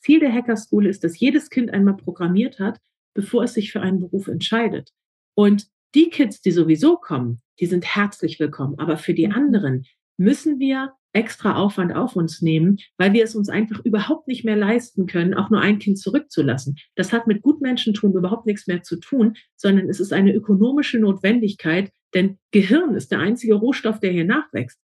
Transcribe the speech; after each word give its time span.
Ziel 0.00 0.20
der 0.20 0.32
Hacker 0.32 0.56
School 0.56 0.86
ist, 0.86 1.04
dass 1.04 1.18
jedes 1.18 1.50
Kind 1.50 1.72
einmal 1.72 1.96
programmiert 1.96 2.58
hat, 2.58 2.78
bevor 3.14 3.44
es 3.44 3.54
sich 3.54 3.72
für 3.72 3.80
einen 3.80 4.00
Beruf 4.00 4.28
entscheidet. 4.28 4.90
Und 5.34 5.68
die 5.94 6.10
Kids, 6.10 6.40
die 6.40 6.52
sowieso 6.52 6.96
kommen, 6.96 7.42
die 7.58 7.66
sind 7.66 7.84
herzlich 7.84 8.38
willkommen. 8.40 8.78
Aber 8.78 8.96
für 8.96 9.14
die 9.14 9.28
anderen 9.28 9.84
müssen 10.16 10.58
wir 10.58 10.92
extra 11.12 11.56
Aufwand 11.56 11.92
auf 11.94 12.14
uns 12.14 12.40
nehmen, 12.40 12.78
weil 12.96 13.12
wir 13.12 13.24
es 13.24 13.34
uns 13.34 13.48
einfach 13.48 13.84
überhaupt 13.84 14.28
nicht 14.28 14.44
mehr 14.44 14.56
leisten 14.56 15.06
können, 15.06 15.34
auch 15.34 15.50
nur 15.50 15.60
ein 15.60 15.78
Kind 15.78 15.98
zurückzulassen. 15.98 16.76
Das 16.94 17.12
hat 17.12 17.26
mit 17.26 17.42
Gutmenschentum 17.42 18.16
überhaupt 18.16 18.46
nichts 18.46 18.66
mehr 18.66 18.82
zu 18.82 18.96
tun, 19.00 19.36
sondern 19.56 19.88
es 19.88 19.98
ist 19.98 20.12
eine 20.12 20.32
ökonomische 20.32 20.98
Notwendigkeit, 20.98 21.90
denn 22.14 22.38
Gehirn 22.52 22.94
ist 22.94 23.10
der 23.10 23.18
einzige 23.18 23.54
Rohstoff, 23.54 23.98
der 23.98 24.12
hier 24.12 24.24
nachwächst. 24.24 24.78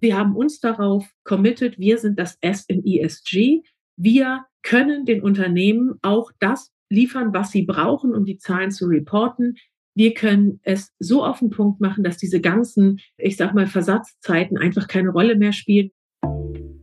Wir 0.00 0.18
haben 0.18 0.36
uns 0.36 0.60
darauf 0.60 1.08
committed, 1.22 1.78
wir 1.78 1.98
sind 1.98 2.18
das 2.18 2.36
S 2.40 2.64
im 2.68 2.84
ESG. 2.84 3.62
Wir 3.96 4.44
können 4.62 5.04
den 5.04 5.22
Unternehmen 5.22 5.94
auch 6.02 6.32
das 6.40 6.72
liefern, 6.90 7.32
was 7.32 7.50
sie 7.50 7.62
brauchen, 7.62 8.14
um 8.14 8.24
die 8.24 8.38
Zahlen 8.38 8.70
zu 8.70 8.86
reporten. 8.86 9.56
Wir 9.94 10.14
können 10.14 10.60
es 10.62 10.92
so 10.98 11.24
auf 11.24 11.38
den 11.38 11.50
Punkt 11.50 11.80
machen, 11.80 12.02
dass 12.02 12.16
diese 12.16 12.40
ganzen, 12.40 12.98
ich 13.16 13.36
sag 13.36 13.54
mal, 13.54 13.66
Versatzzeiten 13.66 14.58
einfach 14.58 14.88
keine 14.88 15.10
Rolle 15.10 15.36
mehr 15.36 15.52
spielen. 15.52 15.90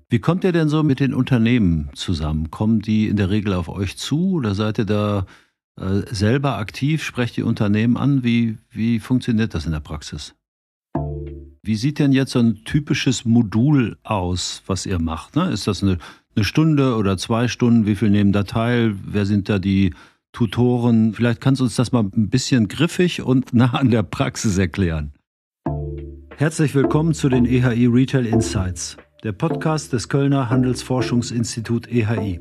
Wie 0.09 0.19
kommt 0.19 0.43
ihr 0.43 0.51
denn 0.51 0.69
so 0.69 0.83
mit 0.83 0.99
den 0.99 1.13
Unternehmen 1.13 1.89
zusammen? 1.93 2.51
Kommen 2.51 2.79
die 2.79 3.07
in 3.07 3.17
der 3.17 3.29
Regel 3.29 3.53
auf 3.53 3.69
euch 3.69 3.97
zu 3.97 4.33
oder 4.33 4.55
seid 4.55 4.77
ihr 4.77 4.85
da 4.85 5.25
äh, 5.77 6.01
selber 6.13 6.57
aktiv? 6.57 7.03
Sprecht 7.03 7.37
ihr 7.37 7.45
Unternehmen 7.45 7.97
an? 7.97 8.23
Wie, 8.23 8.57
wie 8.69 8.99
funktioniert 8.99 9.53
das 9.53 9.65
in 9.65 9.71
der 9.71 9.79
Praxis? 9.79 10.35
Wie 11.63 11.75
sieht 11.75 11.99
denn 11.99 12.11
jetzt 12.11 12.31
so 12.31 12.39
ein 12.39 12.63
typisches 12.65 13.23
Modul 13.23 13.97
aus, 14.03 14.63
was 14.65 14.85
ihr 14.85 14.99
macht? 14.99 15.35
Ne? 15.35 15.51
Ist 15.51 15.67
das 15.67 15.83
eine, 15.83 15.99
eine 16.35 16.45
Stunde 16.45 16.95
oder 16.95 17.17
zwei 17.17 17.47
Stunden? 17.47 17.85
Wie 17.85 17.95
viel 17.95 18.09
nehmen 18.09 18.31
da 18.31 18.43
teil? 18.43 18.95
Wer 19.05 19.25
sind 19.25 19.49
da 19.49 19.59
die 19.59 19.93
Tutoren. 20.31 21.13
Vielleicht 21.13 21.41
kannst 21.41 21.59
du 21.59 21.65
uns 21.65 21.75
das 21.75 21.91
mal 21.91 22.03
ein 22.03 22.29
bisschen 22.29 22.67
griffig 22.67 23.21
und 23.21 23.53
nah 23.53 23.73
an 23.73 23.91
der 23.91 24.03
Praxis 24.03 24.57
erklären. 24.57 25.13
Herzlich 26.37 26.73
willkommen 26.73 27.13
zu 27.13 27.29
den 27.29 27.45
EHI 27.45 27.85
Retail 27.85 28.25
Insights, 28.25 28.97
der 29.23 29.31
Podcast 29.31 29.93
des 29.93 30.09
Kölner 30.09 30.49
Handelsforschungsinstitut 30.49 31.87
EHI. 31.87 32.39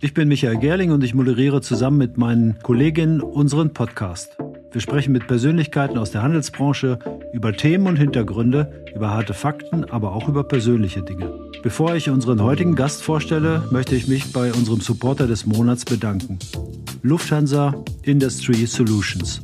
Ich 0.00 0.14
bin 0.14 0.28
Michael 0.28 0.56
Gerling 0.56 0.90
und 0.90 1.04
ich 1.04 1.14
moderiere 1.14 1.60
zusammen 1.60 1.98
mit 1.98 2.16
meinen 2.16 2.58
Kolleginnen 2.62 3.20
unseren 3.20 3.72
Podcast. 3.72 4.36
Wir 4.72 4.80
sprechen 4.80 5.12
mit 5.12 5.26
Persönlichkeiten 5.26 5.98
aus 5.98 6.10
der 6.10 6.22
Handelsbranche 6.22 6.98
über 7.32 7.52
Themen 7.52 7.86
und 7.86 7.96
Hintergründe, 7.96 8.84
über 8.94 9.10
harte 9.10 9.34
Fakten, 9.34 9.84
aber 9.84 10.12
auch 10.12 10.28
über 10.28 10.44
persönliche 10.44 11.02
Dinge. 11.02 11.49
Bevor 11.62 11.94
ich 11.94 12.08
unseren 12.08 12.42
heutigen 12.42 12.74
Gast 12.74 13.02
vorstelle, 13.02 13.62
möchte 13.70 13.94
ich 13.94 14.08
mich 14.08 14.32
bei 14.32 14.50
unserem 14.52 14.80
Supporter 14.80 15.26
des 15.26 15.44
Monats 15.44 15.84
bedanken. 15.84 16.38
Lufthansa 17.02 17.74
Industry 18.02 18.64
Solutions. 18.64 19.42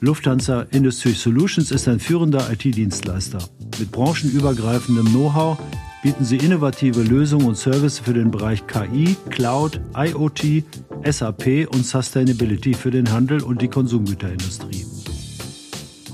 Lufthansa 0.00 0.62
Industry 0.72 1.12
Solutions 1.12 1.70
ist 1.70 1.86
ein 1.86 2.00
führender 2.00 2.50
IT-Dienstleister. 2.50 3.38
Mit 3.78 3.92
branchenübergreifendem 3.92 5.06
Know-how 5.06 5.56
bieten 6.02 6.24
sie 6.24 6.36
innovative 6.36 7.02
Lösungen 7.02 7.46
und 7.46 7.56
Services 7.56 8.00
für 8.00 8.12
den 8.12 8.32
Bereich 8.32 8.66
KI, 8.66 9.16
Cloud, 9.30 9.80
IoT, 9.96 10.64
SAP 11.08 11.68
und 11.72 11.86
Sustainability 11.86 12.74
für 12.74 12.90
den 12.90 13.12
Handel 13.12 13.42
und 13.42 13.62
die 13.62 13.68
Konsumgüterindustrie. 13.68 14.84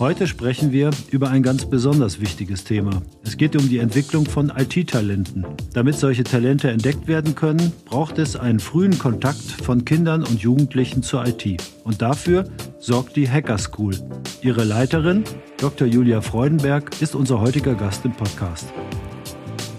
Heute 0.02 0.26
sprechen 0.26 0.72
wir 0.72 0.90
über 1.12 1.30
ein 1.30 1.44
ganz 1.44 1.64
besonders 1.64 2.20
wichtiges 2.20 2.64
Thema. 2.64 3.02
Es 3.22 3.36
geht 3.36 3.54
um 3.54 3.68
die 3.68 3.78
Entwicklung 3.78 4.26
von 4.26 4.50
IT-Talenten. 4.50 5.46
Damit 5.74 5.94
solche 5.94 6.24
Talente 6.24 6.72
entdeckt 6.72 7.06
werden 7.06 7.36
können, 7.36 7.72
braucht 7.84 8.18
es 8.18 8.34
einen 8.34 8.58
frühen 8.58 8.98
Kontakt 8.98 9.40
von 9.40 9.84
Kindern 9.84 10.24
und 10.24 10.40
Jugendlichen 10.40 11.04
zur 11.04 11.24
IT. 11.24 11.62
Und 11.84 12.02
dafür 12.02 12.46
sorgt 12.80 13.14
die 13.14 13.30
Hacker 13.30 13.58
School. 13.58 13.94
Ihre 14.40 14.64
Leiterin, 14.64 15.22
Dr. 15.58 15.86
Julia 15.86 16.20
Freudenberg, 16.20 17.00
ist 17.00 17.14
unser 17.14 17.40
heutiger 17.40 17.76
Gast 17.76 18.04
im 18.04 18.10
Podcast. 18.10 18.72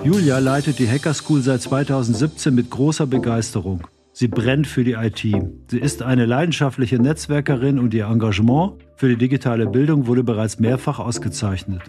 Julia 0.05 0.39
leitet 0.39 0.79
die 0.79 0.87
Hacker 0.87 1.13
School 1.13 1.41
seit 1.41 1.63
2017 1.63 2.55
mit 2.55 2.69
großer 2.69 3.07
Begeisterung. 3.07 3.81
Sie 4.15 4.27
brennt 4.27 4.67
für 4.67 4.83
die 4.83 4.93
IT. 4.93 5.25
Sie 5.71 5.79
ist 5.79 6.03
eine 6.03 6.27
leidenschaftliche 6.27 6.99
Netzwerkerin 6.99 7.79
und 7.79 7.95
ihr 7.95 8.05
Engagement 8.05 8.73
für 8.95 9.09
die 9.09 9.17
digitale 9.17 9.65
Bildung 9.65 10.05
wurde 10.05 10.23
bereits 10.23 10.59
mehrfach 10.59 10.99
ausgezeichnet. 10.99 11.81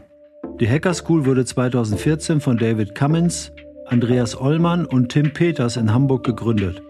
Die 0.59 0.67
Hacker 0.69 0.95
School 0.95 1.27
wurde 1.27 1.45
2014 1.45 2.41
von 2.41 2.57
David 2.57 2.95
Cummins, 2.95 3.53
Andreas 3.87 4.41
Ollmann 4.41 4.87
und 4.87 5.11
Tim 5.11 5.35
Peters 5.35 5.77
in 5.77 5.93
Hamburg 5.93 6.25
gegründet. 6.25 6.83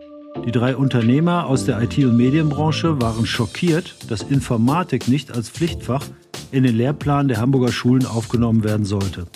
Die 0.47 0.53
drei 0.53 0.77
Unternehmer 0.77 1.47
aus 1.47 1.65
der 1.65 1.83
IT- 1.83 2.05
und 2.05 2.17
Medienbranche 2.17 3.03
waren 3.03 3.27
schockiert, 3.27 3.97
dass 4.09 4.23
Informatik 4.23 5.09
nicht 5.09 5.35
als 5.35 5.51
Pflichtfach 5.51 6.05
in 6.55 6.63
den 6.63 6.77
Lehrplan 6.77 7.27
der 7.27 7.41
Hamburger 7.41 7.73
Schulen 7.73 8.07
aufgenommen 8.07 8.63
werden 8.63 8.87
sollte. 8.87 9.27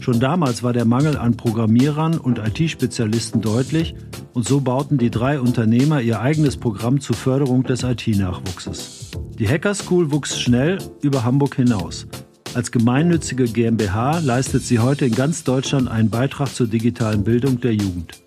Schon 0.00 0.18
damals 0.18 0.64
war 0.64 0.72
der 0.72 0.84
Mangel 0.84 1.16
an 1.16 1.36
Programmierern 1.36 2.18
und 2.18 2.38
IT-Spezialisten 2.38 3.40
deutlich 3.40 3.94
und 4.34 4.46
so 4.46 4.60
bauten 4.60 4.98
die 4.98 5.10
drei 5.10 5.38
Unternehmer 5.40 6.00
ihr 6.00 6.20
eigenes 6.20 6.56
Programm 6.56 7.00
zur 7.00 7.14
Förderung 7.14 7.62
des 7.62 7.84
IT-Nachwuchses. 7.84 9.12
Die 9.38 9.48
Hacker 9.48 9.74
School 9.74 10.10
wuchs 10.10 10.40
schnell 10.40 10.78
über 11.02 11.22
Hamburg 11.22 11.54
hinaus. 11.54 12.08
Als 12.54 12.72
gemeinnützige 12.72 13.44
GmbH 13.44 14.18
leistet 14.18 14.62
sie 14.64 14.80
heute 14.80 15.06
in 15.06 15.14
ganz 15.14 15.44
Deutschland 15.44 15.88
einen 15.88 16.10
Beitrag 16.10 16.48
zur 16.48 16.66
digitalen 16.66 17.22
Bildung 17.22 17.60
der 17.60 17.74
Jugend. 17.74 18.20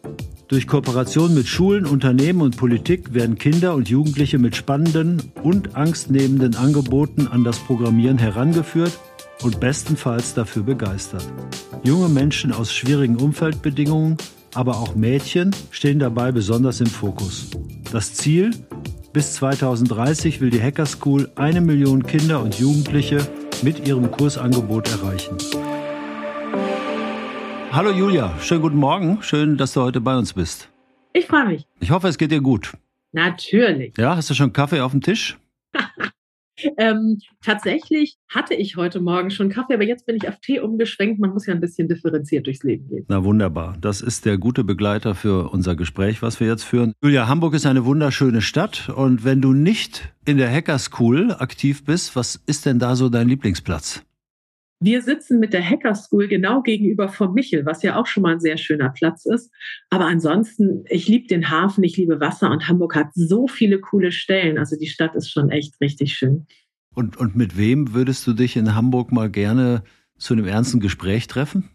Durch 0.49 0.65
Kooperation 0.65 1.35
mit 1.35 1.47
Schulen, 1.47 1.85
Unternehmen 1.85 2.41
und 2.41 2.57
Politik 2.57 3.13
werden 3.13 3.37
Kinder 3.37 3.75
und 3.75 3.87
Jugendliche 3.87 4.39
mit 4.39 4.55
spannenden 4.55 5.21
und 5.43 5.75
angstnehmenden 5.75 6.55
Angeboten 6.55 7.27
an 7.27 7.43
das 7.43 7.59
Programmieren 7.59 8.17
herangeführt 8.17 8.97
und 9.43 9.59
bestenfalls 9.59 10.33
dafür 10.33 10.63
begeistert. 10.63 11.23
Junge 11.83 12.09
Menschen 12.09 12.51
aus 12.51 12.73
schwierigen 12.73 13.17
Umfeldbedingungen, 13.17 14.17
aber 14.55 14.77
auch 14.77 14.95
Mädchen 14.95 15.55
stehen 15.69 15.99
dabei 15.99 16.31
besonders 16.31 16.81
im 16.81 16.87
Fokus. 16.87 17.51
Das 17.91 18.15
Ziel? 18.15 18.49
Bis 19.13 19.33
2030 19.33 20.41
will 20.41 20.49
die 20.49 20.61
Hacker 20.61 20.87
School 20.87 21.29
eine 21.35 21.61
Million 21.61 22.01
Kinder 22.01 22.41
und 22.41 22.55
Jugendliche 22.55 23.19
mit 23.61 23.87
ihrem 23.87 24.09
Kursangebot 24.09 24.89
erreichen. 24.89 25.37
Hallo 27.71 27.91
Julia, 27.91 28.33
schönen 28.41 28.61
guten 28.61 28.77
Morgen. 28.77 29.21
Schön, 29.21 29.55
dass 29.55 29.73
du 29.73 29.81
heute 29.81 30.01
bei 30.01 30.17
uns 30.17 30.33
bist. 30.33 30.69
Ich 31.13 31.27
freue 31.27 31.45
mich. 31.45 31.67
Ich 31.79 31.91
hoffe, 31.91 32.07
es 32.07 32.17
geht 32.17 32.31
dir 32.31 32.41
gut. 32.41 32.73
Natürlich. 33.11 33.95
Ja, 33.97 34.15
hast 34.15 34.29
du 34.29 34.33
schon 34.33 34.53
Kaffee 34.53 34.81
auf 34.81 34.91
dem 34.91 35.01
Tisch? 35.01 35.37
Ähm, 36.77 37.19
tatsächlich 37.41 38.17
hatte 38.27 38.53
ich 38.53 38.75
heute 38.75 38.99
Morgen 38.99 39.31
schon 39.31 39.47
Kaffee, 39.47 39.75
aber 39.75 39.85
jetzt 39.85 40.05
bin 40.05 40.17
ich 40.17 40.27
auf 40.27 40.41
Tee 40.41 40.59
umgeschwenkt. 40.59 41.17
Man 41.17 41.29
muss 41.31 41.45
ja 41.45 41.53
ein 41.53 41.61
bisschen 41.61 41.87
differenziert 41.87 42.47
durchs 42.47 42.63
Leben 42.63 42.89
gehen. 42.89 43.05
Na 43.07 43.23
wunderbar. 43.23 43.77
Das 43.79 44.01
ist 44.01 44.25
der 44.25 44.37
gute 44.37 44.65
Begleiter 44.65 45.15
für 45.15 45.53
unser 45.53 45.77
Gespräch, 45.77 46.21
was 46.21 46.41
wir 46.41 46.47
jetzt 46.47 46.63
führen. 46.63 46.91
Julia, 47.01 47.29
Hamburg 47.29 47.53
ist 47.53 47.65
eine 47.65 47.85
wunderschöne 47.85 48.41
Stadt. 48.41 48.89
Und 48.89 49.23
wenn 49.23 49.41
du 49.41 49.53
nicht 49.53 50.13
in 50.25 50.37
der 50.37 50.51
Hacker 50.51 50.79
School 50.79 51.31
aktiv 51.31 51.85
bist, 51.85 52.17
was 52.17 52.35
ist 52.45 52.65
denn 52.65 52.77
da 52.77 52.97
so 52.97 53.07
dein 53.07 53.29
Lieblingsplatz? 53.29 54.03
Wir 54.81 55.01
sitzen 55.01 55.39
mit 55.39 55.51
der 55.51 55.67
Hacker 55.67 55.93
School 55.93 56.29
genau 56.29 56.61
gegenüber 56.61 57.09
vom 57.09 57.33
Michel, 57.33 57.65
was 57.65 57.83
ja 57.83 57.97
auch 57.97 58.07
schon 58.07 58.23
mal 58.23 58.33
ein 58.33 58.39
sehr 58.39 58.57
schöner 58.57 58.89
Platz 58.89 59.25
ist. 59.25 59.51
Aber 59.89 60.05
ansonsten, 60.05 60.85
ich 60.87 61.07
liebe 61.07 61.27
den 61.27 61.49
Hafen, 61.49 61.83
ich 61.83 61.97
liebe 61.97 62.21
Wasser 62.21 62.49
und 62.49 62.67
Hamburg 62.69 62.95
hat 62.95 63.09
so 63.13 63.47
viele 63.47 63.79
coole 63.79 64.13
Stellen. 64.13 64.57
Also 64.57 64.77
die 64.77 64.87
Stadt 64.87 65.15
ist 65.15 65.29
schon 65.29 65.49
echt 65.49 65.79
richtig 65.81 66.13
schön. 66.13 66.47
Und, 66.95 67.17
und 67.17 67.35
mit 67.35 67.57
wem 67.57 67.93
würdest 67.93 68.25
du 68.25 68.33
dich 68.33 68.55
in 68.55 68.73
Hamburg 68.73 69.11
mal 69.11 69.29
gerne 69.29 69.83
zu 70.17 70.33
einem 70.33 70.45
ernsten 70.45 70.79
Gespräch 70.79 71.27
treffen? 71.27 71.69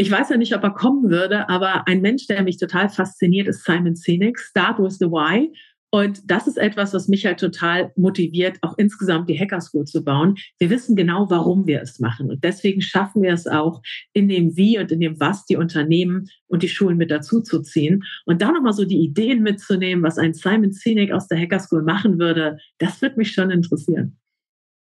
Ich 0.00 0.10
weiß 0.12 0.28
ja 0.28 0.36
nicht, 0.36 0.54
ob 0.54 0.62
er 0.62 0.70
kommen 0.70 1.10
würde, 1.10 1.48
aber 1.48 1.88
ein 1.88 2.00
Mensch, 2.00 2.28
der 2.28 2.44
mich 2.44 2.56
total 2.56 2.88
fasziniert, 2.88 3.48
ist 3.48 3.64
Simon 3.64 3.96
Sinek, 3.96 4.38
Start 4.38 4.78
with 4.78 4.98
the 4.98 5.06
Why. 5.06 5.52
Und 5.90 6.30
das 6.30 6.46
ist 6.46 6.58
etwas, 6.58 6.92
was 6.92 7.08
mich 7.08 7.24
halt 7.24 7.40
total 7.40 7.92
motiviert, 7.96 8.58
auch 8.60 8.76
insgesamt 8.76 9.28
die 9.30 9.38
Hacker 9.38 9.60
School 9.60 9.86
zu 9.86 10.04
bauen. 10.04 10.36
Wir 10.58 10.68
wissen 10.68 10.96
genau, 10.96 11.30
warum 11.30 11.66
wir 11.66 11.80
es 11.80 11.98
machen. 11.98 12.30
Und 12.30 12.44
deswegen 12.44 12.82
schaffen 12.82 13.22
wir 13.22 13.32
es 13.32 13.46
auch, 13.46 13.80
in 14.12 14.28
dem 14.28 14.54
Wie 14.56 14.78
und 14.78 14.92
in 14.92 15.00
dem 15.00 15.18
Was 15.18 15.46
die 15.46 15.56
Unternehmen 15.56 16.28
und 16.46 16.62
die 16.62 16.68
Schulen 16.68 16.98
mit 16.98 17.10
dazu 17.10 17.40
zu 17.40 17.62
ziehen. 17.62 18.04
Und 18.26 18.42
da 18.42 18.52
nochmal 18.52 18.74
so 18.74 18.84
die 18.84 18.98
Ideen 18.98 19.42
mitzunehmen, 19.42 20.04
was 20.04 20.18
ein 20.18 20.34
Simon 20.34 20.72
Sinek 20.72 21.10
aus 21.10 21.26
der 21.26 21.38
Hacker 21.38 21.58
School 21.58 21.82
machen 21.82 22.18
würde, 22.18 22.58
das 22.78 23.00
wird 23.00 23.16
mich 23.16 23.32
schon 23.32 23.50
interessieren. 23.50 24.18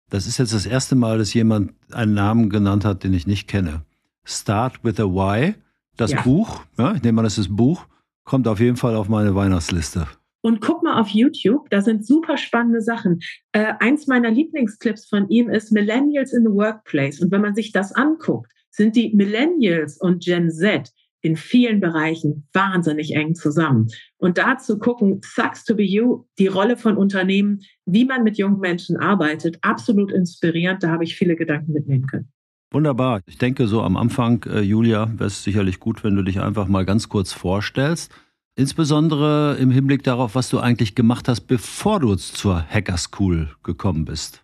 Das 0.09 0.27
ist 0.27 0.37
jetzt 0.37 0.53
das 0.53 0.65
erste 0.65 0.95
Mal, 0.95 1.17
dass 1.17 1.33
jemand 1.33 1.73
einen 1.91 2.13
Namen 2.13 2.49
genannt 2.49 2.83
hat, 2.83 3.03
den 3.03 3.13
ich 3.13 3.27
nicht 3.27 3.47
kenne. 3.47 3.85
Start 4.25 4.83
with 4.83 4.99
a 4.99 5.03
Why. 5.03 5.55
Das 5.95 6.11
ja. 6.11 6.21
Buch, 6.21 6.61
ja, 6.77 6.93
ich 6.93 7.03
nehme 7.03 7.19
an, 7.19 7.25
das 7.25 7.37
ist 7.37 7.55
Buch, 7.55 7.85
kommt 8.23 8.47
auf 8.47 8.59
jeden 8.59 8.77
Fall 8.77 8.95
auf 8.95 9.09
meine 9.09 9.35
Weihnachtsliste. 9.35 10.07
Und 10.41 10.61
guck 10.61 10.83
mal 10.83 10.99
auf 10.99 11.09
YouTube, 11.09 11.69
da 11.69 11.81
sind 11.81 12.05
super 12.05 12.37
spannende 12.37 12.81
Sachen. 12.81 13.19
Äh, 13.51 13.73
eins 13.79 14.07
meiner 14.07 14.31
Lieblingsclips 14.31 15.07
von 15.07 15.27
ihm 15.29 15.49
ist 15.49 15.71
Millennials 15.71 16.33
in 16.33 16.43
the 16.43 16.51
Workplace. 16.51 17.19
Und 17.19 17.31
wenn 17.31 17.41
man 17.41 17.55
sich 17.55 17.71
das 17.71 17.93
anguckt, 17.93 18.51
sind 18.71 18.95
die 18.95 19.13
Millennials 19.13 19.97
und 19.99 20.23
Gen 20.23 20.49
Z 20.49 20.91
in 21.21 21.35
vielen 21.35 21.81
Bereichen 21.81 22.47
wahnsinnig 22.53 23.13
eng 23.13 23.35
zusammen. 23.35 23.87
Und 24.17 24.37
da 24.37 24.57
zu 24.57 24.79
gucken, 24.79 25.19
Sucks 25.23 25.65
to 25.65 25.75
be 25.75 25.83
you, 25.83 26.25
die 26.37 26.47
Rolle 26.47 26.77
von 26.77 26.95
Unternehmen, 26.95 27.59
wie 27.85 28.05
man 28.05 28.23
mit 28.23 28.37
jungen 28.37 28.59
Menschen 28.59 28.95
arbeitet, 28.97 29.57
absolut 29.61 30.11
inspirierend. 30.11 30.81
Da 30.83 30.91
habe 30.91 31.03
ich 31.03 31.15
viele 31.15 31.35
Gedanken 31.35 31.73
mitnehmen 31.73 32.07
können. 32.07 32.31
Wunderbar. 32.71 33.21
Ich 33.25 33.37
denke, 33.37 33.67
so 33.67 33.81
am 33.81 33.97
Anfang, 33.97 34.43
äh, 34.43 34.61
Julia, 34.61 35.11
wäre 35.13 35.25
es 35.25 35.43
sicherlich 35.43 35.79
gut, 35.79 36.03
wenn 36.03 36.15
du 36.15 36.21
dich 36.21 36.39
einfach 36.39 36.67
mal 36.67 36.85
ganz 36.85 37.09
kurz 37.09 37.33
vorstellst. 37.33 38.13
Insbesondere 38.59 39.55
im 39.57 39.71
Hinblick 39.71 40.03
darauf, 40.03 40.35
was 40.35 40.49
du 40.49 40.59
eigentlich 40.59 40.93
gemacht 40.93 41.29
hast, 41.29 41.47
bevor 41.47 42.01
du 42.01 42.15
zur 42.15 42.61
Hacker 42.61 42.97
School 42.97 43.55
gekommen 43.63 44.03
bist. 44.03 44.43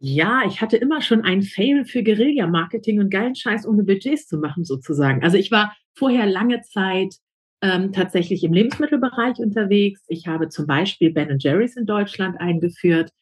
Ja, 0.00 0.42
ich 0.48 0.60
hatte 0.60 0.76
immer 0.76 1.00
schon 1.00 1.22
ein 1.22 1.42
Fail 1.42 1.84
für 1.84 2.02
Guerilla-Marketing 2.02 2.98
und 2.98 3.08
geilen 3.08 3.36
Scheiß 3.36 3.64
ohne 3.64 3.84
Budgets 3.84 4.26
zu 4.26 4.38
machen, 4.38 4.64
sozusagen. 4.64 5.22
Also 5.22 5.36
ich 5.36 5.52
war 5.52 5.76
vorher 5.94 6.26
lange 6.26 6.62
Zeit 6.62 7.14
ähm, 7.62 7.92
tatsächlich 7.92 8.42
im 8.42 8.52
Lebensmittelbereich 8.52 9.38
unterwegs. 9.38 10.02
Ich 10.08 10.26
habe 10.26 10.48
zum 10.48 10.66
Beispiel 10.66 11.12
Ben 11.12 11.38
Jerry's 11.38 11.76
in 11.76 11.86
Deutschland 11.86 12.40
eingeführt 12.40 13.12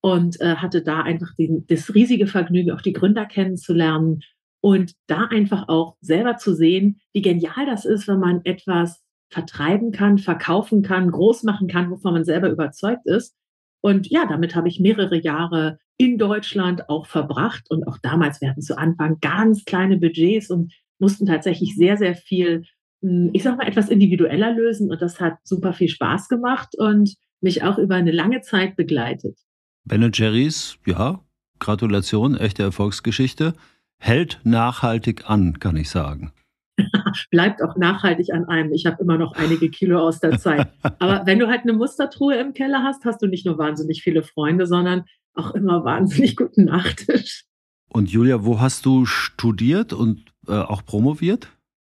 und 0.00 0.40
äh, 0.40 0.56
hatte 0.56 0.80
da 0.80 1.02
einfach 1.02 1.34
den, 1.34 1.66
das 1.66 1.94
riesige 1.94 2.26
Vergnügen, 2.26 2.70
auch 2.70 2.80
die 2.80 2.94
Gründer 2.94 3.26
kennenzulernen 3.26 4.22
und 4.62 4.94
da 5.08 5.26
einfach 5.26 5.68
auch 5.68 5.98
selber 6.00 6.38
zu 6.38 6.54
sehen, 6.54 7.02
wie 7.12 7.20
genial 7.20 7.66
das 7.66 7.84
ist, 7.84 8.08
wenn 8.08 8.18
man 8.18 8.40
etwas 8.44 9.03
vertreiben 9.30 9.92
kann, 9.92 10.18
verkaufen 10.18 10.82
kann, 10.82 11.10
groß 11.10 11.42
machen 11.42 11.68
kann, 11.68 11.90
wovon 11.90 12.12
man 12.12 12.24
selber 12.24 12.50
überzeugt 12.50 13.06
ist. 13.06 13.34
Und 13.80 14.08
ja, 14.08 14.26
damit 14.26 14.54
habe 14.54 14.68
ich 14.68 14.80
mehrere 14.80 15.16
Jahre 15.20 15.78
in 15.98 16.18
Deutschland 16.18 16.88
auch 16.88 17.06
verbracht. 17.06 17.64
Und 17.68 17.86
auch 17.86 17.98
damals, 17.98 18.40
wir 18.40 18.48
hatten 18.50 18.62
zu 18.62 18.78
Anfang 18.78 19.18
ganz 19.20 19.64
kleine 19.64 19.98
Budgets 19.98 20.50
und 20.50 20.72
mussten 20.98 21.26
tatsächlich 21.26 21.74
sehr, 21.76 21.96
sehr 21.96 22.14
viel, 22.14 22.64
hm, 23.02 23.30
ich 23.32 23.42
sag 23.42 23.58
mal, 23.58 23.68
etwas 23.68 23.88
individueller 23.88 24.52
lösen. 24.52 24.90
Und 24.90 25.02
das 25.02 25.20
hat 25.20 25.38
super 25.44 25.72
viel 25.72 25.88
Spaß 25.88 26.28
gemacht 26.28 26.74
und 26.78 27.14
mich 27.40 27.62
auch 27.62 27.78
über 27.78 27.94
eine 27.94 28.12
lange 28.12 28.40
Zeit 28.40 28.76
begleitet. 28.76 29.38
Ben 29.84 30.10
Jerry's, 30.12 30.78
ja, 30.86 31.20
Gratulation, 31.58 32.36
echte 32.36 32.62
Erfolgsgeschichte. 32.62 33.52
Hält 33.98 34.40
nachhaltig 34.44 35.28
an, 35.28 35.58
kann 35.58 35.76
ich 35.76 35.90
sagen. 35.90 36.32
Bleibt 37.30 37.62
auch 37.62 37.76
nachhaltig 37.76 38.32
an 38.32 38.46
einem. 38.46 38.72
Ich 38.72 38.86
habe 38.86 39.02
immer 39.02 39.18
noch 39.18 39.32
einige 39.34 39.70
Kilo 39.70 40.00
aus 40.00 40.20
der 40.20 40.38
Zeit. 40.38 40.68
Aber 40.98 41.26
wenn 41.26 41.38
du 41.38 41.48
halt 41.48 41.62
eine 41.62 41.72
Mustertruhe 41.72 42.36
im 42.36 42.52
Keller 42.52 42.82
hast, 42.82 43.04
hast 43.04 43.22
du 43.22 43.26
nicht 43.26 43.46
nur 43.46 43.58
wahnsinnig 43.58 44.02
viele 44.02 44.22
Freunde, 44.22 44.66
sondern 44.66 45.04
auch 45.34 45.54
immer 45.54 45.84
wahnsinnig 45.84 46.36
guten 46.36 46.64
Nachtisch. 46.64 47.44
Und 47.88 48.10
Julia, 48.10 48.44
wo 48.44 48.60
hast 48.60 48.86
du 48.86 49.06
studiert 49.06 49.92
und 49.92 50.24
äh, 50.48 50.52
auch 50.52 50.84
promoviert? 50.84 51.48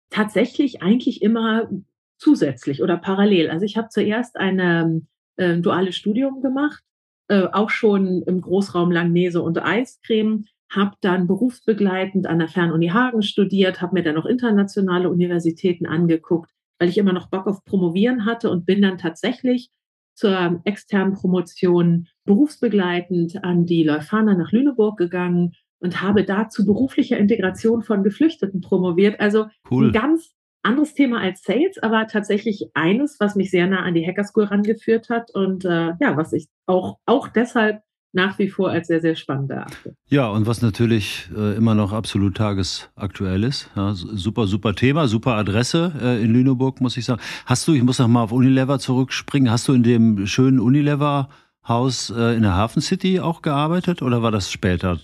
Tatsächlich 0.10 0.81
eigentlich 0.81 1.22
immer 1.22 1.70
zusätzlich 2.18 2.81
oder 2.81 2.98
parallel. 2.98 3.50
Also 3.50 3.66
ich 3.66 3.78
habe 3.78 3.90
zuerst 3.90 4.38
ein 4.38 5.08
äh, 5.36 5.58
duales 5.58 5.96
Studium 5.96 6.42
gemacht, 6.42 6.84
äh, 7.28 7.48
auch 7.52 7.70
schon 7.70 8.24
im 8.24 8.42
Großraum 8.42 8.92
Langnese 8.92 9.42
und 9.42 9.62
Eiscreme, 9.62 10.46
habe 10.69 10.95
dann 11.01 11.27
berufsbegleitend 11.27 12.27
an 12.27 12.39
der 12.39 12.48
Fernuni 12.48 12.89
Hagen 12.89 13.21
studiert, 13.21 13.81
habe 13.81 13.95
mir 13.95 14.04
dann 14.04 14.16
noch 14.16 14.25
internationale 14.25 15.10
Universitäten 15.10 15.86
angeguckt, 15.86 16.51
weil 16.80 16.89
ich 16.89 16.98
immer 16.98 17.13
noch 17.13 17.30
Bock 17.30 17.48
auf 17.48 17.63
Promovieren 17.66 18.25
hatte 18.25 18.50
und 18.50 18.66
bin 18.66 18.81
dann 18.81 18.98
tatsächlich 18.98 19.69
zur 20.13 20.62
externen 20.66 21.13
Promotion 21.13 22.07
berufsbegleitend 22.25 23.44
an 23.44 23.66
die 23.66 23.83
Leuphana 23.83 24.36
nach 24.36 24.51
Lüneburg 24.51 24.98
gegangen 24.98 25.54
und 25.80 26.01
habe 26.01 26.25
dazu 26.25 26.66
beruflicher 26.66 27.18
Integration 27.18 27.83
von 27.83 28.04
Geflüchteten 28.04 28.62
promoviert. 28.62 29.19
Also 29.19 29.48
cool. 29.71 29.88
ein 29.88 29.92
ganz 29.94 30.33
anderes 30.62 30.94
Thema 30.94 31.21
als 31.21 31.42
Sales, 31.42 31.77
aber 31.81 32.06
tatsächlich 32.07 32.69
eines, 32.74 33.19
was 33.19 33.36
mich 33.36 33.50
sehr 33.50 33.68
nah 33.68 33.81
an 33.81 33.94
die 33.94 34.06
Hacker 34.06 34.25
School 34.25 34.44
rangeführt 34.44 35.10
hat 35.10 35.31
und 35.33 35.63
äh, 35.63 35.94
ja, 36.00 36.18
was 36.18 36.33
ich 36.33 36.48
auch, 36.66 36.98
auch 37.06 37.30
deshalb 37.30 37.81
nach 38.11 38.39
wie 38.39 38.50
vor 38.50 38.69
als 38.69 38.88
sehr, 38.88 39.01
sehr 39.01 39.15
spannend 39.15 39.51
erachte. 39.51 39.95
Ja, 40.07 40.29
und 40.29 40.47
was 40.47 40.61
natürlich 40.61 41.29
äh, 41.35 41.56
immer 41.56 41.75
noch 41.75 41.94
absolut 41.94 42.38
tagesaktuell 42.38 43.44
ist. 43.44 43.69
Ja, 43.75 43.94
super, 43.94 44.47
super 44.47 44.73
Thema, 44.73 45.07
super 45.07 45.35
Adresse 45.35 45.94
äh, 46.01 46.23
in 46.23 46.33
Lüneburg, 46.33 46.81
muss 46.81 46.97
ich 46.97 47.06
sagen. 47.06 47.21
Hast 47.45 47.67
du, 47.67 47.73
ich 47.73 47.83
muss 47.83 48.00
noch 48.00 48.07
mal 48.07 48.23
auf 48.23 48.31
Unilever 48.31 48.79
zurückspringen, 48.79 49.51
hast 49.51 49.67
du 49.67 49.73
in 49.73 49.83
dem 49.83 50.25
schönen 50.25 50.59
Unilever-Haus 50.59 52.09
äh, 52.09 52.35
in 52.35 52.41
der 52.41 52.56
Hafen 52.56 52.81
City 52.81 53.19
auch 53.19 53.41
gearbeitet 53.41 54.01
oder 54.01 54.23
war 54.23 54.31
das 54.31 54.51
später? 54.51 55.00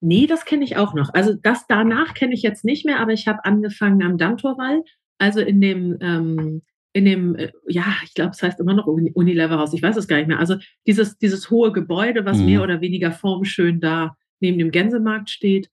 Nee, 0.00 0.26
das 0.26 0.44
kenne 0.44 0.64
ich 0.64 0.76
auch 0.76 0.94
noch. 0.94 1.14
Also 1.14 1.34
das 1.34 1.66
danach 1.68 2.14
kenne 2.14 2.34
ich 2.34 2.42
jetzt 2.42 2.64
nicht 2.64 2.84
mehr, 2.84 3.00
aber 3.00 3.12
ich 3.12 3.28
habe 3.28 3.44
angefangen 3.44 4.02
am 4.02 4.18
Dammtorwall, 4.18 4.82
also 5.18 5.40
in 5.40 5.60
dem 5.60 5.96
ähm, 6.00 6.62
in 6.96 7.04
dem, 7.04 7.34
äh, 7.36 7.52
ja, 7.68 7.84
ich 8.04 8.14
glaube, 8.14 8.30
es 8.30 8.42
heißt 8.42 8.58
immer 8.58 8.72
noch 8.72 8.86
Unilever-Haus, 8.86 9.74
ich 9.74 9.82
weiß 9.82 9.98
es 9.98 10.08
gar 10.08 10.16
nicht 10.16 10.28
mehr. 10.28 10.38
Also 10.38 10.56
dieses, 10.86 11.18
dieses 11.18 11.50
hohe 11.50 11.70
Gebäude, 11.70 12.24
was 12.24 12.38
mhm. 12.38 12.46
mehr 12.46 12.62
oder 12.62 12.80
weniger 12.80 13.12
formschön 13.12 13.80
da 13.80 14.16
neben 14.40 14.58
dem 14.58 14.70
Gänsemarkt 14.70 15.28
steht 15.28 15.68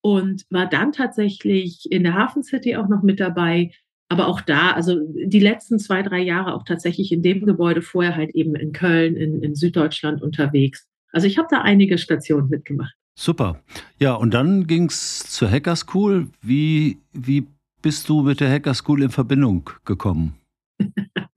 und 0.00 0.44
war 0.50 0.68
dann 0.68 0.90
tatsächlich 0.90 1.86
in 1.92 2.02
der 2.02 2.14
Hafen 2.14 2.42
City 2.42 2.74
auch 2.74 2.88
noch 2.88 3.04
mit 3.04 3.20
dabei. 3.20 3.70
Aber 4.08 4.26
auch 4.26 4.40
da, 4.40 4.72
also 4.72 4.98
die 5.14 5.38
letzten 5.38 5.78
zwei, 5.78 6.02
drei 6.02 6.20
Jahre 6.20 6.54
auch 6.54 6.64
tatsächlich 6.64 7.12
in 7.12 7.22
dem 7.22 7.46
Gebäude, 7.46 7.80
vorher 7.80 8.16
halt 8.16 8.34
eben 8.34 8.56
in 8.56 8.72
Köln, 8.72 9.16
in, 9.16 9.42
in 9.44 9.54
Süddeutschland 9.54 10.22
unterwegs. 10.22 10.88
Also 11.12 11.28
ich 11.28 11.38
habe 11.38 11.48
da 11.48 11.60
einige 11.60 11.98
Stationen 11.98 12.48
mitgemacht. 12.48 12.94
Super. 13.16 13.62
Ja, 14.00 14.14
und 14.14 14.34
dann 14.34 14.66
ging 14.66 14.86
es 14.86 15.20
zur 15.30 15.48
Hacker 15.48 15.76
School. 15.76 16.30
Wie, 16.42 16.98
wie 17.12 17.46
bist 17.80 18.08
du 18.08 18.22
mit 18.22 18.40
der 18.40 18.50
Hacker 18.50 18.74
School 18.74 19.04
in 19.04 19.10
Verbindung 19.10 19.70
gekommen? 19.84 20.34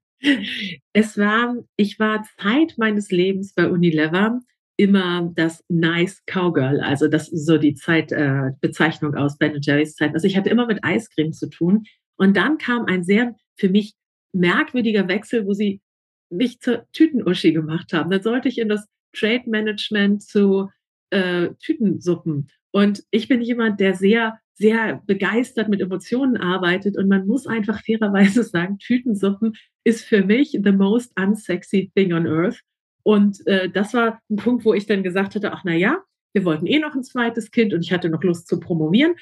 es 0.93 1.17
war, 1.17 1.55
ich 1.75 1.99
war 1.99 2.25
Zeit 2.39 2.75
meines 2.77 3.11
Lebens 3.11 3.53
bei 3.53 3.69
Unilever 3.69 4.39
immer 4.77 5.31
das 5.33 5.63
Nice 5.69 6.23
Cowgirl, 6.25 6.81
also 6.81 7.07
das 7.07 7.29
ist 7.29 7.45
so 7.45 7.57
die 7.57 7.73
Zeitbezeichnung 7.73 9.15
äh, 9.15 9.17
aus 9.17 9.37
Ben 9.37 9.57
Jerry's 9.59 9.95
Zeit. 9.95 10.13
Also 10.13 10.27
ich 10.27 10.37
hatte 10.37 10.49
immer 10.49 10.67
mit 10.67 10.83
Eiscreme 10.83 11.33
zu 11.33 11.49
tun. 11.49 11.85
Und 12.15 12.37
dann 12.37 12.57
kam 12.57 12.85
ein 12.85 13.03
sehr 13.03 13.35
für 13.55 13.69
mich 13.69 13.95
merkwürdiger 14.33 15.07
Wechsel, 15.07 15.45
wo 15.45 15.53
sie 15.53 15.81
mich 16.29 16.59
zur 16.59 16.85
Tütenuschi 16.91 17.53
gemacht 17.53 17.91
haben. 17.93 18.11
Dann 18.11 18.21
sollte 18.21 18.49
ich 18.49 18.59
in 18.59 18.69
das 18.69 18.87
Trade 19.13 19.43
Management 19.47 20.23
zu 20.23 20.69
äh, 21.09 21.49
Tütensuppen. 21.63 22.49
Und 22.71 23.03
ich 23.11 23.27
bin 23.27 23.41
jemand, 23.41 23.79
der 23.79 23.95
sehr 23.95 24.39
sehr 24.57 25.01
begeistert 25.05 25.69
mit 25.69 25.81
Emotionen 25.81 26.37
arbeitet. 26.37 26.97
Und 26.97 27.07
man 27.07 27.27
muss 27.27 27.47
einfach 27.47 27.81
fairerweise 27.83 28.43
sagen, 28.43 28.79
Tütensuppen 28.79 29.53
ist 29.83 30.03
für 30.03 30.23
mich 30.23 30.59
the 30.63 30.71
most 30.71 31.13
unsexy 31.19 31.91
thing 31.95 32.13
on 32.13 32.27
earth. 32.27 32.61
Und 33.03 33.45
äh, 33.47 33.69
das 33.69 33.93
war 33.93 34.19
ein 34.29 34.35
Punkt, 34.35 34.65
wo 34.65 34.73
ich 34.73 34.85
dann 34.85 35.03
gesagt 35.03 35.35
hatte, 35.35 35.53
ach 35.53 35.61
na 35.63 35.73
ja, 35.73 35.99
wir 36.33 36.43
wollten 36.43 36.65
eh 36.65 36.79
noch 36.79 36.93
ein 36.93 37.03
zweites 37.03 37.51
Kind 37.51 37.73
und 37.73 37.81
ich 37.81 37.93
hatte 37.93 38.09
noch 38.09 38.23
Lust 38.23 38.47
zu 38.47 38.59
promovieren. 38.59 39.15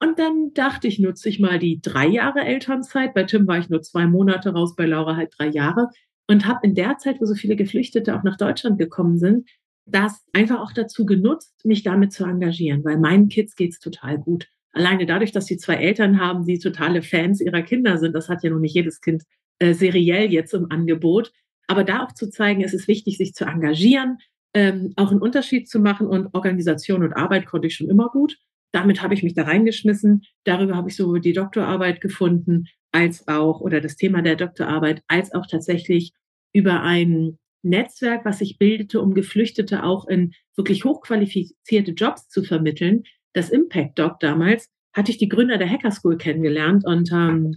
Und 0.00 0.18
dann 0.18 0.52
dachte 0.52 0.88
ich, 0.88 0.98
nutze 0.98 1.28
ich 1.28 1.38
mal 1.38 1.60
die 1.60 1.80
drei 1.80 2.08
Jahre 2.08 2.40
Elternzeit. 2.40 3.14
Bei 3.14 3.22
Tim 3.22 3.46
war 3.46 3.58
ich 3.58 3.70
nur 3.70 3.82
zwei 3.82 4.06
Monate 4.06 4.52
raus, 4.52 4.74
bei 4.74 4.84
Laura 4.84 5.16
halt 5.16 5.32
drei 5.38 5.48
Jahre. 5.48 5.88
Und 6.28 6.46
habe 6.46 6.66
in 6.66 6.74
der 6.74 6.98
Zeit, 6.98 7.20
wo 7.20 7.24
so 7.24 7.34
viele 7.34 7.56
Geflüchtete 7.56 8.16
auch 8.16 8.24
nach 8.24 8.36
Deutschland 8.36 8.78
gekommen 8.78 9.18
sind, 9.18 9.48
das 9.86 10.24
einfach 10.32 10.60
auch 10.60 10.72
dazu 10.72 11.06
genutzt, 11.06 11.64
mich 11.64 11.82
damit 11.82 12.12
zu 12.12 12.24
engagieren, 12.24 12.84
weil 12.84 12.98
meinen 12.98 13.28
Kids 13.28 13.54
geht's 13.54 13.78
total 13.78 14.18
gut 14.18 14.48
alleine 14.72 15.06
dadurch, 15.06 15.32
dass 15.32 15.46
sie 15.46 15.56
zwei 15.56 15.74
Eltern 15.74 16.20
haben, 16.20 16.44
die 16.44 16.58
totale 16.58 17.02
Fans 17.02 17.40
ihrer 17.40 17.62
Kinder 17.62 17.98
sind, 17.98 18.14
das 18.14 18.28
hat 18.28 18.42
ja 18.42 18.50
noch 18.50 18.58
nicht 18.58 18.74
jedes 18.74 19.00
Kind 19.00 19.22
äh, 19.58 19.74
seriell 19.74 20.32
jetzt 20.32 20.54
im 20.54 20.70
Angebot. 20.70 21.32
Aber 21.66 21.84
da 21.84 22.04
auch 22.04 22.12
zu 22.12 22.30
zeigen, 22.30 22.62
es 22.62 22.74
ist 22.74 22.88
wichtig, 22.88 23.16
sich 23.16 23.34
zu 23.34 23.44
engagieren, 23.44 24.18
ähm, 24.54 24.92
auch 24.96 25.10
einen 25.10 25.22
Unterschied 25.22 25.68
zu 25.68 25.78
machen 25.78 26.06
und 26.06 26.34
Organisation 26.34 27.02
und 27.02 27.12
Arbeit 27.12 27.46
konnte 27.46 27.68
ich 27.68 27.76
schon 27.76 27.88
immer 27.88 28.08
gut. 28.08 28.38
Damit 28.72 29.02
habe 29.02 29.14
ich 29.14 29.22
mich 29.22 29.34
da 29.34 29.44
reingeschmissen. 29.44 30.24
Darüber 30.44 30.76
habe 30.76 30.88
ich 30.88 30.96
sowohl 30.96 31.20
die 31.20 31.32
Doktorarbeit 31.32 32.00
gefunden, 32.00 32.66
als 32.90 33.26
auch, 33.28 33.60
oder 33.60 33.80
das 33.80 33.96
Thema 33.96 34.22
der 34.22 34.36
Doktorarbeit, 34.36 35.02
als 35.08 35.32
auch 35.32 35.46
tatsächlich 35.46 36.12
über 36.52 36.82
ein 36.82 37.38
Netzwerk, 37.62 38.24
was 38.24 38.38
sich 38.38 38.58
bildete, 38.58 39.00
um 39.00 39.14
Geflüchtete 39.14 39.84
auch 39.84 40.06
in 40.06 40.34
wirklich 40.56 40.84
hochqualifizierte 40.84 41.92
Jobs 41.92 42.28
zu 42.28 42.42
vermitteln, 42.42 43.04
das 43.32 43.50
Impact 43.50 43.98
Doc 43.98 44.20
damals, 44.20 44.68
hatte 44.94 45.10
ich 45.10 45.18
die 45.18 45.28
Gründer 45.28 45.58
der 45.58 45.70
Hacker 45.70 45.90
School 45.90 46.18
kennengelernt 46.18 46.84
und 46.84 47.10
ähm, 47.12 47.54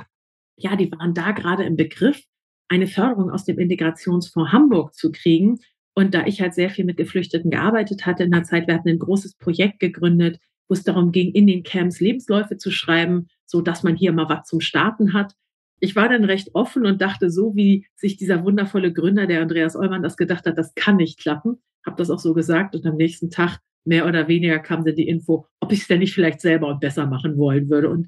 ja, 0.58 0.76
die 0.76 0.92
waren 0.92 1.14
da 1.14 1.32
gerade 1.32 1.64
im 1.64 1.76
Begriff, 1.76 2.22
eine 2.68 2.88
Förderung 2.88 3.30
aus 3.30 3.46
dem 3.46 3.60
Integrationsfonds 3.60 4.52
Hamburg 4.52 4.94
zu 4.96 5.12
kriegen. 5.12 5.60
Und 5.94 6.14
da 6.14 6.26
ich 6.26 6.42
halt 6.42 6.54
sehr 6.54 6.70
viel 6.70 6.86
mit 6.86 6.98
Geflüchteten 6.98 7.52
gearbeitet 7.52 8.06
hatte 8.06 8.24
in 8.24 8.32
der 8.32 8.44
Zeit, 8.44 8.68
wir 8.68 8.74
hatten 8.74 8.90
ein 8.90 9.00
großes 9.00 9.36
Projekt 9.36 9.80
gegründet, 9.80 10.40
wo 10.68 10.74
es 10.74 10.84
darum 10.84 11.12
ging, 11.12 11.32
in 11.32 11.48
den 11.48 11.64
Camps 11.64 12.00
Lebensläufe 12.00 12.58
zu 12.58 12.72
schreiben, 12.72 13.28
so 13.46 13.62
dass 13.62 13.84
man 13.84 13.96
hier 13.96 14.12
mal 14.12 14.28
was 14.28 14.48
zum 14.48 14.60
Starten 14.60 15.14
hat. 15.14 15.34
Ich 15.80 15.96
war 15.96 16.10
dann 16.10 16.24
recht 16.24 16.50
offen 16.54 16.86
und 16.86 17.02
dachte, 17.02 17.30
so 17.30 17.56
wie 17.56 17.86
sich 17.96 18.18
dieser 18.18 18.44
wundervolle 18.44 18.92
Gründer, 18.92 19.28
der 19.28 19.42
Andreas 19.42 19.76
Eumann, 19.76 20.04
das 20.04 20.18
gedacht 20.18 20.46
hat, 20.46 20.58
das 20.58 20.74
kann 20.74 20.98
nicht 20.98 21.20
klappen, 21.20 21.62
habe 21.86 21.98
das 21.98 22.10
auch 22.10 22.20
so 22.20 22.34
gesagt. 22.34 22.76
Und 22.76 22.86
am 22.86 22.96
nächsten 22.96 23.30
Tag 23.30 23.60
mehr 23.86 24.06
oder 24.06 24.28
weniger 24.28 24.60
kam 24.60 24.84
dann 24.84 24.96
die 24.96 25.08
Info, 25.08 25.48
ob 25.60 25.72
ich 25.72 25.82
es 25.82 25.88
denn 25.88 26.00
nicht 26.00 26.14
vielleicht 26.14 26.42
selber 26.42 26.68
und 26.68 26.80
besser 26.80 27.06
machen 27.06 27.38
wollen 27.38 27.70
würde. 27.70 27.90
Und 27.90 28.08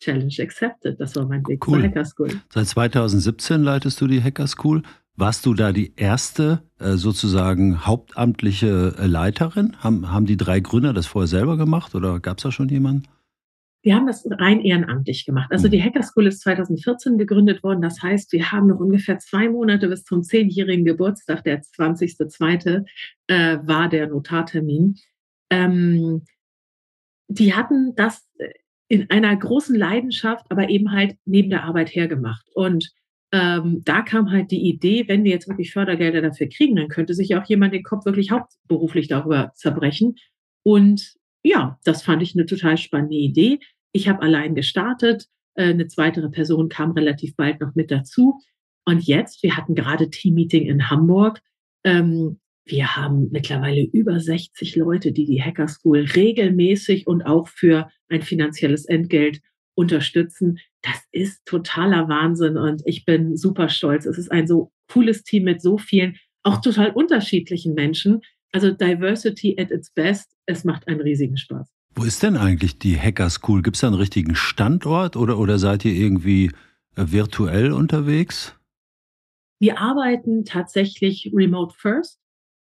Challenge 0.00 0.34
accepted. 0.40 1.00
Das 1.00 1.16
war 1.16 1.26
mein 1.26 1.46
Weg 1.46 1.66
cool. 1.66 1.80
zur 1.80 1.88
Hacker 1.88 2.04
School. 2.04 2.30
Seit 2.50 2.66
2017 2.66 3.62
leitest 3.62 4.00
du 4.00 4.06
die 4.06 4.22
Hacker 4.22 4.46
School. 4.46 4.82
Warst 5.18 5.46
du 5.46 5.54
da 5.54 5.72
die 5.72 5.94
erste 5.96 6.62
äh, 6.78 6.92
sozusagen 6.96 7.86
hauptamtliche 7.86 8.94
äh, 8.98 9.06
Leiterin? 9.06 9.76
Haben, 9.78 10.12
haben 10.12 10.26
die 10.26 10.36
drei 10.36 10.60
Gründer 10.60 10.92
das 10.92 11.06
vorher 11.06 11.28
selber 11.28 11.56
gemacht 11.56 11.94
oder 11.94 12.20
gab 12.20 12.36
es 12.36 12.42
da 12.42 12.52
schon 12.52 12.68
jemanden? 12.68 13.04
Wir 13.86 13.94
haben 13.94 14.08
das 14.08 14.26
rein 14.28 14.62
ehrenamtlich 14.62 15.24
gemacht. 15.26 15.52
Also 15.52 15.68
die 15.68 15.80
Hacker 15.80 16.02
School 16.02 16.26
ist 16.26 16.40
2014 16.40 17.18
gegründet 17.18 17.62
worden. 17.62 17.82
Das 17.82 18.02
heißt, 18.02 18.32
wir 18.32 18.50
haben 18.50 18.66
noch 18.66 18.80
ungefähr 18.80 19.20
zwei 19.20 19.48
Monate 19.48 19.86
bis 19.86 20.02
zum 20.02 20.24
zehnjährigen 20.24 20.84
Geburtstag, 20.84 21.44
der 21.44 21.62
20.02. 21.62 22.84
Äh, 23.28 23.58
war 23.62 23.88
der 23.88 24.08
Notartermin. 24.08 24.96
Ähm, 25.50 26.24
die 27.28 27.54
hatten 27.54 27.94
das 27.94 28.28
in 28.88 29.08
einer 29.08 29.36
großen 29.36 29.76
Leidenschaft, 29.76 30.46
aber 30.48 30.68
eben 30.68 30.90
halt 30.90 31.14
neben 31.24 31.50
der 31.50 31.62
Arbeit 31.62 31.94
hergemacht. 31.94 32.44
Und 32.54 32.90
ähm, 33.30 33.82
da 33.84 34.02
kam 34.02 34.32
halt 34.32 34.50
die 34.50 34.68
Idee, 34.68 35.04
wenn 35.06 35.22
wir 35.22 35.30
jetzt 35.30 35.46
wirklich 35.46 35.72
Fördergelder 35.72 36.22
dafür 36.22 36.48
kriegen, 36.48 36.74
dann 36.74 36.88
könnte 36.88 37.14
sich 37.14 37.36
auch 37.36 37.44
jemand 37.44 37.72
den 37.72 37.84
Kopf 37.84 38.04
wirklich 38.04 38.32
hauptberuflich 38.32 39.06
darüber 39.06 39.52
zerbrechen. 39.54 40.16
Und 40.64 41.14
ja, 41.44 41.78
das 41.84 42.02
fand 42.02 42.24
ich 42.24 42.34
eine 42.34 42.46
total 42.46 42.76
spannende 42.76 43.14
Idee. 43.14 43.60
Ich 43.96 44.08
habe 44.08 44.20
allein 44.20 44.54
gestartet. 44.54 45.26
Äh, 45.54 45.70
eine 45.70 45.86
zweite 45.86 46.28
Person 46.28 46.68
kam 46.68 46.90
relativ 46.90 47.34
bald 47.34 47.62
noch 47.62 47.74
mit 47.74 47.90
dazu. 47.90 48.38
Und 48.84 49.02
jetzt, 49.06 49.42
wir 49.42 49.56
hatten 49.56 49.74
gerade 49.74 50.10
Teammeeting 50.10 50.66
in 50.66 50.90
Hamburg. 50.90 51.40
Ähm, 51.82 52.38
wir 52.66 52.94
haben 52.94 53.30
mittlerweile 53.32 53.82
über 53.82 54.20
60 54.20 54.76
Leute, 54.76 55.12
die 55.12 55.24
die 55.24 55.42
Hacker 55.42 55.66
School 55.66 56.00
regelmäßig 56.14 57.06
und 57.06 57.22
auch 57.22 57.48
für 57.48 57.88
ein 58.10 58.20
finanzielles 58.20 58.84
Entgelt 58.84 59.40
unterstützen. 59.74 60.58
Das 60.82 61.02
ist 61.10 61.46
totaler 61.46 62.06
Wahnsinn 62.06 62.58
und 62.58 62.82
ich 62.84 63.06
bin 63.06 63.34
super 63.34 63.70
stolz. 63.70 64.04
Es 64.04 64.18
ist 64.18 64.30
ein 64.30 64.46
so 64.46 64.72
cooles 64.92 65.22
Team 65.22 65.44
mit 65.44 65.62
so 65.62 65.78
vielen, 65.78 66.16
auch 66.42 66.60
total 66.60 66.90
unterschiedlichen 66.90 67.72
Menschen. 67.72 68.20
Also 68.52 68.72
Diversity 68.72 69.56
at 69.58 69.70
its 69.70 69.90
best. 69.90 70.36
Es 70.44 70.64
macht 70.64 70.86
einen 70.86 71.00
riesigen 71.00 71.38
Spaß. 71.38 71.75
Wo 71.96 72.04
ist 72.04 72.22
denn 72.22 72.36
eigentlich 72.36 72.78
die 72.78 72.98
Hacker 72.98 73.30
School? 73.30 73.62
Gibt 73.62 73.76
es 73.76 73.80
da 73.80 73.88
einen 73.88 73.96
richtigen 73.96 74.34
Standort 74.34 75.16
oder, 75.16 75.38
oder 75.38 75.58
seid 75.58 75.84
ihr 75.84 75.92
irgendwie 75.92 76.52
äh, 76.94 77.06
virtuell 77.10 77.72
unterwegs? 77.72 78.54
Wir 79.58 79.80
arbeiten 79.80 80.44
tatsächlich 80.44 81.32
remote 81.34 81.74
first 81.76 82.20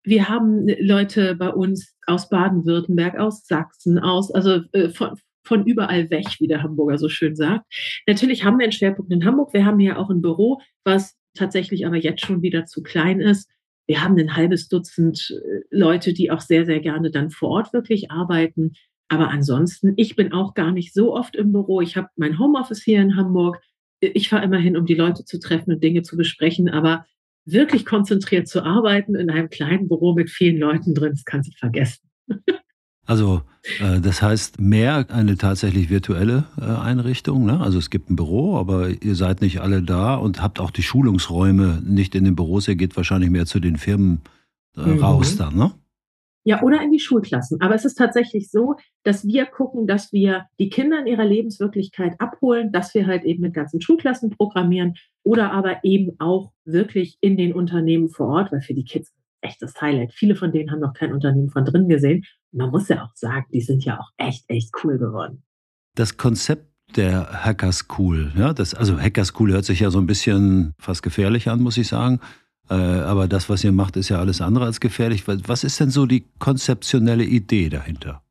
wir 0.06 0.30
haben 0.30 0.68
Leute 0.80 1.36
bei 1.36 1.50
uns 1.50 1.96
aus 2.06 2.30
Baden-Württemberg, 2.30 3.18
aus 3.18 3.46
Sachsen, 3.46 4.00
aus, 4.00 4.32
also 4.32 4.62
äh, 4.72 4.90
von, 4.90 5.18
von 5.44 5.66
überall 5.66 6.10
weg, 6.10 6.28
wie 6.40 6.48
der 6.48 6.64
Hamburger 6.64 6.98
so 6.98 7.10
schön 7.10 7.36
sagt. 7.36 7.66
Natürlich 8.08 8.46
haben 8.46 8.60
wir 8.60 8.66
einen 8.66 8.72
Schwerpunkt 8.72 9.12
in 9.12 9.26
Hamburg. 9.26 9.54
Wir 9.54 9.66
haben 9.66 9.80
hier 9.80 10.00
auch 10.00 10.10
ein 10.10 10.22
Büro, 10.22 10.62
was 10.84 11.16
tatsächlich 11.34 11.86
aber 11.86 11.98
jetzt 11.98 12.26
schon 12.26 12.42
wieder 12.42 12.66
zu 12.66 12.84
klein 12.84 13.20
ist. 13.20 13.50
Wir 13.88 14.04
haben 14.04 14.18
ein 14.18 14.36
halbes 14.36 14.68
Dutzend 14.68 15.32
äh, 15.32 15.62
Leute, 15.72 16.14
die 16.14 16.32
auch 16.32 16.42
sehr, 16.42 16.66
sehr 16.66 16.80
gerne 16.80 17.12
dann 17.12 17.32
vor 17.32 17.50
Ort 17.50 17.74
wirklich 17.74 18.12
arbeiten. 18.12 18.74
Aber 19.08 19.30
ansonsten, 19.30 19.94
ich 19.98 20.16
bin 20.16 20.34
auch 20.34 20.54
gar 20.54 20.72
nicht 20.72 20.94
so 20.94 21.16
oft 21.16 21.36
im 21.36 21.52
Büro. 21.52 21.82
Ich 21.82 21.96
habe 21.96 22.10
mein 22.16 22.40
Homeoffice 22.40 22.82
hier 22.82 23.02
in 23.02 23.16
Hamburg. 23.16 23.62
Ich 24.00 24.30
fahre 24.30 24.44
immer 24.44 24.58
hin, 24.58 24.78
um 24.78 24.86
die 24.86 24.96
Leute 24.96 25.26
zu 25.26 25.40
treffen 25.40 25.74
und 25.74 25.84
Dinge 25.84 26.02
zu 26.02 26.18
besprechen. 26.18 26.70
Aber 26.70 27.06
wirklich 27.46 27.86
konzentriert 27.86 28.48
zu 28.48 28.64
arbeiten 28.64 29.16
in 29.16 29.30
einem 29.30 29.50
kleinen 29.50 29.88
Büro 29.88 30.14
mit 30.14 30.30
vielen 30.30 30.58
Leuten 30.58 30.96
drin, 30.96 31.12
das 31.12 31.26
kannst 31.26 31.52
du 31.52 31.58
vergessen. 31.58 32.10
Also 33.08 33.44
äh, 33.80 34.02
das 34.02 34.22
heißt 34.22 34.60
mehr 34.60 35.06
eine 35.10 35.38
tatsächlich 35.38 35.90
virtuelle 35.90 36.46
äh, 36.60 36.64
Einrichtung. 36.64 37.46
Ne? 37.46 37.60
Also 37.60 37.78
es 37.78 37.90
gibt 37.90 38.10
ein 38.10 38.16
Büro, 38.16 38.58
aber 38.58 38.90
ihr 38.90 39.16
seid 39.16 39.42
nicht 39.42 39.62
alle 39.62 39.84
da 39.84 40.16
und 40.16 40.42
habt 40.42 40.60
auch 40.60 40.72
die 40.72 40.82
Schulungsräume 40.82 41.84
nicht 41.86 42.16
in 42.16 42.24
den 42.24 42.36
Büros. 42.36 42.68
Ihr 42.68 42.76
geht 42.76 42.98
wahrscheinlich 42.98 43.30
mehr 43.30 43.46
zu 43.46 43.60
den 43.60 43.78
Firmen 43.78 44.22
äh, 44.76 44.82
mhm. 44.82 45.04
raus 45.04 45.36
dann, 45.36 45.56
ne? 45.56 45.72
Ja, 46.48 46.62
oder 46.62 46.82
in 46.84 46.92
die 46.92 47.00
Schulklassen. 47.00 47.60
Aber 47.60 47.74
es 47.74 47.86
ist 47.86 47.96
tatsächlich 47.96 48.52
so, 48.52 48.76
dass 49.04 49.26
wir 49.26 49.48
gucken, 49.48 49.88
dass 49.88 50.14
wir 50.14 50.46
die 50.60 50.70
Kinder 50.70 51.00
in 51.00 51.08
ihrer 51.08 51.26
Lebenswirklichkeit 51.26 52.14
abholen, 52.20 52.72
dass 52.72 52.94
wir 52.94 53.08
halt 53.08 53.24
eben 53.24 53.42
mit 53.42 53.56
ganzen 53.56 53.82
Schulklassen 53.82 54.30
programmieren 54.30 54.94
oder 55.24 55.52
aber 55.52 55.84
eben 55.84 56.12
auch 56.20 56.52
wirklich 56.64 57.18
in 57.20 57.36
den 57.36 57.52
Unternehmen 57.52 58.10
vor 58.10 58.28
Ort, 58.28 58.52
weil 58.52 58.62
für 58.62 58.76
die 58.76 58.86
Kids 58.86 59.12
echt 59.42 59.60
das 59.62 59.80
Highlight. 59.82 60.14
Viele 60.14 60.36
von 60.36 60.52
denen 60.52 60.72
haben 60.72 60.82
noch 60.82 60.94
kein 60.94 61.14
Unternehmen 61.14 61.50
von 61.50 61.66
drin 61.66 61.90
gesehen. 61.90 62.24
Man 62.52 62.70
muss 62.70 62.90
ja 62.90 63.04
auch 63.04 63.16
sagen, 63.16 63.48
die 63.52 63.62
sind 63.62 63.84
ja 63.84 64.00
auch 64.00 64.12
echt, 64.18 64.46
echt 64.48 64.72
cool 64.84 65.00
geworden. 65.00 65.44
Das 65.96 66.18
Konzept 66.18 66.68
der 66.96 67.44
Hacker 67.44 67.72
School, 67.72 68.32
ja, 68.38 68.54
das, 68.54 68.76
also 68.76 69.00
Hacker 69.00 69.26
School 69.26 69.52
hört 69.52 69.66
sich 69.66 69.80
ja 69.80 69.90
so 69.90 70.00
ein 70.00 70.06
bisschen 70.06 70.74
fast 70.78 71.02
gefährlich 71.02 71.50
an, 71.50 71.62
muss 71.62 71.78
ich 71.78 71.88
sagen. 71.88 72.20
Äh, 72.70 72.74
aber 72.74 73.28
das, 73.28 73.50
was 73.50 73.64
ihr 73.64 73.72
macht, 73.72 73.96
ist 73.98 74.10
ja 74.10 74.20
alles 74.20 74.42
andere 74.42 74.66
als 74.66 74.80
gefährlich. 74.80 75.24
Was 75.28 75.64
ist 75.64 75.80
denn 75.80 75.90
so 75.90 76.06
die 76.06 76.26
konzeptionelle 76.40 77.24
Idee 77.24 77.70
dahinter? 77.70 78.22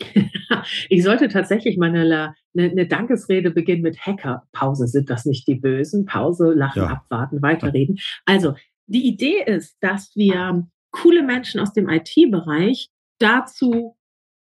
ich 0.88 1.02
sollte 1.02 1.28
tatsächlich 1.28 1.76
meine 1.76 2.34
eine, 2.56 2.70
eine 2.70 2.86
Dankesrede 2.86 3.50
beginnen 3.50 3.82
mit 3.82 3.98
Hacker. 3.98 4.44
Pause 4.52 4.86
sind 4.86 5.10
das 5.10 5.24
nicht 5.24 5.46
die 5.48 5.54
Bösen. 5.54 6.06
Pause, 6.06 6.52
lachen, 6.54 6.82
ja. 6.82 6.88
abwarten, 6.88 7.42
weiterreden. 7.42 7.98
Also, 8.24 8.54
die 8.86 9.06
Idee 9.06 9.42
ist, 9.44 9.76
dass 9.80 10.12
wir 10.14 10.66
coole 10.90 11.22
Menschen 11.22 11.60
aus 11.60 11.72
dem 11.72 11.88
IT-Bereich 11.88 12.88
dazu 13.18 13.96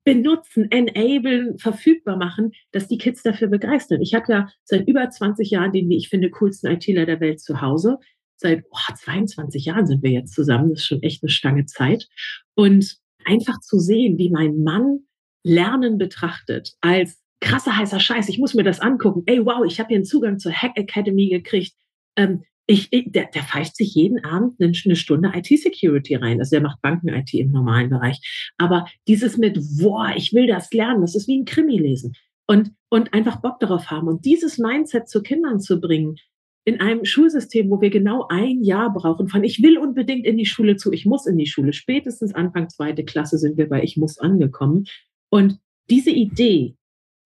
benutzen, 0.05 0.71
enablen, 0.71 1.59
verfügbar 1.59 2.17
machen, 2.17 2.53
dass 2.71 2.87
die 2.87 2.99
Kids 2.99 3.25
dafür 3.25 3.49
begeistern. 3.49 4.01
Ich 4.01 4.15
habe 4.15 4.33
ja 4.33 4.49
seit 4.63 4.87
über 4.87 5.11
20 5.11 5.51
Jahren 5.51 5.73
den, 5.73 5.89
wie 5.89 5.97
ich 5.97 6.09
finde, 6.09 6.31
coolsten 6.31 6.71
ITler 6.71 7.07
der 7.07 7.19
Welt 7.19 7.41
zu 7.41 7.61
Hause 7.61 7.99
seit 8.37 8.65
oh, 8.71 8.95
22 8.95 9.65
Jahren 9.65 9.87
sind 9.87 10.03
wir 10.03 10.11
jetzt 10.11 10.35
zusammen. 10.35 10.71
Das 10.71 10.81
ist 10.81 10.87
schon 10.87 11.03
echt 11.03 11.23
eine 11.23 11.31
Stange 11.31 11.67
Zeit. 11.67 12.09
Und 12.55 12.97
einfach 13.25 13.61
zu 13.61 13.79
sehen, 13.79 14.19
wie 14.19 14.31
mein 14.31 14.63
Mann 14.63 15.01
Lernen 15.43 15.97
betrachtet 15.97 16.75
als 16.81 17.23
krasser 17.41 17.77
heißer 17.77 18.01
Scheiß. 18.01 18.29
Ich 18.29 18.39
muss 18.39 18.55
mir 18.55 18.65
das 18.65 18.81
angucken. 18.81 19.23
Ey, 19.27 19.45
wow, 19.45 19.65
ich 19.65 19.79
habe 19.79 19.89
hier 19.89 19.97
einen 19.97 20.05
Zugang 20.05 20.39
zur 20.39 20.53
Hack 20.53 20.73
Academy 20.77 21.29
gekriegt. 21.29 21.75
Ähm, 22.17 22.43
ich, 22.67 22.89
ich, 22.91 23.13
der, 23.13 23.27
der 23.27 23.45
pfeift 23.45 23.77
sich 23.77 23.95
jeden 23.95 24.25
Abend 24.25 24.61
eine, 24.61 24.73
eine 24.85 24.97
Stunde 24.97 25.31
IT-Security 25.35 26.17
rein. 26.17 26.41
Also 26.41 26.57
der 26.57 26.63
macht 26.63 26.83
Banken-IT 26.83 27.33
im 27.35 27.53
normalen 27.53 27.91
Bereich. 27.91 28.51
Aber 28.59 28.87
dieses 29.07 29.37
mit, 29.37 29.61
boah, 29.79 30.13
ich 30.17 30.33
will 30.33 30.49
das 30.49 30.73
lernen, 30.73 31.03
das 31.03 31.15
ist 31.15 31.29
wie 31.29 31.39
ein 31.39 31.45
Krimi 31.45 31.79
lesen. 31.79 32.15
Und, 32.49 32.73
und 32.89 33.13
einfach 33.15 33.41
Bock 33.41 33.61
darauf 33.61 33.91
haben. 33.91 34.09
Und 34.09 34.25
dieses 34.25 34.59
Mindset 34.59 35.09
zu 35.09 35.23
Kindern 35.23 35.61
zu 35.61 35.81
bringen, 35.81 36.17
in 36.67 36.81
einem 36.81 37.05
Schulsystem, 37.05 37.71
wo 37.71 37.81
wir 37.81 37.91
genau 37.91 38.27
ein 38.29 38.63
Jahr 38.63 38.93
brauchen 38.93 39.29
von 39.29 39.45
ich 39.45 39.63
will 39.63 39.79
unbedingt 39.79 40.27
in 40.27 40.37
die 40.37 40.47
Schule 40.47 40.77
zu, 40.77 40.93
ich 40.93 41.07
muss 41.07 41.25
in 41.27 41.39
die 41.39 41.47
Schule. 41.47 41.73
Spätestens 41.73 42.35
Anfang 42.35 42.69
zweite 42.69 43.05
Klasse 43.05 43.39
sind 43.39 43.57
wir 43.57 43.69
bei 43.69 43.85
ich 43.85 43.97
muss 43.97 44.19
angekommen. 44.19 44.85
Und 45.31 45.61
diese 45.89 46.11
Idee 46.11 46.75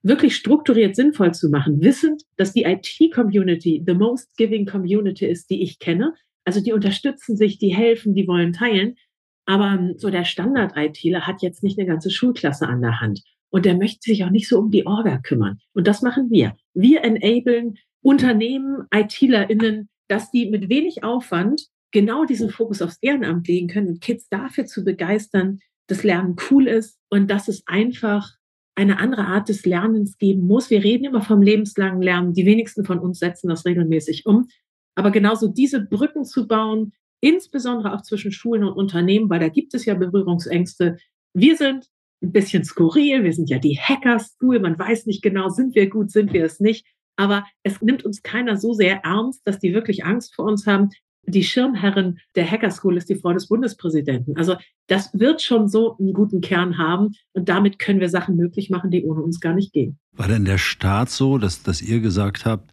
wirklich 0.02 0.36
strukturiert 0.36 0.94
sinnvoll 0.94 1.32
zu 1.32 1.48
machen, 1.48 1.80
wissend, 1.80 2.22
dass 2.36 2.52
die 2.52 2.64
IT-Community 2.64 3.82
the 3.86 3.94
most 3.94 4.36
giving 4.36 4.66
community 4.66 5.24
ist, 5.24 5.48
die 5.48 5.62
ich 5.62 5.78
kenne. 5.78 6.14
Also 6.44 6.62
die 6.62 6.74
unterstützen 6.74 7.34
sich, 7.36 7.58
die 7.58 7.74
helfen, 7.74 8.14
die 8.14 8.28
wollen 8.28 8.52
teilen. 8.52 8.96
Aber 9.46 9.90
so 9.96 10.10
der 10.10 10.24
Standard-ITler 10.24 11.26
hat 11.26 11.40
jetzt 11.40 11.62
nicht 11.62 11.78
eine 11.78 11.88
ganze 11.88 12.10
Schulklasse 12.10 12.68
an 12.68 12.82
der 12.82 13.00
Hand. 13.00 13.22
Und 13.48 13.64
der 13.64 13.74
möchte 13.74 14.10
sich 14.10 14.22
auch 14.22 14.30
nicht 14.30 14.48
so 14.48 14.58
um 14.58 14.70
die 14.70 14.86
Orga 14.86 15.18
kümmern. 15.18 15.58
Und 15.72 15.86
das 15.86 16.02
machen 16.02 16.30
wir. 16.30 16.56
Wir 16.74 17.02
enablen 17.02 17.78
Unternehmen, 18.02 18.86
ITlerInnen, 18.94 19.88
dass 20.08 20.30
die 20.30 20.50
mit 20.50 20.68
wenig 20.68 21.04
Aufwand 21.04 21.66
genau 21.92 22.24
diesen 22.24 22.50
Fokus 22.50 22.82
aufs 22.82 22.98
Ehrenamt 23.00 23.48
legen 23.48 23.68
können 23.68 23.88
und 23.88 24.00
Kids 24.00 24.28
dafür 24.28 24.66
zu 24.66 24.84
begeistern, 24.84 25.58
dass 25.86 26.04
Lernen 26.04 26.36
cool 26.50 26.66
ist 26.66 26.98
und 27.10 27.30
dass 27.30 27.48
es 27.48 27.62
einfach 27.66 28.30
eine 28.74 28.98
andere 28.98 29.26
Art 29.26 29.48
des 29.48 29.66
Lernens 29.66 30.16
geben 30.16 30.46
muss. 30.46 30.70
Wir 30.70 30.82
reden 30.82 31.04
immer 31.04 31.22
vom 31.22 31.42
lebenslangen 31.42 32.00
Lernen. 32.00 32.32
Die 32.32 32.46
wenigsten 32.46 32.84
von 32.84 32.98
uns 32.98 33.18
setzen 33.18 33.48
das 33.48 33.66
regelmäßig 33.66 34.24
um. 34.26 34.48
Aber 34.94 35.10
genauso 35.10 35.48
diese 35.48 35.80
Brücken 35.80 36.24
zu 36.24 36.46
bauen, 36.46 36.92
insbesondere 37.20 37.94
auch 37.94 38.02
zwischen 38.02 38.32
Schulen 38.32 38.64
und 38.64 38.72
Unternehmen, 38.72 39.28
weil 39.28 39.40
da 39.40 39.48
gibt 39.48 39.74
es 39.74 39.84
ja 39.84 39.94
Berührungsängste. 39.94 40.96
Wir 41.34 41.56
sind 41.56 41.88
ein 42.22 42.32
bisschen 42.32 42.64
skurril. 42.64 43.24
Wir 43.24 43.32
sind 43.32 43.50
ja 43.50 43.58
die 43.58 43.78
Hacker-School. 43.78 44.60
Man 44.60 44.78
weiß 44.78 45.06
nicht 45.06 45.22
genau, 45.22 45.48
sind 45.48 45.74
wir 45.74 45.88
gut, 45.90 46.10
sind 46.10 46.32
wir 46.32 46.44
es 46.44 46.60
nicht. 46.60 46.86
Aber 47.16 47.44
es 47.62 47.80
nimmt 47.82 48.04
uns 48.04 48.22
keiner 48.22 48.56
so 48.56 48.72
sehr 48.72 49.04
ernst, 49.04 49.42
dass 49.44 49.58
die 49.58 49.74
wirklich 49.74 50.04
Angst 50.04 50.34
vor 50.34 50.46
uns 50.46 50.66
haben. 50.66 50.90
Die 51.26 51.44
Schirmherrin 51.44 52.18
der 52.34 52.50
Hacker 52.50 52.70
School 52.70 52.96
ist 52.96 53.08
die 53.08 53.14
Frau 53.16 53.32
des 53.32 53.48
Bundespräsidenten. 53.48 54.36
Also 54.36 54.56
das 54.86 55.10
wird 55.12 55.42
schon 55.42 55.68
so 55.68 55.96
einen 55.98 56.14
guten 56.14 56.40
Kern 56.40 56.78
haben 56.78 57.12
und 57.32 57.48
damit 57.48 57.78
können 57.78 58.00
wir 58.00 58.08
Sachen 58.08 58.36
möglich 58.36 58.70
machen, 58.70 58.90
die 58.90 59.04
ohne 59.04 59.20
uns 59.20 59.38
gar 59.40 59.54
nicht 59.54 59.72
gehen. 59.72 59.98
War 60.12 60.28
denn 60.28 60.44
der 60.44 60.58
Start 60.58 61.10
so, 61.10 61.36
dass, 61.38 61.62
dass 61.62 61.82
ihr 61.82 62.00
gesagt 62.00 62.46
habt, 62.46 62.72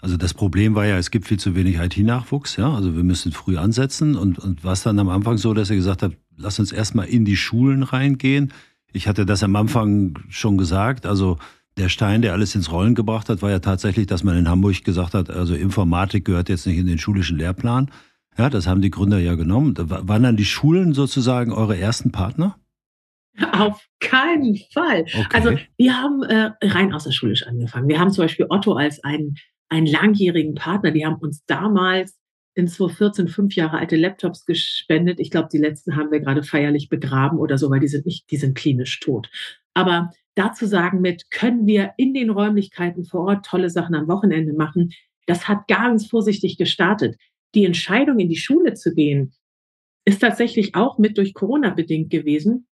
also 0.00 0.16
das 0.16 0.32
Problem 0.32 0.76
war 0.76 0.86
ja, 0.86 0.96
es 0.96 1.10
gibt 1.10 1.26
viel 1.26 1.40
zu 1.40 1.56
wenig 1.56 1.76
IT-Nachwuchs, 1.76 2.56
ja, 2.56 2.72
also 2.72 2.94
wir 2.94 3.02
müssen 3.02 3.32
früh 3.32 3.56
ansetzen 3.56 4.14
und, 4.14 4.38
und 4.38 4.62
war 4.62 4.72
es 4.72 4.84
dann 4.84 4.98
am 5.00 5.08
Anfang 5.08 5.38
so, 5.38 5.54
dass 5.54 5.70
ihr 5.70 5.76
gesagt 5.76 6.02
habt, 6.02 6.16
lass 6.36 6.60
uns 6.60 6.70
erstmal 6.70 7.08
in 7.08 7.24
die 7.24 7.36
Schulen 7.36 7.82
reingehen. 7.82 8.52
Ich 8.92 9.08
hatte 9.08 9.26
das 9.26 9.42
am 9.42 9.56
Anfang 9.56 10.18
schon 10.28 10.56
gesagt, 10.56 11.04
also 11.04 11.38
der 11.78 11.88
Stein, 11.88 12.22
der 12.22 12.32
alles 12.32 12.54
ins 12.54 12.70
Rollen 12.70 12.94
gebracht 12.94 13.28
hat, 13.28 13.42
war 13.42 13.50
ja 13.50 13.60
tatsächlich, 13.60 14.06
dass 14.06 14.24
man 14.24 14.36
in 14.36 14.48
Hamburg 14.48 14.84
gesagt 14.84 15.14
hat, 15.14 15.30
also 15.30 15.54
Informatik 15.54 16.24
gehört 16.24 16.48
jetzt 16.48 16.66
nicht 16.66 16.78
in 16.78 16.86
den 16.86 16.98
schulischen 16.98 17.38
Lehrplan. 17.38 17.90
Ja, 18.36 18.50
das 18.50 18.66
haben 18.66 18.82
die 18.82 18.90
Gründer 18.90 19.18
ja 19.18 19.34
genommen. 19.34 19.74
Waren 19.78 20.22
dann 20.22 20.36
die 20.36 20.44
Schulen 20.44 20.92
sozusagen 20.92 21.52
eure 21.52 21.76
ersten 21.76 22.12
Partner? 22.12 22.56
Auf 23.52 23.86
keinen 24.00 24.56
Fall. 24.72 25.02
Okay. 25.02 25.26
Also 25.32 25.56
wir 25.76 25.96
haben 25.96 26.22
äh, 26.22 26.50
rein 26.62 26.92
außerschulisch 26.92 27.46
angefangen. 27.46 27.88
Wir 27.88 27.98
haben 27.98 28.10
zum 28.10 28.24
Beispiel 28.24 28.46
Otto 28.48 28.74
als 28.74 29.02
einen, 29.04 29.36
einen 29.68 29.86
langjährigen 29.86 30.54
Partner. 30.54 30.90
Die 30.90 31.04
haben 31.04 31.16
uns 31.16 31.44
damals 31.46 32.16
in 32.54 32.66
2014 32.66 33.28
fünf 33.28 33.54
Jahre 33.54 33.78
alte 33.78 33.96
Laptops 33.96 34.44
gespendet. 34.44 35.20
Ich 35.20 35.30
glaube, 35.30 35.48
die 35.52 35.58
letzten 35.58 35.96
haben 35.96 36.10
wir 36.10 36.20
gerade 36.20 36.42
feierlich 36.42 36.88
begraben 36.88 37.38
oder 37.38 37.58
so, 37.58 37.70
weil 37.70 37.80
die 37.80 37.88
sind 37.88 38.06
nicht, 38.06 38.30
die 38.30 38.36
sind 38.36 38.56
klinisch 38.56 38.98
tot. 38.98 39.30
Aber 39.74 40.10
dazu 40.38 40.66
sagen 40.66 41.00
mit, 41.00 41.30
können 41.30 41.66
wir 41.66 41.92
in 41.96 42.14
den 42.14 42.30
Räumlichkeiten 42.30 43.04
vor 43.04 43.22
Ort 43.22 43.46
tolle 43.46 43.70
Sachen 43.70 43.94
am 43.94 44.08
Wochenende 44.08 44.52
machen, 44.52 44.90
das 45.26 45.48
hat 45.48 45.68
ganz 45.68 46.06
vorsichtig 46.06 46.56
gestartet. 46.56 47.16
Die 47.54 47.64
Entscheidung, 47.64 48.18
in 48.18 48.28
die 48.28 48.36
Schule 48.36 48.74
zu 48.74 48.94
gehen, 48.94 49.32
ist 50.04 50.20
tatsächlich 50.20 50.74
auch 50.74 50.98
mit 50.98 51.18
durch 51.18 51.34
Corona 51.34 51.70
bedingt 51.70 52.10
gewesen. 52.10 52.66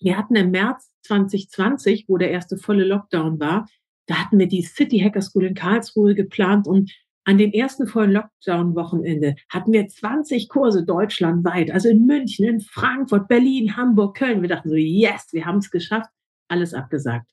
Wir 0.00 0.16
hatten 0.16 0.36
im 0.36 0.50
März 0.50 0.90
2020, 1.02 2.06
wo 2.08 2.16
der 2.16 2.30
erste 2.30 2.56
volle 2.56 2.84
Lockdown 2.84 3.40
war, 3.40 3.66
da 4.06 4.16
hatten 4.16 4.38
wir 4.38 4.46
die 4.46 4.62
City 4.62 5.00
Hacker 5.00 5.20
School 5.20 5.46
in 5.46 5.54
Karlsruhe 5.54 6.14
geplant 6.14 6.66
und 6.66 6.92
an 7.24 7.38
dem 7.38 7.50
ersten 7.50 7.88
vollen 7.88 8.12
Lockdown-Wochenende 8.12 9.34
hatten 9.48 9.72
wir 9.72 9.88
20 9.88 10.48
Kurse 10.48 10.84
deutschlandweit, 10.84 11.72
also 11.72 11.88
in 11.88 12.06
München, 12.06 12.46
in 12.46 12.60
Frankfurt, 12.60 13.26
Berlin, 13.26 13.76
Hamburg, 13.76 14.16
Köln. 14.16 14.42
Wir 14.42 14.48
dachten 14.48 14.68
so, 14.68 14.76
yes, 14.76 15.28
wir 15.32 15.44
haben 15.44 15.58
es 15.58 15.72
geschafft, 15.72 16.08
alles 16.48 16.74
abgesagt. 16.74 17.30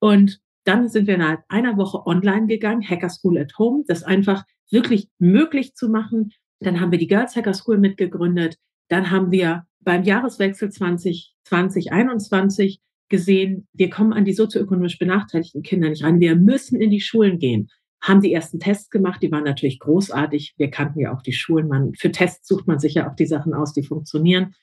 Und 0.00 0.40
dann 0.64 0.88
sind 0.88 1.06
wir 1.06 1.14
innerhalb 1.14 1.40
einer 1.48 1.76
Woche 1.76 2.06
online 2.06 2.46
gegangen, 2.46 2.88
Hacker 2.88 3.08
School 3.08 3.38
at 3.38 3.58
Home, 3.58 3.84
das 3.86 4.02
einfach 4.02 4.44
wirklich 4.70 5.08
möglich 5.18 5.74
zu 5.74 5.88
machen. 5.88 6.32
Dann 6.60 6.80
haben 6.80 6.92
wir 6.92 6.98
die 6.98 7.08
Girls 7.08 7.34
Hacker 7.34 7.54
School 7.54 7.78
mitgegründet. 7.78 8.56
Dann 8.88 9.10
haben 9.10 9.30
wir 9.30 9.64
beim 9.80 10.04
Jahreswechsel 10.04 10.70
2020, 10.70 11.34
2021 11.44 12.80
gesehen, 13.08 13.68
wir 13.72 13.90
kommen 13.90 14.12
an 14.12 14.24
die 14.24 14.32
sozioökonomisch 14.32 14.98
benachteiligten 14.98 15.62
Kinder 15.62 15.90
nicht 15.90 16.02
ran. 16.02 16.20
Wir 16.20 16.34
müssen 16.34 16.80
in 16.80 16.90
die 16.90 17.00
Schulen 17.00 17.38
gehen. 17.38 17.68
Haben 18.00 18.22
die 18.22 18.32
ersten 18.32 18.58
Tests 18.58 18.90
gemacht, 18.90 19.22
die 19.22 19.30
waren 19.30 19.44
natürlich 19.44 19.78
großartig. 19.78 20.54
Wir 20.56 20.70
kannten 20.70 20.98
ja 20.98 21.14
auch 21.14 21.22
die 21.22 21.34
Schulen. 21.34 21.68
Man, 21.68 21.94
für 21.94 22.10
Tests 22.10 22.48
sucht 22.48 22.66
man 22.66 22.78
sich 22.78 22.94
ja 22.94 23.08
auch 23.08 23.14
die 23.14 23.26
Sachen 23.26 23.54
aus, 23.54 23.72
die 23.74 23.84
funktionieren. 23.84 24.54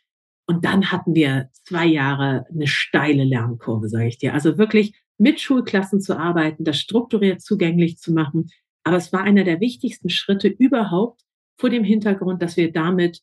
Und 0.50 0.65
dann 0.65 0.91
hatten 0.91 1.13
wir 1.13 1.50
zwei 1.53 1.86
Jahre 1.86 2.48
eine 2.51 2.65
steile 2.65 3.24
Lernkurve, 3.24 3.88
sage 3.88 4.08
ich 4.08 4.18
dir. 4.18 4.34
Also 4.34 4.58
wirklich 4.58 5.00
mit 5.20 5.39
Schulklassen 5.39 6.01
zu 6.01 6.18
arbeiten, 6.18 6.63
das 6.63 6.79
strukturiert 6.79 7.39
zugänglich 7.39 8.00
zu 8.00 8.12
machen. 8.12 8.50
Aber 8.84 8.98
es 8.98 9.13
war 9.13 9.22
einer 9.22 9.44
der 9.44 9.60
wichtigsten 9.60 10.10
Schritte 10.10 10.48
überhaupt 10.48 11.22
vor 11.60 11.70
dem 11.70 11.84
Hintergrund, 11.84 12.41
dass 12.41 12.58
wir 12.58 12.72
damit 12.72 13.22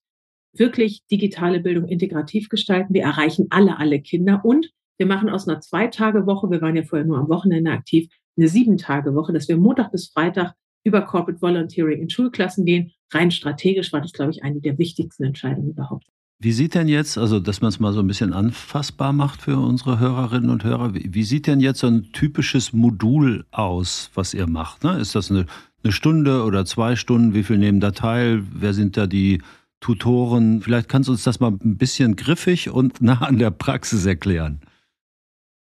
wirklich 0.53 1.05
digitale 1.11 1.59
Bildung 1.59 1.89
integrativ 1.89 2.49
gestalten. 2.49 2.95
Wir 2.95 3.03
erreichen 3.03 3.49
alle, 3.51 3.77
alle 3.81 4.01
Kinder 4.01 4.45
und 4.45 4.71
wir 4.97 5.07
machen 5.07 5.29
aus 5.29 5.49
einer 5.49 5.61
Zwei-Tage-Woche, 5.61 6.49
wir 6.49 6.61
waren 6.61 6.77
ja 6.77 6.85
vorher 6.85 7.09
nur 7.09 7.19
am 7.19 7.29
Wochenende 7.29 7.73
aktiv, 7.73 8.09
eine 8.37 8.47
Sieben-Tage-Woche, 8.47 9.33
dass 9.33 9.49
wir 9.49 9.57
Montag 9.57 9.91
bis 9.91 10.11
Freitag 10.11 10.55
über 10.85 11.03
Corporate 11.03 11.43
Volunteering 11.43 12.03
in 12.03 12.09
Schulklassen 12.09 12.65
gehen. 12.65 12.93
Rein 13.13 13.33
strategisch 13.33 13.93
war 13.93 14.01
das, 14.01 14.13
glaube 14.13 14.31
ich, 14.31 14.45
eine 14.45 14.61
der 14.61 14.79
wichtigsten 14.79 15.25
Entscheidungen 15.25 15.71
überhaupt. 15.71 16.07
Wie 16.39 16.53
sieht 16.53 16.75
denn 16.75 16.87
jetzt, 16.87 17.17
also 17.17 17.41
dass 17.41 17.63
man 17.63 17.71
es 17.71 17.81
mal 17.81 17.95
so 17.95 18.01
ein 18.01 18.07
bisschen 18.07 18.35
anfassbar 18.35 19.15
macht 19.15 19.41
für 19.41 19.57
unsere 19.57 19.99
Hörerinnen 19.99 20.51
und 20.51 20.65
Hörer, 20.65 20.95
wie, 20.95 21.15
wie 21.15 21.23
sieht 21.23 21.47
denn 21.47 21.61
jetzt 21.61 21.81
so 21.81 21.87
ein 21.87 22.13
typisches 22.13 22.75
Modul 22.75 23.47
aus, 23.53 24.11
was 24.13 24.35
ihr 24.35 24.47
macht? 24.47 24.85
Ne? 24.85 24.99
Ist 24.99 25.15
das 25.15 25.31
eine, 25.31 25.47
eine 25.83 25.93
Stunde 25.93 26.43
oder 26.45 26.67
zwei 26.67 26.95
Stunden? 26.95 27.33
Wie 27.33 27.43
viel 27.43 27.57
nehmen 27.57 27.81
da 27.81 27.93
teil? 27.93 28.45
Wer 28.53 28.75
sind 28.75 28.99
da 28.99 29.07
die 29.07 29.41
Tutoren? 29.81 30.61
Vielleicht 30.61 30.91
kannst 30.91 31.09
du 31.09 31.13
uns 31.13 31.25
das 31.25 31.41
mal 31.41 31.53
ein 31.53 31.79
bisschen 31.79 32.17
griffig 32.17 32.69
und 32.69 33.01
nah 33.01 33.23
an 33.23 33.39
der 33.39 33.51
Praxis 33.51 34.05
erklären. 34.05 34.61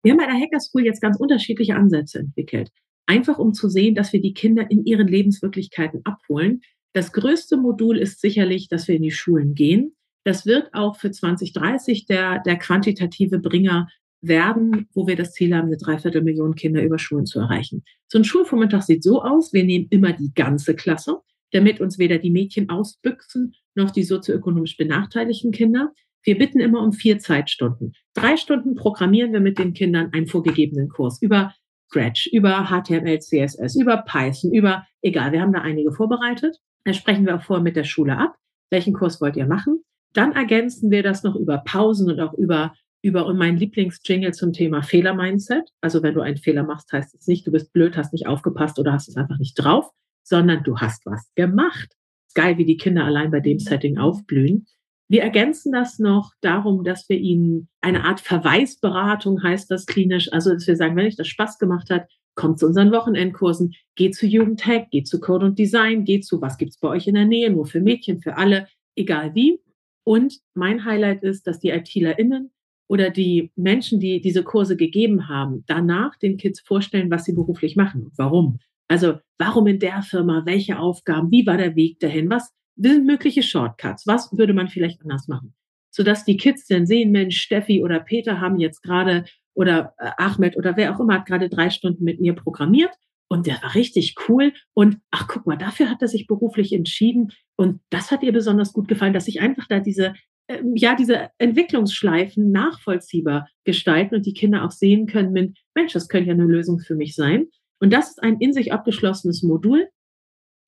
Wir 0.03 0.13
haben 0.13 0.19
bei 0.19 0.27
der 0.27 0.41
Hacker 0.41 0.61
School 0.61 0.87
jetzt 0.87 1.03
ganz 1.03 1.19
unterschiedliche 1.19 1.77
Ansätze 1.77 2.21
entwickelt. 2.21 2.71
Einfach 3.07 3.39
um 3.39 3.53
zu 3.53 3.69
sehen, 3.69 3.95
dass 3.95 4.15
wir 4.15 4.23
die 4.23 4.33
Kinder 4.33 4.71
in 4.71 4.87
ihren 4.87 5.09
Lebenswirklichkeiten 5.09 6.01
abholen. 6.05 6.63
Das 6.95 7.13
größte 7.13 7.59
Modul 7.59 7.99
ist 7.99 8.23
sicherlich, 8.23 8.69
dass 8.69 8.89
wir 8.89 8.97
in 8.97 9.03
die 9.03 9.11
Schulen 9.11 9.55
gehen. 9.55 9.95
Das 10.25 10.47
wird 10.47 10.73
auch 10.73 10.97
für 10.97 11.11
2030 11.11 12.07
der, 12.07 12.41
der 12.41 12.57
quantitative 12.57 13.39
Bringer 13.39 13.89
werden, 14.21 14.89
wo 14.95 15.07
wir 15.07 15.17
das 15.17 15.33
Ziel 15.33 15.55
haben, 15.55 15.67
eine 15.67 15.77
Dreiviertelmillion 15.77 16.55
Kinder 16.55 16.83
über 16.83 16.99
Schulen 16.99 17.27
zu 17.27 17.41
erreichen. 17.41 17.85
So 18.09 18.19
ein 18.19 18.25
Schulvormittag 18.25 18.83
sieht 18.83 19.03
so 19.03 19.23
aus, 19.23 19.53
wir 19.53 19.65
nehmen 19.65 19.87
immer 19.91 20.13
die 20.13 20.33
ganze 20.35 20.75
Klasse, 20.75 21.21
damit 21.53 21.81
uns 21.81 21.99
weder 21.99 22.19
die 22.19 22.31
Mädchen 22.31 22.71
ausbüchsen 22.71 23.55
noch 23.75 23.91
die 23.91 24.03
sozioökonomisch 24.03 24.77
benachteiligten 24.77 25.53
Kinder. 25.53 25.93
Wir 26.23 26.39
bitten 26.39 26.61
immer 26.61 26.83
um 26.83 26.93
vier 26.93 27.19
Zeitstunden. 27.19 27.93
Drei 28.15 28.37
Stunden 28.37 28.77
programmieren 28.77 29.33
wir 29.33 29.41
mit 29.41 29.59
den 29.59 29.75
Kindern 29.75 30.11
einen 30.13 30.27
vorgegebenen 30.27 30.89
Kurs 30.89 31.21
über 31.21 31.55
Scratch, 31.91 32.29
über 32.33 32.67
HTML, 32.69 33.19
CSS, 33.19 33.77
über 33.77 33.99
Python, 33.99 34.53
über, 34.53 34.87
egal, 35.03 35.33
wir 35.33 35.41
haben 35.41 35.53
da 35.53 35.61
einige 35.61 35.93
vorbereitet. 35.93 36.57
Da 36.85 36.93
sprechen 36.93 37.27
wir 37.27 37.37
auch 37.37 37.43
vorher 37.43 37.63
mit 37.63 37.77
der 37.77 37.85
Schule 37.85 38.17
ab. 38.17 38.37
Welchen 38.71 38.95
Kurs 38.95 39.21
wollt 39.21 39.37
ihr 39.37 39.47
machen? 39.47 39.85
Dann 40.15 40.33
ergänzen 40.33 40.91
wir 40.91 41.03
das 41.03 41.23
noch 41.23 41.37
über 41.37 41.59
Pausen 41.59 42.11
und 42.11 42.21
auch 42.21 42.33
über, 42.35 42.73
über 43.03 43.33
mein 43.35 43.59
Lieblingsjingle 43.59 44.33
zum 44.33 44.53
Thema 44.53 44.83
Fehler-Mindset. 44.83 45.69
Also 45.83 46.03
wenn 46.03 46.15
du 46.15 46.23
einen 46.23 46.39
Fehler 46.39 46.63
machst, 46.63 46.93
heißt 46.93 47.15
es 47.15 47.27
nicht, 47.27 47.47
du 47.47 47.51
bist 47.51 47.73
blöd, 47.73 47.97
hast 47.97 48.13
nicht 48.13 48.27
aufgepasst 48.27 48.79
oder 48.79 48.93
hast 48.93 49.09
es 49.09 49.17
einfach 49.17 49.39
nicht 49.39 49.55
drauf, 49.55 49.91
sondern 50.23 50.63
du 50.63 50.79
hast 50.79 51.05
was 51.05 51.31
gemacht. 51.35 51.93
Geil, 52.35 52.57
wie 52.59 52.65
die 52.65 52.77
Kinder 52.77 53.05
allein 53.05 53.31
bei 53.31 53.41
dem 53.41 53.59
Setting 53.59 53.99
aufblühen. 53.99 54.67
Wir 55.09 55.23
ergänzen 55.23 55.73
das 55.73 55.99
noch 55.99 56.33
darum, 56.41 56.83
dass 56.83 57.09
wir 57.09 57.19
ihnen 57.19 57.69
eine 57.81 58.05
Art 58.05 58.21
Verweisberatung 58.21 59.43
heißt 59.43 59.71
das 59.71 59.85
klinisch, 59.87 60.33
also 60.33 60.53
dass 60.55 60.67
wir 60.67 60.77
sagen, 60.77 60.97
wenn 60.97 61.07
euch 61.07 61.17
das 61.17 61.29
Spaß 61.29 61.59
gemacht 61.59 61.91
hat, 61.91 62.09
kommt 62.35 62.59
zu 62.59 62.67
unseren 62.67 62.91
Wochenendkursen, 62.91 63.75
geht 63.97 64.15
zu 64.15 64.27
Jugendhack, 64.27 64.91
geht 64.91 65.07
zu 65.07 65.21
Code 65.21 65.47
und 65.47 65.59
Design, 65.59 66.05
geht 66.05 66.25
zu, 66.25 66.41
was 66.41 66.57
gibt's 66.57 66.79
bei 66.79 66.89
euch 66.89 67.07
in 67.07 67.15
der 67.15 67.27
Nähe, 67.27 67.51
nur 67.51 67.67
für 67.67 67.81
Mädchen, 67.81 68.21
für 68.21 68.37
alle, 68.37 68.67
egal 68.97 69.35
wie. 69.35 69.61
Und 70.05 70.39
mein 70.55 70.85
Highlight 70.85 71.23
ist, 71.23 71.47
dass 71.47 71.59
die 71.59 71.71
ITlerInnen 71.71 72.51
oder 72.87 73.11
die 73.11 73.51
Menschen, 73.57 73.99
die 73.99 74.21
diese 74.21 74.43
Kurse 74.43 74.77
gegeben 74.77 75.29
haben, 75.29 75.65
danach 75.67 76.17
den 76.19 76.37
Kids 76.37 76.61
vorstellen, 76.61 77.11
was 77.11 77.25
sie 77.25 77.33
beruflich 77.33 77.77
machen 77.77 78.05
und 78.05 78.19
warum. 78.19 78.59
Also 78.89 79.19
warum 79.39 79.67
in 79.67 79.79
der 79.79 80.03
Firma, 80.03 80.43
welche 80.45 80.79
Aufgaben, 80.79 81.31
wie 81.31 81.47
war 81.47 81.57
der 81.57 81.75
Weg 81.75 81.99
dahin, 82.01 82.29
was 82.29 82.53
sind 82.77 83.07
mögliche 83.07 83.43
Shortcuts? 83.43 84.07
Was 84.07 84.37
würde 84.37 84.53
man 84.53 84.69
vielleicht 84.69 85.01
anders 85.03 85.29
machen? 85.29 85.55
Sodass 85.91 86.25
die 86.25 86.37
Kids 86.37 86.67
dann 86.67 86.87
sehen, 86.87 87.13
Mensch, 87.13 87.41
Steffi 87.41 87.83
oder 87.83 88.01
Peter 88.01 88.41
haben 88.41 88.59
jetzt 88.59 88.83
gerade 88.83 89.25
oder 89.55 89.95
äh, 89.99 90.11
Ahmed 90.19 90.57
oder 90.57 90.77
wer 90.77 90.95
auch 90.95 91.01
immer 91.01 91.15
hat 91.15 91.27
gerade 91.27 91.49
drei 91.49 91.71
Stunden 91.71 92.05
mit 92.05 92.21
mir 92.21 92.35
programmiert 92.35 92.93
und 93.29 93.47
der 93.47 93.63
war 93.63 93.75
richtig 93.75 94.15
cool 94.29 94.53
und 94.75 94.99
ach 95.11 95.29
guck 95.29 95.47
mal, 95.47 95.57
dafür 95.57 95.91
hat 95.91 96.03
er 96.03 96.09
sich 96.09 96.27
beruflich 96.27 96.73
entschieden 96.73 97.33
und 97.57 97.81
das 97.91 98.11
hat 98.11 98.23
ihr 98.23 98.33
besonders 98.33 98.73
gut 98.73 98.89
gefallen, 98.89 99.15
dass 99.15 99.29
ich 99.29 99.41
einfach 99.41 99.67
da 99.69 99.81
diese 99.81 100.15
äh, 100.47 100.63
ja 100.75 100.95
diese 100.95 101.31
Entwicklungsschleifen 101.39 102.51
nachvollziehbar 102.51 103.49
gestalten 103.65 104.17
und 104.17 104.27
die 104.27 104.35
Kinder 104.35 104.65
auch 104.65 104.71
sehen 104.71 105.07
können, 105.07 105.33
mit, 105.33 105.57
Mensch, 105.75 105.93
das 105.93 106.09
könnte 106.09 106.29
ja 106.29 106.35
eine 106.35 106.45
Lösung 106.45 106.81
für 106.81 106.95
mich 106.95 107.15
sein. 107.15 107.47
Und 107.81 107.93
das 107.93 108.11
ist 108.11 108.23
ein 108.23 108.39
in 108.39 108.53
sich 108.53 108.73
abgeschlossenes 108.73 109.43
Modul, 109.43 109.89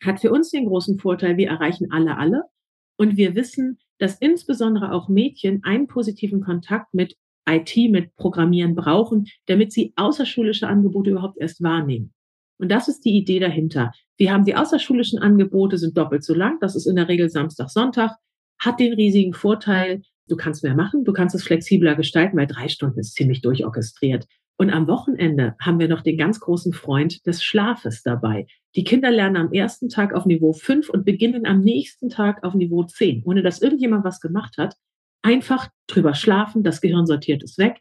hat 0.03 0.21
für 0.21 0.31
uns 0.31 0.51
den 0.51 0.67
großen 0.67 0.99
Vorteil, 0.99 1.37
wir 1.37 1.49
erreichen 1.49 1.91
alle 1.91 2.17
alle 2.19 2.43
und 2.99 3.17
wir 3.17 3.35
wissen, 3.35 3.79
dass 3.99 4.19
insbesondere 4.19 4.93
auch 4.93 5.09
Mädchen 5.09 5.63
einen 5.65 5.87
positiven 5.87 6.43
Kontakt 6.43 6.93
mit 6.93 7.17
IT, 7.49 7.77
mit 7.91 8.15
Programmieren 8.17 8.75
brauchen, 8.75 9.27
damit 9.47 9.73
sie 9.73 9.93
außerschulische 9.97 10.67
Angebote 10.67 11.11
überhaupt 11.11 11.39
erst 11.39 11.63
wahrnehmen. 11.63 12.13
Und 12.59 12.71
das 12.71 12.89
ist 12.89 13.05
die 13.05 13.17
Idee 13.17 13.39
dahinter. 13.39 13.93
Wir 14.17 14.33
haben 14.33 14.45
die 14.45 14.57
außerschulischen 14.57 15.19
Angebote, 15.19 15.79
sind 15.79 15.97
doppelt 15.97 16.25
so 16.25 16.35
lang. 16.35 16.59
Das 16.61 16.75
ist 16.75 16.87
in 16.87 16.97
der 16.97 17.09
Regel 17.09 17.29
Samstag, 17.29 17.71
Sonntag. 17.71 18.17
Hat 18.59 18.81
den 18.81 18.95
riesigen 18.95 19.35
Vorteil, 19.35 20.03
du 20.29 20.37
kannst 20.37 20.65
mehr 20.65 20.75
machen, 20.75 21.05
du 21.05 21.13
kannst 21.13 21.35
es 21.35 21.45
flexibler 21.45 21.95
gestalten, 21.95 22.37
weil 22.39 22.47
drei 22.47 22.69
Stunden 22.69 23.01
ist 23.01 23.15
ziemlich 23.15 23.43
durchorchestriert. 23.43 24.27
Und 24.59 24.71
am 24.71 24.89
Wochenende 24.89 25.55
haben 25.61 25.79
wir 25.79 25.89
noch 25.89 26.01
den 26.01 26.17
ganz 26.17 26.41
großen 26.41 26.73
Freund 26.73 27.27
des 27.27 27.43
Schlafes 27.43 28.03
dabei. 28.03 28.47
Die 28.75 28.85
Kinder 28.85 29.11
lernen 29.11 29.37
am 29.37 29.53
ersten 29.53 29.91
Tag 29.91 30.15
auf 30.15 30.25
Niveau 30.25 30.55
5 30.55 30.89
und 30.89 31.05
beginnen 31.05 31.47
am 31.47 31.61
nächsten 31.61 32.09
Tag 32.09 32.43
auf 32.43 32.55
Niveau 32.55 32.85
10, 32.85 33.23
ohne 33.25 33.43
dass 33.43 33.61
irgendjemand 33.61 34.05
was 34.05 34.21
gemacht 34.21 34.57
hat. 34.57 34.75
Einfach 35.23 35.69
drüber 35.89 36.15
schlafen, 36.15 36.63
das 36.63 36.81
Gehirn 36.81 37.07
sortiert 37.07 37.43
es 37.43 37.59
weg. 37.59 37.81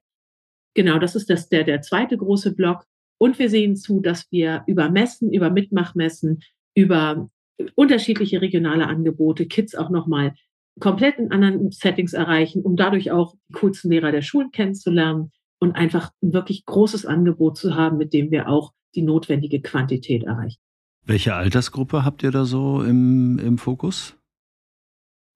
Genau, 0.73 0.99
das 0.99 1.15
ist 1.15 1.29
das, 1.29 1.47
der, 1.47 1.63
der 1.63 1.81
zweite 1.81 2.17
große 2.17 2.53
Block. 2.53 2.85
Und 3.17 3.39
wir 3.39 3.49
sehen 3.49 3.75
zu, 3.75 4.01
dass 4.01 4.29
wir 4.31 4.63
über 4.67 4.89
Messen, 4.89 5.31
über 5.33 5.49
Mitmachmessen, 5.49 6.41
über 6.75 7.29
unterschiedliche 7.75 8.41
regionale 8.41 8.87
Angebote 8.87 9.45
Kids 9.45 9.75
auch 9.75 9.89
nochmal 9.89 10.33
komplett 10.79 11.17
in 11.17 11.31
anderen 11.31 11.71
Settings 11.71 12.13
erreichen, 12.13 12.61
um 12.61 12.75
dadurch 12.75 13.11
auch 13.11 13.35
die 13.49 13.53
coolsten 13.53 13.89
Lehrer 13.91 14.11
der 14.11 14.21
Schulen 14.21 14.51
kennenzulernen 14.51 15.31
und 15.59 15.73
einfach 15.73 16.11
ein 16.21 16.33
wirklich 16.33 16.65
großes 16.65 17.05
Angebot 17.05 17.57
zu 17.57 17.75
haben, 17.75 17.97
mit 17.97 18.13
dem 18.13 18.31
wir 18.31 18.49
auch 18.49 18.73
die 18.93 19.01
notwendige 19.01 19.61
Quantität 19.61 20.23
erreichen. 20.23 20.59
Welche 21.03 21.35
Altersgruppe 21.35 22.03
habt 22.03 22.23
ihr 22.23 22.31
da 22.31 22.45
so 22.45 22.81
im, 22.81 23.39
im 23.39 23.57
Fokus? 23.57 24.17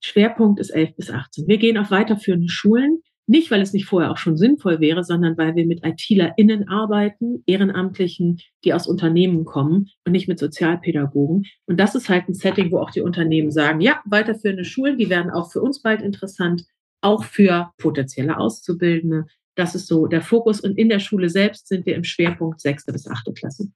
Schwerpunkt 0.02 0.60
ist 0.60 0.72
11 0.72 0.96
bis 0.96 1.12
18. 1.12 1.48
Wir 1.48 1.58
gehen 1.58 1.78
auf 1.78 1.92
weiterführende 1.92 2.50
Schulen, 2.50 3.02
nicht 3.30 3.52
weil 3.52 3.62
es 3.62 3.74
nicht 3.74 3.86
vorher 3.86 4.10
auch 4.10 4.18
schon 4.18 4.38
sinnvoll 4.38 4.80
wäre, 4.80 5.04
sondern 5.04 5.38
weil 5.38 5.56
wir 5.56 5.68
mit 5.68 5.86
ITlerInnen 5.86 6.68
arbeiten, 6.68 7.44
Ehrenamtlichen, 7.46 8.40
die 8.66 8.74
aus 8.74 8.88
Unternehmen 8.88 9.46
kommen 9.46 9.90
und 10.04 10.14
nicht 10.14 10.28
mit 10.28 10.40
Sozialpädagogen. 10.40 11.46
Und 11.68 11.80
das 11.80 11.94
ist 11.94 12.10
halt 12.10 12.28
ein 12.28 12.34
Setting, 12.34 12.72
wo 12.72 12.80
auch 12.80 12.90
die 12.90 13.02
Unternehmen 13.02 13.52
sagen, 13.52 13.82
ja, 13.82 14.02
weiterführende 14.06 14.66
Schulen, 14.66 14.98
die 14.98 15.12
werden 15.12 15.30
auch 15.30 15.52
für 15.52 15.62
uns 15.62 15.84
bald 15.84 16.02
interessant, 16.02 16.66
auch 17.02 17.24
für 17.24 17.70
potenzielle 17.78 18.36
Auszubildende. 18.36 19.28
Das 19.56 19.76
ist 19.76 19.86
so 19.86 20.08
der 20.08 20.24
Fokus. 20.24 20.60
Und 20.60 20.76
in 20.80 20.90
der 20.90 21.00
Schule 21.00 21.30
selbst 21.30 21.68
sind 21.68 21.86
wir 21.86 21.96
im 21.96 22.04
Schwerpunkt 22.04 22.60
sechste 22.60 22.92
bis 22.92 23.08
achte 23.08 23.32
Klasse. 23.34 23.70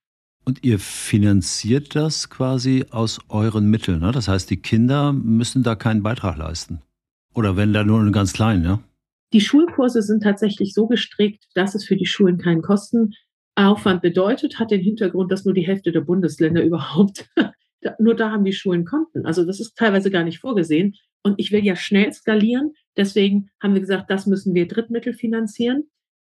Und 0.45 0.63
ihr 0.63 0.79
finanziert 0.79 1.95
das 1.95 2.31
quasi 2.31 2.85
aus 2.89 3.19
euren 3.29 3.69
Mitteln. 3.69 3.99
Ne? 3.99 4.11
Das 4.11 4.27
heißt, 4.27 4.49
die 4.49 4.57
Kinder 4.57 5.13
müssen 5.13 5.61
da 5.61 5.75
keinen 5.75 6.01
Beitrag 6.01 6.37
leisten. 6.37 6.81
Oder 7.35 7.55
wenn 7.55 7.71
da 7.71 7.83
nur 7.83 7.99
einen 7.99 8.11
ganz 8.11 8.33
kleinen, 8.33 8.63
ja? 8.63 8.79
Die 9.33 9.41
Schulkurse 9.41 10.03
sind 10.03 10.21
tatsächlich 10.21 10.73
so 10.73 10.87
gestrickt, 10.87 11.45
dass 11.55 11.73
es 11.73 11.85
für 11.85 11.95
die 11.95 12.05
Schulen 12.05 12.37
keinen 12.37 12.61
Kostenaufwand 12.61 14.01
bedeutet, 14.03 14.59
hat 14.59 14.69
den 14.69 14.81
Hintergrund, 14.81 15.31
dass 15.31 15.43
nur 15.43 15.55
die 15.55 15.65
Hälfte 15.65 15.91
der 15.91 16.01
Bundesländer 16.01 16.63
überhaupt, 16.63 17.27
nur 17.99 18.15
da 18.15 18.31
haben 18.31 18.45
die 18.45 18.53
Schulen 18.53 18.85
Konten. 18.85 19.25
Also 19.25 19.43
das 19.43 19.59
ist 19.59 19.75
teilweise 19.75 20.11
gar 20.11 20.23
nicht 20.23 20.39
vorgesehen. 20.39 20.95
Und 21.23 21.35
ich 21.37 21.51
will 21.51 21.65
ja 21.65 21.75
schnell 21.75 22.11
skalieren. 22.13 22.73
Deswegen 22.95 23.49
haben 23.61 23.73
wir 23.73 23.81
gesagt, 23.81 24.09
das 24.09 24.27
müssen 24.27 24.53
wir 24.53 24.67
Drittmittel 24.67 25.13
finanzieren. 25.13 25.85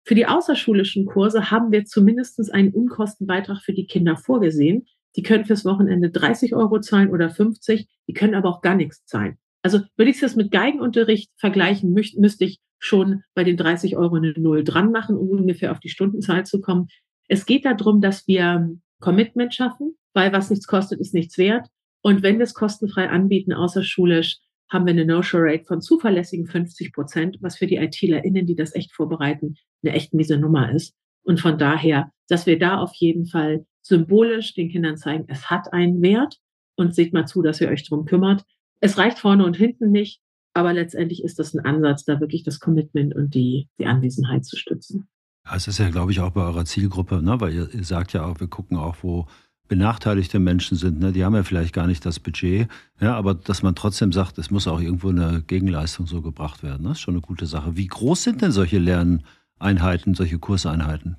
Für 0.03 0.15
die 0.15 0.27
außerschulischen 0.27 1.05
Kurse 1.05 1.51
haben 1.51 1.71
wir 1.71 1.85
zumindest 1.85 2.51
einen 2.53 2.71
Unkostenbeitrag 2.71 3.61
für 3.61 3.73
die 3.73 3.87
Kinder 3.87 4.15
vorgesehen. 4.15 4.85
Die 5.15 5.23
können 5.23 5.45
fürs 5.45 5.65
Wochenende 5.65 6.11
30 6.11 6.53
Euro 6.55 6.79
zahlen 6.79 7.09
oder 7.09 7.29
50, 7.29 7.87
die 8.07 8.13
können 8.13 8.35
aber 8.35 8.49
auch 8.49 8.61
gar 8.61 8.75
nichts 8.75 9.05
zahlen. 9.05 9.37
Also 9.65 9.79
würde 9.97 10.11
ich 10.11 10.19
das 10.19 10.35
mit 10.35 10.51
Geigenunterricht 10.51 11.31
vergleichen, 11.37 11.91
müsste, 11.91 12.45
ich 12.45 12.59
schon 12.77 13.23
bei 13.33 13.43
den 13.43 13.57
30 13.57 13.97
Euro 13.97 14.17
eine 14.17 14.31
Null 14.37 14.63
dran 14.63 14.91
machen, 14.91 15.17
um 15.17 15.27
ungefähr 15.27 15.71
auf 15.71 15.79
die 15.79 15.89
Stundenzahl 15.89 16.45
zu 16.45 16.61
kommen. 16.61 16.85
Es 17.27 17.47
geht 17.47 17.65
darum, 17.65 17.99
dass 17.99 18.27
wir 18.27 18.69
Commitment 18.99 19.55
schaffen, 19.55 19.95
weil 20.13 20.31
was 20.31 20.51
nichts 20.51 20.67
kostet, 20.67 20.99
ist 20.99 21.15
nichts 21.15 21.39
wert. 21.39 21.67
Und 22.03 22.21
wenn 22.21 22.37
wir 22.37 22.43
es 22.43 22.53
kostenfrei 22.53 23.09
anbieten, 23.09 23.53
außerschulisch, 23.53 24.37
haben 24.69 24.85
wir 24.85 24.93
eine 24.93 25.03
No-Show-Rate 25.03 25.65
von 25.65 25.81
zuverlässigen 25.81 26.45
50 26.45 26.93
Prozent, 26.93 27.37
was 27.41 27.57
für 27.57 27.65
die 27.65 27.77
ITlerInnen, 27.77 28.45
die 28.45 28.55
das 28.55 28.75
echt 28.75 28.93
vorbereiten, 28.93 29.55
eine 29.81 29.95
echt 29.95 30.13
miese 30.13 30.37
Nummer 30.37 30.71
ist. 30.71 30.93
Und 31.23 31.39
von 31.39 31.57
daher, 31.57 32.11
dass 32.27 32.45
wir 32.45 32.59
da 32.59 32.77
auf 32.77 32.93
jeden 32.93 33.25
Fall 33.25 33.65
symbolisch 33.81 34.53
den 34.53 34.69
Kindern 34.69 34.97
zeigen, 34.97 35.25
es 35.27 35.49
hat 35.49 35.73
einen 35.73 36.03
Wert 36.03 36.37
und 36.75 36.93
seht 36.93 37.13
mal 37.13 37.25
zu, 37.25 37.41
dass 37.41 37.61
ihr 37.61 37.69
euch 37.69 37.83
drum 37.83 38.05
kümmert. 38.05 38.43
Es 38.85 38.99
reicht 38.99 39.17
vorne 39.17 39.43
und 39.43 39.57
hinten 39.57 39.89
nicht, 39.89 40.21
aber 40.53 40.71
letztendlich 40.71 41.23
ist 41.23 41.39
das 41.39 41.55
ein 41.55 41.65
Ansatz, 41.65 42.05
da 42.05 42.19
wirklich 42.19 42.43
das 42.43 42.59
Commitment 42.59 43.15
und 43.15 43.33
die, 43.33 43.67
die 43.79 43.87
Anwesenheit 43.87 44.45
zu 44.45 44.57
stützen. 44.57 45.07
Ja, 45.43 45.55
es 45.55 45.67
ist 45.67 45.79
ja, 45.79 45.89
glaube 45.89 46.11
ich, 46.11 46.19
auch 46.19 46.29
bei 46.29 46.43
eurer 46.43 46.65
Zielgruppe, 46.65 47.23
ne? 47.23 47.41
weil 47.41 47.51
ihr, 47.51 47.73
ihr 47.73 47.83
sagt 47.83 48.13
ja 48.13 48.23
auch, 48.23 48.39
wir 48.39 48.47
gucken 48.47 48.77
auch, 48.77 48.97
wo 49.01 49.25
benachteiligte 49.67 50.37
Menschen 50.37 50.77
sind. 50.77 50.99
Ne? 50.99 51.11
Die 51.13 51.25
haben 51.25 51.33
ja 51.33 51.41
vielleicht 51.41 51.73
gar 51.73 51.87
nicht 51.87 52.05
das 52.05 52.19
Budget, 52.19 52.67
ja, 53.01 53.15
aber 53.15 53.33
dass 53.33 53.63
man 53.63 53.73
trotzdem 53.73 54.11
sagt, 54.11 54.37
es 54.37 54.51
muss 54.51 54.67
auch 54.67 54.79
irgendwo 54.79 55.09
eine 55.09 55.41
Gegenleistung 55.41 56.05
so 56.05 56.21
gebracht 56.21 56.61
werden, 56.61 56.83
das 56.83 56.97
ist 56.97 57.01
schon 57.01 57.15
eine 57.15 57.21
gute 57.21 57.47
Sache. 57.47 57.75
Wie 57.75 57.87
groß 57.87 58.21
sind 58.21 58.43
denn 58.43 58.51
solche 58.51 58.77
Lerneinheiten, 58.77 60.13
solche 60.13 60.37
Kurseinheiten? 60.37 61.17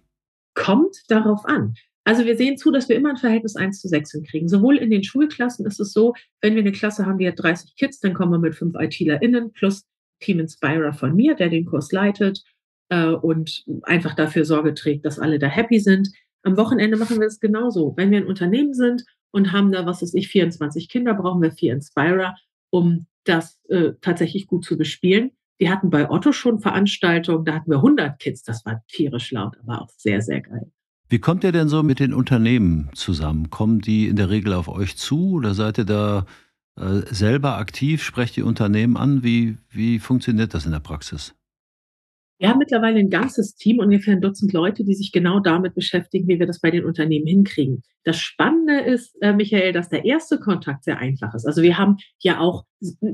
Kommt 0.55 1.03
darauf 1.09 1.45
an. 1.47 1.75
Also 2.07 2.25
wir 2.25 2.37
sehen 2.37 2.57
zu, 2.57 2.71
dass 2.71 2.89
wir 2.89 2.95
immer 2.95 3.11
ein 3.11 3.17
Verhältnis 3.17 3.57
1 3.57 3.81
zu 3.81 3.89
6 3.89 4.13
hinkriegen. 4.13 4.49
Sowohl 4.49 4.77
in 4.77 4.91
den 4.91 5.03
Schulklassen 5.03 5.67
ist 5.67 5.81
es 5.81 5.93
so, 5.93 6.15
wenn 6.41 6.55
wir 6.55 6.63
eine 6.63 6.71
Klasse 6.71 7.05
haben, 7.05 7.19
die 7.19 7.27
hat 7.27 7.35
30 7.39 7.75
Kids, 7.75 7.99
dann 7.99 8.15
kommen 8.15 8.31
wir 8.31 8.39
mit 8.39 8.55
fünf 8.55 8.77
ITlerInnen 8.79 9.51
plus 9.53 9.85
Team 10.21 10.39
Inspirer 10.39 10.93
von 10.93 11.17
mir, 11.17 11.35
der 11.35 11.49
den 11.49 11.67
Kurs 11.67 11.91
leitet 11.91 12.45
äh, 12.91 13.09
und 13.09 13.65
einfach 13.83 14.15
dafür 14.15 14.45
Sorge 14.45 14.75
trägt, 14.75 15.05
dass 15.05 15.19
alle 15.19 15.41
da 15.41 15.49
happy 15.49 15.81
sind. 15.81 16.09
Am 16.45 16.57
Wochenende 16.57 16.97
machen 16.97 17.19
wir 17.19 17.27
es 17.27 17.41
genauso. 17.41 17.95
Wenn 17.97 18.13
wir 18.13 18.19
ein 18.19 18.27
Unternehmen 18.27 18.73
sind 18.73 19.05
und 19.33 19.51
haben 19.51 19.73
da, 19.73 19.85
was 19.85 20.01
weiß 20.01 20.15
ich, 20.15 20.29
24 20.29 20.89
Kinder, 20.89 21.13
brauchen 21.13 21.43
wir 21.43 21.51
vier 21.51 21.73
Inspirer, 21.73 22.37
um 22.71 23.09
das 23.25 23.61
äh, 23.69 23.95
tatsächlich 24.01 24.47
gut 24.47 24.65
zu 24.65 24.79
bespielen. 24.79 25.33
Wir 25.59 25.73
hatten 25.73 25.91
bei 25.91 26.09
Otto 26.09 26.31
schon 26.31 26.61
Veranstaltungen, 26.61 27.45
da 27.45 27.55
hatten 27.55 27.71
wir 27.73 27.79
100 27.79 28.21
Kids, 28.21 28.45
das 28.45 28.65
war 28.65 28.85
tierisch 28.87 29.33
laut, 29.33 29.57
aber 29.61 29.83
auch 29.83 29.89
sehr, 29.97 30.23
sehr 30.23 30.41
geil. 30.41 30.71
Wie 31.09 31.21
kommt 31.21 31.45
ihr 31.45 31.53
denn 31.53 31.69
so 31.69 31.85
mit 31.85 32.01
den 32.01 32.13
Unternehmen 32.13 32.91
zusammen? 32.95 33.51
Kommen 33.51 33.81
die 33.81 34.09
in 34.09 34.17
der 34.17 34.29
Regel 34.29 34.53
auf 34.53 34.69
euch 34.69 34.97
zu 34.97 35.35
oder 35.35 35.55
seid 35.55 35.79
ihr 35.79 35.85
da 35.85 36.27
äh, 36.77 37.03
selber 37.11 37.59
aktiv? 37.59 38.03
Sprecht 38.03 38.35
die 38.35 38.43
Unternehmen 38.43 38.97
an? 38.97 39.23
Wie, 39.23 39.57
wie 39.71 40.01
funktioniert 40.01 40.53
das 40.53 40.67
in 40.67 40.73
der 40.73 40.81
Praxis? 40.81 41.35
Wir 42.39 42.51
haben 42.51 42.59
mittlerweile 42.59 42.99
ein 42.99 43.09
ganzes 43.09 43.55
Team, 43.55 43.79
ungefähr 43.79 44.15
ein 44.15 44.21
Dutzend 44.21 44.53
Leute, 44.53 44.85
die 44.85 44.95
sich 44.95 45.11
genau 45.13 45.41
damit 45.41 45.75
beschäftigen, 45.75 46.29
wie 46.29 46.39
wir 46.39 46.47
das 46.47 46.61
bei 46.61 46.71
den 46.71 46.85
Unternehmen 46.85 47.27
hinkriegen. 47.27 47.83
Das 48.03 48.19
Spannende 48.19 48.81
ist, 48.81 49.17
äh, 49.23 49.33
Michael, 49.33 49.73
dass 49.73 49.89
der 49.89 50.05
erste 50.05 50.39
Kontakt 50.39 50.85
sehr 50.85 50.99
einfach 50.99 51.35
ist. 51.35 51.47
Also 51.47 51.63
wir 51.63 51.79
haben 51.79 51.97
ja 52.19 52.41
auch 52.41 52.65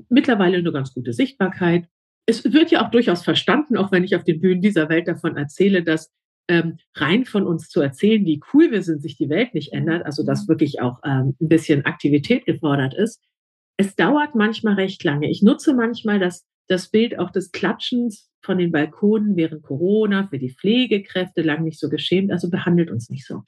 mittlerweile 0.09 0.57
eine 0.57 0.73
ganz 0.73 0.95
gute 0.95 1.13
Sichtbarkeit. 1.13 1.89
Es 2.27 2.53
wird 2.53 2.71
ja 2.71 2.85
auch 2.85 2.91
durchaus 2.91 3.23
verstanden, 3.23 3.77
auch 3.77 3.93
wenn 3.93 4.03
ich 4.03 4.17
auf 4.17 4.25
den 4.25 4.41
Bühnen 4.41 4.63
dieser 4.63 4.89
Welt 4.89 5.07
davon 5.07 5.37
erzähle, 5.37 5.85
dass 5.85 6.11
ähm, 6.49 6.79
rein 6.95 7.25
von 7.25 7.47
uns 7.47 7.69
zu 7.69 7.81
erzählen, 7.81 8.25
wie 8.25 8.41
cool 8.53 8.71
wir 8.71 8.83
sind, 8.83 9.03
sich 9.03 9.17
die 9.17 9.29
Welt 9.29 9.55
nicht 9.55 9.73
ändert, 9.73 10.05
also 10.05 10.25
dass 10.25 10.49
wirklich 10.49 10.81
auch 10.81 10.99
ähm, 11.05 11.37
ein 11.41 11.49
bisschen 11.49 11.85
Aktivität 11.85 12.47
gefordert 12.47 12.95
ist. 12.95 13.23
Es 13.77 13.95
dauert 13.97 14.35
manchmal 14.35 14.75
recht 14.75 15.03
lange. 15.05 15.31
Ich 15.31 15.43
nutze 15.43 15.75
manchmal 15.75 16.19
das, 16.19 16.47
das 16.69 16.91
Bild 16.91 17.19
auch 17.19 17.31
des 17.31 17.53
Klatschens 17.53 18.29
von 18.43 18.59
den 18.59 18.73
Balkonen 18.73 19.37
während 19.37 19.63
Corona 19.63 20.27
für 20.29 20.39
die 20.39 20.51
Pflegekräfte 20.51 21.43
lang 21.43 21.65
nicht 21.65 21.79
so 21.79 21.89
geschämt. 21.89 22.33
Also 22.33 22.51
behandelt 22.51 22.91
uns 22.91 23.09
nicht 23.09 23.27
so. 23.27 23.43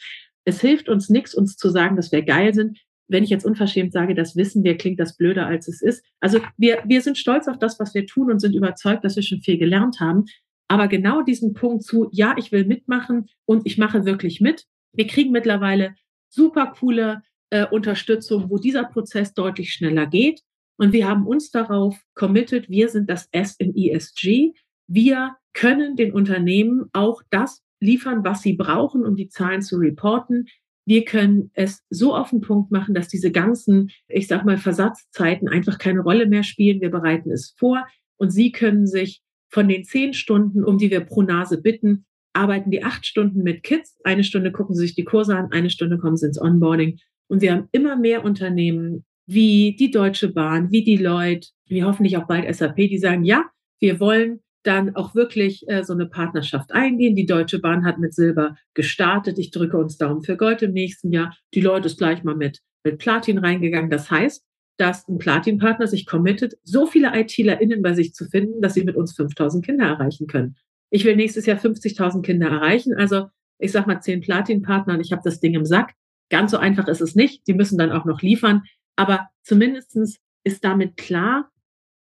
Es 0.45 0.61
hilft 0.61 0.89
uns 0.89 1.09
nichts, 1.09 1.35
uns 1.35 1.57
zu 1.57 1.71
sagen, 1.71 1.97
dass 1.97 2.13
wir 2.13 2.23
geil 2.23 2.55
sind. 2.55 2.79
Wenn 3.07 3.25
ich 3.25 3.31
jetzt 3.31 3.45
unverschämt 3.45 3.93
sage, 3.93 4.15
das 4.15 4.35
wissen 4.35 4.65
wir, 4.65 4.77
klingt 4.77 4.99
das 4.99 5.17
blöder, 5.17 5.47
als 5.47 5.69
es 5.69 5.83
ist. 5.83 6.05
Also 6.21 6.41
wir, 6.57 6.83
wir 6.87 7.03
sind 7.03 7.19
stolz 7.19 7.49
auf 7.49 7.59
das, 7.59 7.79
was 7.79 7.95
wir 7.95 8.07
tun 8.07 8.31
und 8.31 8.39
sind 8.39 8.55
überzeugt, 8.55 9.05
dass 9.05 9.17
wir 9.17 9.23
schon 9.23 9.41
viel 9.41 9.59
gelernt 9.59 10.01
haben. 10.01 10.25
Aber 10.69 10.89
genau 10.89 11.23
diesen 11.23 11.55
Punkt 11.55 11.85
zu, 11.85 12.09
ja, 12.13 12.35
ich 12.39 12.53
will 12.53 12.65
mitmachen 12.65 13.29
und 13.45 13.67
ich 13.67 13.79
mache 13.79 14.05
wirklich 14.05 14.41
mit. 14.41 14.65
Wir 14.93 15.07
kriegen 15.07 15.31
mittlerweile 15.31 15.95
super 16.29 16.73
coole 16.79 17.23
äh, 17.51 17.67
Unterstützung, 17.67 18.51
wo 18.51 18.59
dieser 18.59 18.85
Prozess 18.85 19.35
deutlich 19.35 19.73
schneller 19.73 20.07
geht. 20.07 20.43
Und 20.77 20.93
wir 20.93 21.09
haben 21.09 21.27
uns 21.27 21.51
darauf 21.51 22.01
committed, 22.15 22.69
wir 22.69 22.89
sind 22.89 23.09
das 23.09 23.29
S 23.31 23.55
im 23.59 23.75
ESG. 23.77 24.53
Wir 24.87 25.37
können 25.53 25.97
den 25.97 26.13
Unternehmen 26.13 26.87
auch 26.93 27.23
das 27.31 27.63
liefern, 27.81 28.25
was 28.25 28.43
sie 28.43 28.55
brauchen, 28.55 29.05
um 29.05 29.15
die 29.15 29.29
Zahlen 29.29 29.63
zu 29.63 29.77
reporten. 29.77 30.47
Wir 30.87 31.05
können 31.05 31.51
es 31.55 31.83
so 31.91 32.15
auf 32.15 32.31
den 32.31 32.41
Punkt 32.41 32.71
machen, 32.71 32.95
dass 32.95 33.09
diese 33.09 33.31
ganzen, 33.31 33.91
ich 34.09 34.27
sag 34.27 34.45
mal, 34.45 34.59
Versatzzeiten 34.59 35.49
einfach 35.49 35.79
keine 35.79 36.01
Rolle 36.01 36.27
mehr 36.27 36.43
spielen. 36.43 36.81
Wir 36.81 36.91
bereiten 36.91 37.31
es 37.31 37.55
vor 37.57 37.87
und 38.17 38.31
Sie 38.31 38.53
können 38.53 38.87
sich 38.87 39.23
von 39.51 39.69
den 39.69 39.85
zehn 39.85 40.15
Stunden, 40.15 40.65
um 40.65 40.79
die 40.79 40.91
wir 40.91 41.01
pro 41.01 41.23
Nase 41.23 41.61
bitten, 41.61 42.07
arbeiten 42.33 42.71
die 42.71 42.83
acht 42.83 43.07
Stunden 43.07 43.43
mit 43.43 43.63
Kids. 43.63 43.99
Eine 44.05 44.25
Stunde 44.25 44.53
gucken 44.53 44.75
Sie 44.75 44.83
sich 44.83 44.95
die 44.95 45.05
Kurse 45.05 45.37
an, 45.37 45.53
eine 45.53 45.71
Stunde 45.71 45.99
kommen 45.99 46.17
Sie 46.17 46.27
ins 46.27 46.41
Onboarding. 46.41 46.99
Und 47.29 47.43
wir 47.43 47.53
haben 47.53 47.69
immer 47.73 47.97
mehr 47.97 48.25
Unternehmen 48.25 49.05
wie 49.27 49.77
die 49.79 49.91
Deutsche 49.91 50.33
Bahn, 50.33 50.71
wie 50.71 50.85
die 50.85 50.97
Leute, 50.97 51.49
wie 51.67 51.85
hoffentlich 51.85 52.17
auch 52.17 52.27
bald 52.27 52.53
SAP, 52.55 52.77
die 52.77 52.99
sagen, 52.99 53.25
ja, 53.25 53.45
wir 53.81 54.01
wollen 54.01 54.41
dann 54.65 54.97
auch 54.97 55.15
wirklich 55.15 55.65
äh, 55.69 55.85
so 55.85 55.93
eine 55.93 56.07
Partnerschaft 56.07 56.73
eingehen. 56.73 57.15
Die 57.15 57.27
Deutsche 57.27 57.59
Bahn 57.59 57.85
hat 57.85 57.99
mit 57.99 58.15
Silber 58.15 58.57
gestartet. 58.75 59.39
Ich 59.39 59.51
drücke 59.51 59.77
uns 59.77 59.99
Daumen 59.99 60.23
für 60.23 60.37
Gold 60.37 60.63
im 60.63 60.73
nächsten 60.73 61.13
Jahr. 61.13 61.37
Die 61.55 61.61
Leute 61.61 61.87
ist 61.87 61.99
gleich 61.99 62.25
mal 62.25 62.35
mit, 62.35 62.61
mit 62.83 62.99
Platin 62.99 63.39
reingegangen. 63.39 63.91
Das 63.91 64.11
heißt, 64.11 64.45
dass 64.77 65.09
ein 65.09 65.19
Platin-Partner 65.19 65.87
sich 65.87 66.07
committet, 66.07 66.55
so 66.63 66.87
viele 66.87 67.13
ITlerInnen 67.15 67.83
bei 67.83 67.95
sich 67.95 68.15
zu 68.15 68.25
finden, 68.27 68.61
dass 68.61 68.75
sie 68.75 68.85
mit 68.85 68.97
uns 68.97 69.15
5000 69.15 69.65
Kinder 69.65 69.87
erreichen 69.87 70.27
können. 70.27 70.57
Ich 70.91 71.05
will 71.05 71.17
nächstes 71.17 71.47
Jahr 71.47 71.59
50.000 71.59 72.23
Kinder 72.23 72.49
erreichen. 72.49 72.95
Also 72.95 73.29
ich 73.59 73.73
sag 73.73 73.87
mal 73.87 74.01
zehn 74.01 74.21
Platin-Partner 74.21 74.95
und 74.95 75.01
ich 75.01 75.13
habe 75.13 75.23
das 75.25 75.41
Ding 75.41 75.55
im 75.55 75.65
Sack. 75.65 75.95
Ganz 76.31 76.51
so 76.51 76.57
einfach 76.57 76.89
ist 76.89 77.01
es 77.01 77.15
nicht. 77.15 77.47
Die 77.47 77.55
müssen 77.55 77.79
dann 77.79 77.93
auch 77.93 78.05
noch 78.05 78.21
liefern. 78.21 78.63
Aber 78.97 79.29
zumindestens 79.43 80.19
ist 80.45 80.65
damit 80.65 80.97
klar, 80.97 81.51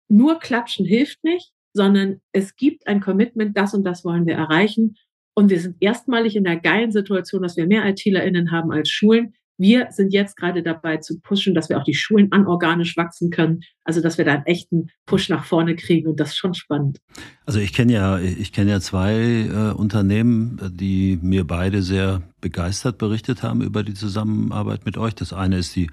nur 0.09 0.39
klatschen 0.39 0.87
hilft 0.87 1.23
nicht 1.25 1.53
sondern 1.77 2.21
es 2.33 2.57
gibt 2.57 2.89
ein 2.89 3.01
Commitment, 3.01 3.57
das 3.57 3.75
und 3.75 3.85
das 3.85 4.05
wollen 4.05 4.27
wir 4.27 4.35
erreichen. 4.35 4.97
Und 5.35 5.51
wir 5.51 5.61
sind 5.61 5.77
erstmalig 5.81 6.35
in 6.35 6.45
der 6.45 6.57
geilen 6.57 6.91
Situation, 6.91 7.43
dass 7.43 7.57
wir 7.57 7.67
mehr 7.67 7.85
ITlerInnen 7.85 8.51
haben 8.51 8.73
als 8.73 8.89
Schulen. 8.89 9.35
Wir 9.59 9.89
sind 9.91 10.13
jetzt 10.13 10.37
gerade 10.37 10.63
dabei 10.63 10.99
zu 10.99 11.21
pushen, 11.21 11.55
dass 11.55 11.69
wir 11.69 11.79
auch 11.79 11.85
die 11.85 11.95
Schulen 11.95 12.31
anorganisch 12.33 12.97
wachsen 12.97 13.31
können. 13.31 13.61
Also, 13.85 14.01
dass 14.01 14.19
wir 14.19 14.25
da 14.25 14.35
einen 14.35 14.47
echten 14.47 14.89
Push 15.07 15.29
nach 15.29 15.45
vorne 15.45 15.77
kriegen 15.77 16.09
und 16.09 16.21
das 16.21 16.31
ist 16.31 16.37
schon 16.37 16.55
spannend. 16.55 16.99
Also, 17.47 17.59
ich 17.59 17.73
kenne 17.73 17.93
ja, 17.93 18.19
ich 18.19 18.53
kenne 18.53 18.71
ja 18.71 18.81
zwei 18.81 19.15
äh, 19.15 19.73
Unternehmen, 19.73 20.61
die 20.75 21.19
mir 21.23 21.47
beide 21.47 21.83
sehr 21.83 22.23
begeistert 22.41 22.99
berichtet 22.99 23.43
haben 23.43 23.63
über 23.63 23.83
die 23.83 23.95
Zusammenarbeit 23.95 24.85
mit 24.85 24.99
euch. 24.99 25.15
Das 25.15 25.33
eine 25.33 25.59
ist 25.59 25.75
die 25.75 25.91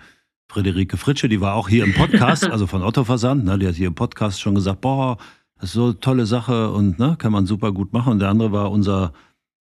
Friederike 0.49 0.97
Fritsche, 0.97 1.29
die 1.29 1.41
war 1.41 1.55
auch 1.55 1.69
hier 1.69 1.83
im 1.83 1.93
Podcast, 1.93 2.43
also 2.49 2.67
von 2.67 2.83
Otto 2.83 3.03
Versand, 3.03 3.45
ne, 3.45 3.57
die 3.57 3.67
hat 3.67 3.75
hier 3.75 3.87
im 3.87 3.95
Podcast 3.95 4.39
schon 4.39 4.55
gesagt, 4.55 4.81
boah, 4.81 5.17
das 5.55 5.69
ist 5.69 5.73
so 5.73 5.85
eine 5.85 5.99
tolle 5.99 6.25
Sache 6.25 6.71
und 6.71 6.99
ne, 6.99 7.15
kann 7.17 7.31
man 7.31 7.45
super 7.45 7.71
gut 7.71 7.93
machen. 7.93 8.13
Und 8.13 8.19
der 8.19 8.29
andere 8.29 8.51
war 8.51 8.69
unser 8.69 9.13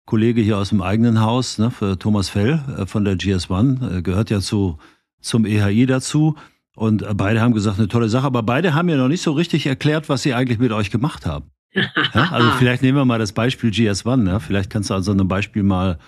Kollege 0.06 0.42
hier 0.42 0.58
aus 0.58 0.70
dem 0.70 0.82
eigenen 0.82 1.22
Haus, 1.22 1.58
ne, 1.58 1.72
für 1.72 1.98
Thomas 1.98 2.30
Fell 2.30 2.62
äh, 2.78 2.86
von 2.86 3.06
der 3.06 3.16
GS1, 3.16 3.98
äh, 3.98 4.02
gehört 4.02 4.30
ja 4.30 4.40
zu, 4.40 4.78
zum 5.22 5.46
EHI 5.46 5.86
dazu. 5.86 6.36
Und 6.76 7.04
äh, 7.04 7.14
beide 7.14 7.42
haben 7.42 7.54
gesagt, 7.54 7.78
eine 7.78 7.88
tolle 7.88 8.10
Sache, 8.10 8.26
aber 8.26 8.44
beide 8.44 8.74
haben 8.74 8.90
ja 8.90 8.98
noch 8.98 9.08
nicht 9.08 9.22
so 9.22 9.32
richtig 9.32 9.68
erklärt, 9.68 10.10
was 10.10 10.24
sie 10.24 10.34
eigentlich 10.34 10.60
mit 10.60 10.72
euch 10.72 10.92
gemacht 10.92 11.26
haben. 11.26 11.52
Ja, 12.14 12.30
also 12.32 12.52
vielleicht 12.52 12.82
nehmen 12.82 12.98
wir 12.98 13.06
mal 13.06 13.20
das 13.20 13.32
Beispiel 13.32 13.70
GS1. 13.70 14.18
Ne? 14.18 14.42
Vielleicht 14.42 14.70
kannst 14.70 14.90
du 14.90 14.94
an 14.94 15.04
so 15.04 15.14
einem 15.14 15.30
Beispiel 15.30 15.64
mal, 15.64 16.00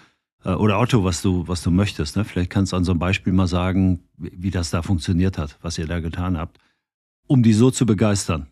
oder 0.43 0.77
Otto, 0.77 1.05
was 1.05 1.21
du, 1.21 1.47
was 1.47 1.63
du 1.63 1.71
möchtest, 1.71 2.17
ne? 2.17 2.25
vielleicht 2.25 2.49
kannst 2.49 2.73
du 2.73 2.75
an 2.75 2.83
so 2.83 2.91
einem 2.91 2.99
Beispiel 2.99 3.31
mal 3.31 3.47
sagen, 3.47 4.03
wie 4.17 4.51
das 4.51 4.71
da 4.71 4.81
funktioniert 4.81 5.37
hat, 5.37 5.57
was 5.61 5.77
ihr 5.77 5.87
da 5.87 6.01
getan 6.01 6.37
habt, 6.37 6.57
um 7.27 7.43
die 7.43 7.53
so 7.53 7.71
zu 7.71 7.85
begeistern. 7.85 8.47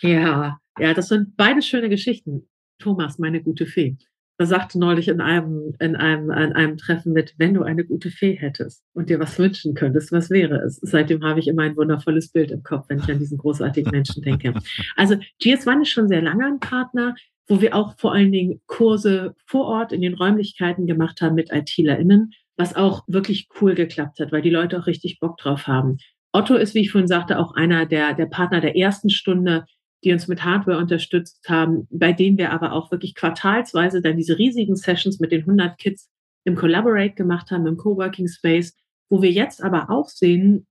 Ja, 0.00 0.60
ja, 0.78 0.94
das 0.94 1.08
sind 1.08 1.36
beide 1.36 1.60
schöne 1.60 1.88
Geschichten. 1.88 2.42
Thomas, 2.78 3.18
meine 3.18 3.42
gute 3.42 3.66
Fee 3.66 3.96
da 4.38 4.46
sagte 4.46 4.78
neulich 4.78 5.08
in 5.08 5.20
einem, 5.20 5.74
in 5.80 5.96
einem, 5.96 6.30
in 6.30 6.52
einem 6.52 6.76
Treffen 6.76 7.12
mit, 7.12 7.34
wenn 7.38 7.54
du 7.54 7.64
eine 7.64 7.84
gute 7.84 8.10
Fee 8.10 8.34
hättest 8.34 8.84
und 8.94 9.10
dir 9.10 9.18
was 9.18 9.36
wünschen 9.36 9.74
könntest, 9.74 10.12
was 10.12 10.30
wäre 10.30 10.58
es? 10.58 10.78
Seitdem 10.80 11.24
habe 11.24 11.40
ich 11.40 11.48
immer 11.48 11.62
ein 11.62 11.76
wundervolles 11.76 12.30
Bild 12.30 12.52
im 12.52 12.62
Kopf, 12.62 12.86
wenn 12.88 13.00
ich 13.00 13.10
an 13.10 13.18
diesen 13.18 13.36
großartigen 13.36 13.90
Menschen 13.90 14.22
denke. 14.22 14.54
Also 14.94 15.16
GS1 15.42 15.82
ist 15.82 15.90
schon 15.90 16.08
sehr 16.08 16.22
lange 16.22 16.46
ein 16.46 16.60
Partner, 16.60 17.16
wo 17.48 17.60
wir 17.60 17.74
auch 17.74 17.98
vor 17.98 18.12
allen 18.12 18.30
Dingen 18.30 18.60
Kurse 18.66 19.34
vor 19.44 19.66
Ort 19.66 19.92
in 19.92 20.02
den 20.02 20.14
Räumlichkeiten 20.14 20.86
gemacht 20.86 21.20
haben 21.20 21.34
mit 21.34 21.50
ITlerInnen, 21.52 22.32
was 22.56 22.76
auch 22.76 23.02
wirklich 23.08 23.48
cool 23.60 23.74
geklappt 23.74 24.20
hat, 24.20 24.30
weil 24.30 24.42
die 24.42 24.50
Leute 24.50 24.78
auch 24.78 24.86
richtig 24.86 25.18
Bock 25.18 25.36
drauf 25.38 25.66
haben. 25.66 25.96
Otto 26.32 26.54
ist, 26.54 26.74
wie 26.74 26.80
ich 26.80 26.92
vorhin 26.92 27.08
sagte, 27.08 27.40
auch 27.40 27.54
einer 27.54 27.86
der, 27.86 28.14
der 28.14 28.26
Partner 28.26 28.60
der 28.60 28.76
ersten 28.76 29.10
Stunde, 29.10 29.64
die 30.04 30.12
uns 30.12 30.28
mit 30.28 30.44
Hardware 30.44 30.78
unterstützt 30.78 31.48
haben, 31.48 31.88
bei 31.90 32.12
denen 32.12 32.38
wir 32.38 32.52
aber 32.52 32.72
auch 32.72 32.90
wirklich 32.90 33.14
quartalsweise 33.14 34.00
dann 34.00 34.16
diese 34.16 34.38
riesigen 34.38 34.76
Sessions 34.76 35.18
mit 35.18 35.32
den 35.32 35.40
100 35.40 35.78
Kids 35.78 36.08
im 36.44 36.54
Collaborate 36.54 37.14
gemacht 37.14 37.50
haben, 37.50 37.66
im 37.66 37.76
Coworking 37.76 38.28
Space, 38.28 38.76
wo 39.08 39.22
wir 39.22 39.30
jetzt 39.30 39.62
aber 39.62 39.90
auch 39.90 40.08
sehen, 40.08 40.66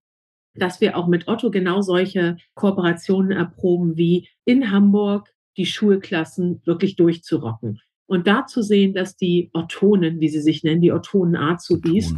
dass 0.56 0.82
wir 0.82 0.98
auch 0.98 1.08
mit 1.08 1.28
Otto 1.28 1.52
genau 1.52 1.82
solche 1.82 2.38
Kooperationen 2.56 3.32
erproben, 3.32 3.98
wie 3.98 4.28
in 4.46 4.72
Hamburg 4.72 5.32
die 5.58 5.66
Schulklassen 5.66 6.62
wirklich 6.66 6.96
durchzurocken. 6.96 7.80
Und 8.08 8.28
da 8.28 8.46
zu 8.46 8.62
sehen, 8.62 8.94
dass 8.94 9.18
die 9.18 9.50
Ottonen, 9.54 10.20
wie 10.20 10.30
sie 10.30 10.42
sich 10.42 10.64
nennen, 10.64 10.82
die 10.82 10.94
Ottonen 10.94 11.36
Azubis, 11.36 12.14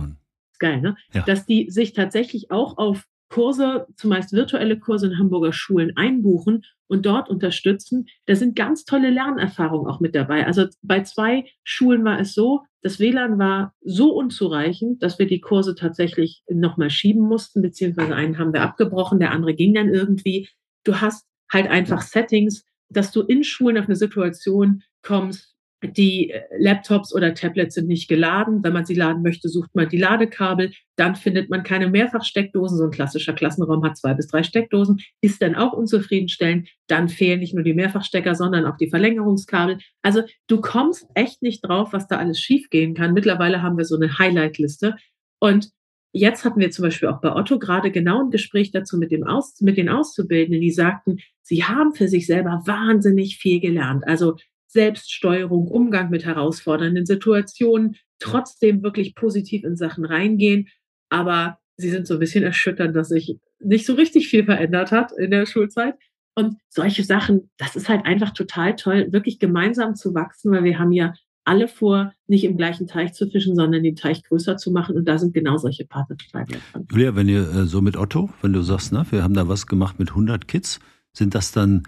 geil, 0.59 0.81
ne? 0.81 0.95
Ja. 1.13 1.23
Dass 1.23 1.45
die 1.45 1.71
sich 1.71 1.93
tatsächlich 1.93 2.51
auch 2.51 2.77
auf 2.77 3.05
Kurse, 3.29 3.87
zumeist 3.95 4.33
virtuelle 4.33 4.79
Kurse 4.79 5.07
in 5.07 5.19
Hamburger 5.19 5.53
Schulen 5.53 5.95
einbuchen 5.95 6.63
und 6.87 7.05
dort 7.05 7.29
unterstützen. 7.29 8.07
Da 8.25 8.35
sind 8.35 8.55
ganz 8.55 8.85
tolle 8.85 9.11
Lernerfahrungen 9.11 9.89
auch 9.89 9.99
mit 9.99 10.15
dabei. 10.15 10.45
Also 10.45 10.65
bei 10.81 11.03
zwei 11.03 11.45
Schulen 11.63 12.03
war 12.03 12.19
es 12.19 12.33
so, 12.33 12.63
das 12.81 12.99
WLAN 12.99 13.37
war 13.37 13.73
so 13.81 14.13
unzureichend, 14.13 15.03
dass 15.03 15.19
wir 15.19 15.27
die 15.27 15.41
Kurse 15.41 15.75
tatsächlich 15.75 16.43
nochmal 16.49 16.89
schieben 16.89 17.27
mussten, 17.27 17.61
beziehungsweise 17.61 18.15
einen 18.15 18.39
haben 18.39 18.53
wir 18.53 18.61
abgebrochen, 18.61 19.19
der 19.19 19.31
andere 19.31 19.53
ging 19.53 19.73
dann 19.73 19.89
irgendwie. 19.89 20.49
Du 20.83 20.99
hast 20.99 21.27
halt 21.51 21.67
einfach 21.67 22.01
Settings, 22.01 22.65
dass 22.89 23.11
du 23.11 23.21
in 23.21 23.43
Schulen 23.43 23.77
auf 23.77 23.85
eine 23.85 23.95
Situation 23.95 24.81
kommst, 25.03 25.55
die 25.81 26.31
äh, 26.31 26.43
Laptops 26.57 27.13
oder 27.13 27.33
Tablets 27.33 27.75
sind 27.75 27.87
nicht 27.87 28.07
geladen. 28.07 28.63
Wenn 28.63 28.73
man 28.73 28.85
sie 28.85 28.95
laden 28.95 29.21
möchte, 29.21 29.47
sucht 29.47 29.73
man 29.75 29.89
die 29.89 29.97
Ladekabel. 29.97 30.71
Dann 30.95 31.15
findet 31.15 31.49
man 31.49 31.63
keine 31.63 31.89
Mehrfachsteckdosen. 31.89 32.77
So 32.77 32.85
ein 32.85 32.91
klassischer 32.91 33.33
Klassenraum 33.33 33.83
hat 33.83 33.97
zwei 33.97 34.13
bis 34.13 34.27
drei 34.27 34.43
Steckdosen. 34.43 34.99
Ist 35.21 35.41
dann 35.41 35.55
auch 35.55 35.73
unzufriedenstellend. 35.73 36.67
Dann 36.87 37.07
fehlen 37.07 37.39
nicht 37.39 37.53
nur 37.53 37.63
die 37.63 37.73
Mehrfachstecker, 37.73 38.35
sondern 38.35 38.65
auch 38.65 38.77
die 38.77 38.89
Verlängerungskabel. 38.89 39.77
Also 40.01 40.23
du 40.47 40.59
kommst 40.61 41.07
echt 41.13 41.41
nicht 41.41 41.61
drauf, 41.61 41.93
was 41.93 42.07
da 42.07 42.17
alles 42.17 42.39
schiefgehen 42.39 42.93
kann. 42.93 43.13
Mittlerweile 43.13 43.61
haben 43.61 43.77
wir 43.77 43.85
so 43.85 43.95
eine 43.95 44.19
Highlight-Liste. 44.19 44.95
Und 45.39 45.69
jetzt 46.11 46.43
hatten 46.43 46.59
wir 46.59 46.71
zum 46.71 46.83
Beispiel 46.83 47.07
auch 47.07 47.21
bei 47.21 47.33
Otto 47.33 47.59
gerade 47.59 47.91
genau 47.91 48.23
ein 48.23 48.31
Gespräch 48.31 48.71
dazu 48.71 48.97
mit, 48.97 49.11
dem 49.11 49.25
Aus, 49.25 49.61
mit 49.61 49.77
den 49.77 49.87
Auszubildenden, 49.87 50.61
die 50.61 50.71
sagten, 50.71 51.19
sie 51.41 51.63
haben 51.63 51.93
für 51.93 52.09
sich 52.09 52.25
selber 52.25 52.63
wahnsinnig 52.65 53.37
viel 53.37 53.61
gelernt. 53.61 54.05
Also 54.05 54.35
Selbststeuerung, 54.69 55.67
Umgang 55.67 56.09
mit 56.09 56.25
herausfordernden 56.25 57.05
Situationen, 57.05 57.95
trotzdem 58.19 58.83
wirklich 58.83 59.15
positiv 59.15 59.63
in 59.63 59.75
Sachen 59.75 60.05
reingehen. 60.05 60.67
Aber 61.09 61.59
sie 61.77 61.89
sind 61.89 62.07
so 62.07 62.15
ein 62.15 62.19
bisschen 62.19 62.43
erschüttert, 62.43 62.95
dass 62.95 63.09
sich 63.09 63.37
nicht 63.59 63.85
so 63.85 63.93
richtig 63.93 64.27
viel 64.27 64.45
verändert 64.45 64.91
hat 64.91 65.11
in 65.11 65.31
der 65.31 65.45
Schulzeit. 65.45 65.95
Und 66.35 66.55
solche 66.69 67.03
Sachen, 67.03 67.49
das 67.57 67.75
ist 67.75 67.89
halt 67.89 68.05
einfach 68.05 68.31
total 68.31 68.75
toll, 68.75 69.11
wirklich 69.11 69.39
gemeinsam 69.39 69.95
zu 69.95 70.13
wachsen, 70.13 70.51
weil 70.51 70.63
wir 70.63 70.79
haben 70.79 70.91
ja 70.91 71.13
alle 71.45 71.67
vor, 71.67 72.13
nicht 72.27 72.43
im 72.43 72.57
gleichen 72.57 72.85
Teich 72.85 73.13
zu 73.13 73.27
fischen, 73.27 73.55
sondern 73.55 73.81
den 73.81 73.95
Teich 73.95 74.23
größer 74.23 74.57
zu 74.57 74.71
machen. 74.71 74.95
Und 74.95 75.05
da 75.05 75.17
sind 75.17 75.33
genau 75.33 75.57
solche 75.57 75.85
Partner 75.85 76.15
total. 76.15 76.45
Julia, 76.91 77.15
wenn 77.15 77.27
ihr 77.27 77.41
äh, 77.41 77.65
so 77.65 77.81
mit 77.81 77.97
Otto, 77.97 78.29
wenn 78.43 78.53
du 78.53 78.61
sagst, 78.61 78.91
na, 78.93 79.05
wir 79.11 79.23
haben 79.23 79.33
da 79.33 79.47
was 79.47 79.65
gemacht 79.65 79.97
mit 79.97 80.09
100 80.09 80.47
Kids, 80.47 80.79
sind 81.11 81.33
das 81.33 81.51
dann 81.51 81.83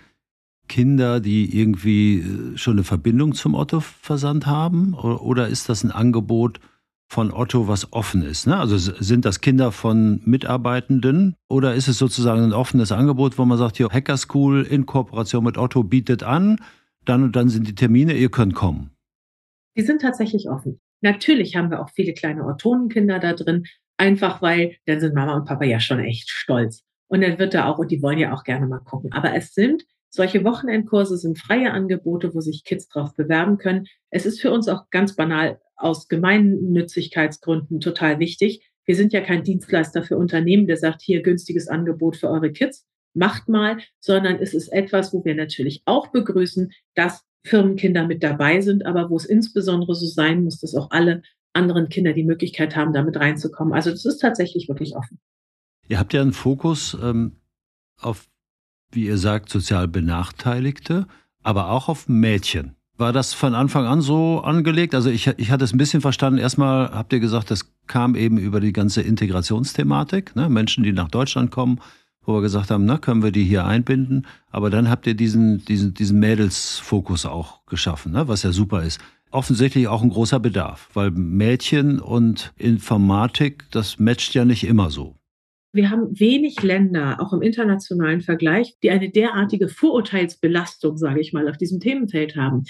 Kinder, 0.72 1.20
die 1.20 1.60
irgendwie 1.60 2.20
äh, 2.20 2.58
schon 2.58 2.76
eine 2.76 2.86
Verbindung 2.86 3.34
zum 3.34 3.56
Otto-Versand 3.56 4.48
haben? 4.48 4.94
Oder 4.94 5.50
ist 5.50 5.68
das 5.68 5.84
ein 5.84 5.92
Angebot 5.92 6.62
von 7.10 7.34
Otto, 7.34 7.68
was 7.68 7.92
offen 7.92 8.24
ist? 8.24 8.48
Ne? 8.48 8.58
Also 8.58 8.78
sind 8.78 9.26
das 9.26 9.42
Kinder 9.42 9.74
von 9.74 10.22
Mitarbeitenden 10.24 11.36
oder 11.50 11.76
ist 11.76 11.90
es 11.90 11.98
sozusagen 11.98 12.42
ein 12.42 12.54
offenes 12.54 12.94
Angebot, 12.94 13.38
wo 13.38 13.44
man 13.44 13.58
sagt, 13.58 13.76
hier 13.76 13.90
Hacker 13.90 14.16
School 14.16 14.64
in 14.64 14.86
Kooperation 14.86 15.44
mit 15.44 15.58
Otto 15.58 15.84
bietet 15.84 16.24
an, 16.24 16.56
dann 17.04 17.24
und 17.24 17.36
dann 17.36 17.50
sind 17.50 17.68
die 17.68 17.76
Termine, 17.76 18.14
ihr 18.14 18.32
könnt 18.32 18.56
kommen? 18.56 18.92
Die 19.76 19.82
sind 19.82 20.02
tatsächlich 20.02 20.50
offen. 20.50 20.80
Natürlich 21.02 21.58
haben 21.58 21.70
wir 21.70 21.82
auch 21.82 21.90
viele 21.90 22.14
kleine 22.14 22.46
Ottonenkinder 22.46 23.20
da 23.20 23.34
drin, 23.34 23.66
einfach 23.98 24.42
weil 24.42 24.78
dann 24.86 25.02
sind 25.02 25.16
Mama 25.16 25.36
und 25.36 25.46
Papa 25.46 25.66
ja 25.66 25.82
schon 25.82 26.00
echt 26.00 26.30
stolz. 26.30 26.84
Und 27.10 27.22
dann 27.22 27.38
wird 27.40 27.54
da 27.54 27.66
auch, 27.66 27.78
und 27.78 27.92
die 27.92 28.02
wollen 28.02 28.20
ja 28.20 28.32
auch 28.34 28.46
gerne 28.46 28.68
mal 28.68 28.80
gucken. 28.80 29.12
Aber 29.12 29.36
es 29.36 29.54
sind 29.54 29.84
solche 30.12 30.44
Wochenendkurse 30.44 31.18
sind 31.18 31.40
freie 31.40 31.72
Angebote, 31.72 32.34
wo 32.36 32.42
sich 32.42 32.64
Kids 32.64 32.88
drauf 32.90 33.16
bewerben 33.16 33.58
können. 33.58 33.88
Es 34.10 34.26
ist 34.26 34.42
für 34.42 34.52
uns 34.52 34.68
auch 34.68 34.90
ganz 34.90 35.16
banal 35.16 35.60
aus 35.76 36.08
Gemeinnützigkeitsgründen 36.10 37.80
total 37.80 38.20
wichtig. 38.20 38.70
Wir 38.86 38.96
sind 38.96 39.14
ja 39.14 39.22
kein 39.22 39.44
Dienstleister 39.44 40.04
für 40.04 40.18
Unternehmen, 40.18 40.68
der 40.68 40.78
sagt, 40.78 41.02
hier 41.02 41.24
günstiges 41.24 41.68
Angebot 41.68 42.18
für 42.18 42.30
eure 42.30 42.52
Kids, 42.52 42.86
macht 43.14 43.48
mal, 43.50 43.78
sondern 44.00 44.38
es 44.40 44.54
ist 44.54 44.68
etwas, 44.70 45.14
wo 45.14 45.24
wir 45.24 45.36
natürlich 45.36 45.82
auch 45.86 46.12
begrüßen, 46.12 46.72
dass 46.94 47.24
Firmenkinder 47.46 48.06
mit 48.06 48.22
dabei 48.22 48.62
sind, 48.62 48.86
aber 48.86 49.10
wo 49.10 49.16
es 49.16 49.26
insbesondere 49.26 49.96
so 49.96 50.06
sein 50.06 50.44
muss, 50.44 50.60
dass 50.60 50.76
auch 50.76 50.92
alle 50.92 51.24
anderen 51.54 51.90
Kinder 51.90 52.14
die 52.14 52.24
Möglichkeit 52.24 52.76
haben, 52.76 52.94
damit 52.94 53.18
reinzukommen. 53.18 53.74
Also 53.74 53.92
das 53.92 54.06
ist 54.06 54.20
tatsächlich 54.20 54.68
wirklich 54.68 54.96
offen. 54.96 55.20
Ihr 55.88 56.00
habt 56.00 56.14
ja 56.14 56.22
einen 56.22 56.34
Fokus 56.34 56.98
ähm, 57.02 57.38
auf 58.00 58.31
wie 58.92 59.06
ihr 59.06 59.18
sagt, 59.18 59.50
sozial 59.50 59.88
Benachteiligte, 59.88 61.08
aber 61.44 61.70
auch 61.70 61.90
auf 61.90 62.08
Mädchen. 62.08 62.76
War 62.98 63.14
das 63.14 63.34
von 63.34 63.56
Anfang 63.56 63.88
an 63.88 64.02
so 64.02 64.42
angelegt? 64.42 64.94
Also 64.94 65.10
ich, 65.10 65.26
ich 65.26 65.50
hatte 65.50 65.64
es 65.64 65.74
ein 65.74 65.80
bisschen 65.80 66.02
verstanden. 66.02 66.40
Erstmal 66.40 66.92
habt 66.92 67.12
ihr 67.14 67.20
gesagt, 67.20 67.50
das 67.50 67.74
kam 67.88 68.16
eben 68.16 68.38
über 68.38 68.60
die 68.60 68.74
ganze 68.74 69.02
Integrationsthematik. 69.02 70.36
Ne? 70.36 70.50
Menschen, 70.50 70.84
die 70.84 70.92
nach 70.92 71.08
Deutschland 71.08 71.50
kommen, 71.50 71.80
wo 72.24 72.36
wir 72.36 72.42
gesagt 72.42 72.70
haben, 72.70 72.86
na, 72.86 73.00
können 73.00 73.24
wir 73.24 73.32
die 73.32 73.44
hier 73.44 73.66
einbinden? 73.66 74.28
Aber 74.52 74.70
dann 74.70 74.88
habt 74.88 75.08
ihr 75.08 75.16
diesen, 75.16 75.66
diesen, 75.66 75.96
diesen 75.96 76.20
Mädelsfokus 76.20 77.26
auch 77.26 77.66
geschaffen, 77.66 78.12
ne? 78.12 78.28
was 78.28 78.44
ja 78.44 78.52
super 78.52 78.84
ist. 78.84 79.00
Offensichtlich 79.32 79.88
auch 79.88 80.04
ein 80.04 80.10
großer 80.10 80.40
Bedarf, 80.40 80.90
weil 80.94 81.10
Mädchen 81.10 82.00
und 82.00 82.54
Informatik, 82.58 83.66
das 83.72 83.98
matcht 83.98 84.36
ja 84.36 84.46
nicht 84.46 84.66
immer 84.66 84.92
so. 84.92 85.16
Wir 85.74 85.90
haben 85.90 86.20
wenig 86.20 86.62
Länder, 86.64 87.22
auch 87.22 87.32
im 87.32 87.42
internationalen 87.42 88.22
Vergleich, 88.22 88.76
die 88.84 88.92
eine 88.92 89.10
derartige 89.10 89.70
Vorurteilsbelastung, 89.70 90.98
sage 90.98 91.22
ich 91.22 91.32
mal, 91.32 91.48
auf 91.48 91.58
diesem 91.58 91.80
Themenfeld 91.80 92.36
haben. 92.36 92.64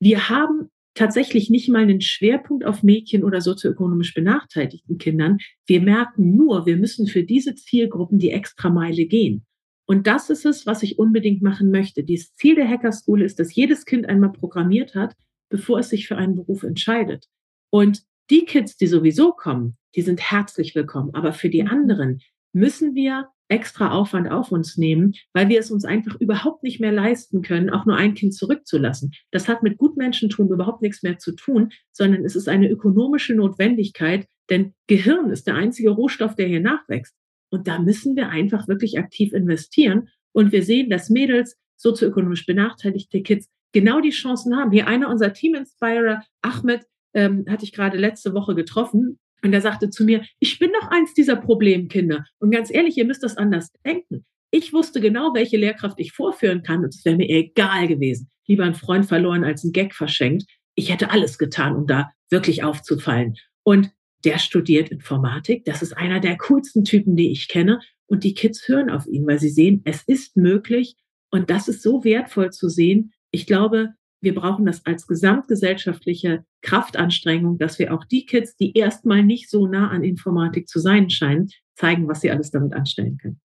Wir 0.00 0.28
haben 0.28 0.68
tatsächlich 0.94 1.50
nicht 1.50 1.68
mal 1.68 1.82
einen 1.82 2.00
Schwerpunkt 2.00 2.64
auf 2.64 2.82
Mädchen 2.82 3.24
oder 3.24 3.40
sozioökonomisch 3.40 4.14
benachteiligten 4.14 4.98
Kindern. 4.98 5.38
Wir 5.66 5.80
merken 5.80 6.36
nur, 6.36 6.66
wir 6.66 6.76
müssen 6.76 7.06
für 7.06 7.22
diese 7.22 7.54
Zielgruppen 7.54 8.18
die 8.18 8.30
Extrameile 8.30 9.06
gehen. 9.06 9.46
Und 9.86 10.06
das 10.06 10.30
ist 10.30 10.44
es, 10.44 10.66
was 10.66 10.82
ich 10.82 10.98
unbedingt 10.98 11.42
machen 11.42 11.70
möchte. 11.70 12.04
Das 12.04 12.34
Ziel 12.34 12.54
der 12.54 12.68
Hacker 12.68 12.92
School 12.92 13.22
ist, 13.22 13.38
dass 13.38 13.54
jedes 13.54 13.84
Kind 13.84 14.08
einmal 14.08 14.32
programmiert 14.32 14.94
hat, 14.94 15.14
bevor 15.48 15.78
es 15.78 15.90
sich 15.90 16.08
für 16.08 16.16
einen 16.16 16.34
Beruf 16.34 16.62
entscheidet. 16.62 17.26
Und 17.70 18.02
die 18.30 18.44
Kids, 18.44 18.76
die 18.76 18.86
sowieso 18.86 19.32
kommen, 19.32 19.76
die 19.94 20.02
sind 20.02 20.20
herzlich 20.20 20.74
willkommen. 20.74 21.14
Aber 21.14 21.32
für 21.32 21.50
die 21.50 21.64
anderen 21.64 22.20
müssen 22.52 22.94
wir 22.94 23.28
extra 23.48 23.90
Aufwand 23.90 24.30
auf 24.30 24.50
uns 24.50 24.78
nehmen, 24.78 25.12
weil 25.34 25.50
wir 25.50 25.60
es 25.60 25.70
uns 25.70 25.84
einfach 25.84 26.18
überhaupt 26.18 26.62
nicht 26.62 26.80
mehr 26.80 26.92
leisten 26.92 27.42
können, 27.42 27.68
auch 27.68 27.84
nur 27.84 27.96
ein 27.96 28.14
Kind 28.14 28.34
zurückzulassen. 28.34 29.12
Das 29.30 29.46
hat 29.46 29.62
mit 29.62 29.76
Gutmenschentum 29.76 30.50
überhaupt 30.50 30.80
nichts 30.80 31.02
mehr 31.02 31.18
zu 31.18 31.32
tun, 31.32 31.70
sondern 31.92 32.24
es 32.24 32.34
ist 32.34 32.48
eine 32.48 32.70
ökonomische 32.70 33.34
Notwendigkeit, 33.34 34.26
denn 34.48 34.72
Gehirn 34.86 35.30
ist 35.30 35.46
der 35.46 35.56
einzige 35.56 35.90
Rohstoff, 35.90 36.34
der 36.34 36.46
hier 36.46 36.60
nachwächst. 36.60 37.14
Und 37.50 37.68
da 37.68 37.78
müssen 37.78 38.16
wir 38.16 38.30
einfach 38.30 38.68
wirklich 38.68 38.98
aktiv 38.98 39.34
investieren. 39.34 40.08
Und 40.32 40.52
wir 40.52 40.62
sehen, 40.62 40.88
dass 40.88 41.10
Mädels, 41.10 41.58
sozioökonomisch 41.76 42.46
benachteiligte 42.46 43.22
Kids, 43.22 43.50
genau 43.72 44.00
die 44.00 44.10
Chancen 44.10 44.56
haben. 44.56 44.72
Hier 44.72 44.86
einer 44.86 45.10
unserer 45.10 45.34
Team 45.34 45.54
Inspirer, 45.54 46.22
Ahmed, 46.40 46.86
ähm, 47.14 47.44
hatte 47.48 47.64
ich 47.64 47.72
gerade 47.72 47.98
letzte 47.98 48.34
Woche 48.34 48.54
getroffen. 48.54 49.18
Und 49.44 49.52
er 49.52 49.60
sagte 49.60 49.90
zu 49.90 50.04
mir, 50.04 50.22
ich 50.38 50.58
bin 50.58 50.70
doch 50.80 50.88
eins 50.90 51.14
dieser 51.14 51.36
Problemkinder. 51.36 52.24
Und 52.38 52.52
ganz 52.52 52.72
ehrlich, 52.72 52.96
ihr 52.96 53.04
müsst 53.04 53.22
das 53.22 53.36
anders 53.36 53.70
denken. 53.84 54.24
Ich 54.52 54.72
wusste 54.72 55.00
genau, 55.00 55.32
welche 55.34 55.56
Lehrkraft 55.56 55.98
ich 55.98 56.12
vorführen 56.12 56.62
kann. 56.62 56.84
Und 56.84 56.94
es 56.94 57.04
wäre 57.04 57.16
mir 57.16 57.28
egal 57.28 57.88
gewesen. 57.88 58.30
Lieber 58.46 58.64
einen 58.64 58.74
Freund 58.74 59.06
verloren 59.06 59.44
als 59.44 59.64
einen 59.64 59.72
Gag 59.72 59.94
verschenkt. 59.94 60.44
Ich 60.74 60.92
hätte 60.92 61.10
alles 61.10 61.38
getan, 61.38 61.74
um 61.74 61.86
da 61.86 62.10
wirklich 62.30 62.62
aufzufallen. 62.62 63.34
Und 63.64 63.90
der 64.24 64.38
studiert 64.38 64.90
Informatik. 64.90 65.64
Das 65.64 65.82
ist 65.82 65.96
einer 65.96 66.20
der 66.20 66.36
coolsten 66.36 66.84
Typen, 66.84 67.16
die 67.16 67.32
ich 67.32 67.48
kenne. 67.48 67.80
Und 68.06 68.24
die 68.24 68.34
Kids 68.34 68.68
hören 68.68 68.90
auf 68.90 69.06
ihn, 69.06 69.26
weil 69.26 69.38
sie 69.38 69.48
sehen, 69.48 69.82
es 69.84 70.02
ist 70.06 70.36
möglich. 70.36 70.96
Und 71.30 71.50
das 71.50 71.66
ist 71.66 71.82
so 71.82 72.04
wertvoll 72.04 72.50
zu 72.50 72.68
sehen. 72.68 73.12
Ich 73.30 73.46
glaube, 73.46 73.94
wir 74.22 74.34
brauchen 74.34 74.64
das 74.64 74.86
als 74.86 75.06
gesamtgesellschaftliche 75.06 76.44
Kraftanstrengung, 76.62 77.58
dass 77.58 77.78
wir 77.78 77.92
auch 77.92 78.04
die 78.04 78.24
Kids, 78.24 78.56
die 78.56 78.72
erstmal 78.76 79.22
nicht 79.22 79.50
so 79.50 79.66
nah 79.66 79.90
an 79.90 80.04
Informatik 80.04 80.68
zu 80.68 80.78
sein 80.78 81.10
scheinen, 81.10 81.50
zeigen, 81.74 82.08
was 82.08 82.20
sie 82.20 82.30
alles 82.30 82.50
damit 82.50 82.72
anstellen 82.72 83.18
können. 83.18 83.40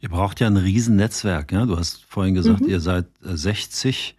Ihr 0.00 0.08
braucht 0.08 0.40
ja 0.40 0.48
ein 0.48 0.56
Riesennetzwerk, 0.56 1.52
ja. 1.52 1.66
Du 1.66 1.76
hast 1.76 2.04
vorhin 2.06 2.34
gesagt, 2.34 2.62
mhm. 2.62 2.68
ihr 2.68 2.80
seid 2.80 3.06
60 3.20 4.16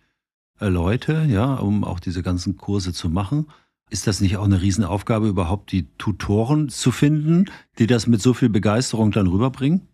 äh, 0.60 0.68
Leute, 0.68 1.26
ja, 1.28 1.56
um 1.56 1.84
auch 1.84 2.00
diese 2.00 2.24
ganzen 2.24 2.56
Kurse 2.58 2.94
zu 2.94 3.10
machen. 3.10 3.48
Ist 3.90 4.08
das 4.08 4.22
nicht 4.22 4.38
auch 4.38 4.46
eine 4.46 4.62
Riesenaufgabe, 4.62 5.28
überhaupt 5.28 5.72
die 5.72 5.88
Tutoren 5.98 6.70
zu 6.70 6.92
finden, 6.92 7.46
die 7.80 7.88
das 7.88 8.08
mit 8.08 8.22
so 8.22 8.34
viel 8.34 8.50
Begeisterung 8.50 9.12
dann 9.12 9.28
rüberbringen? 9.28 9.88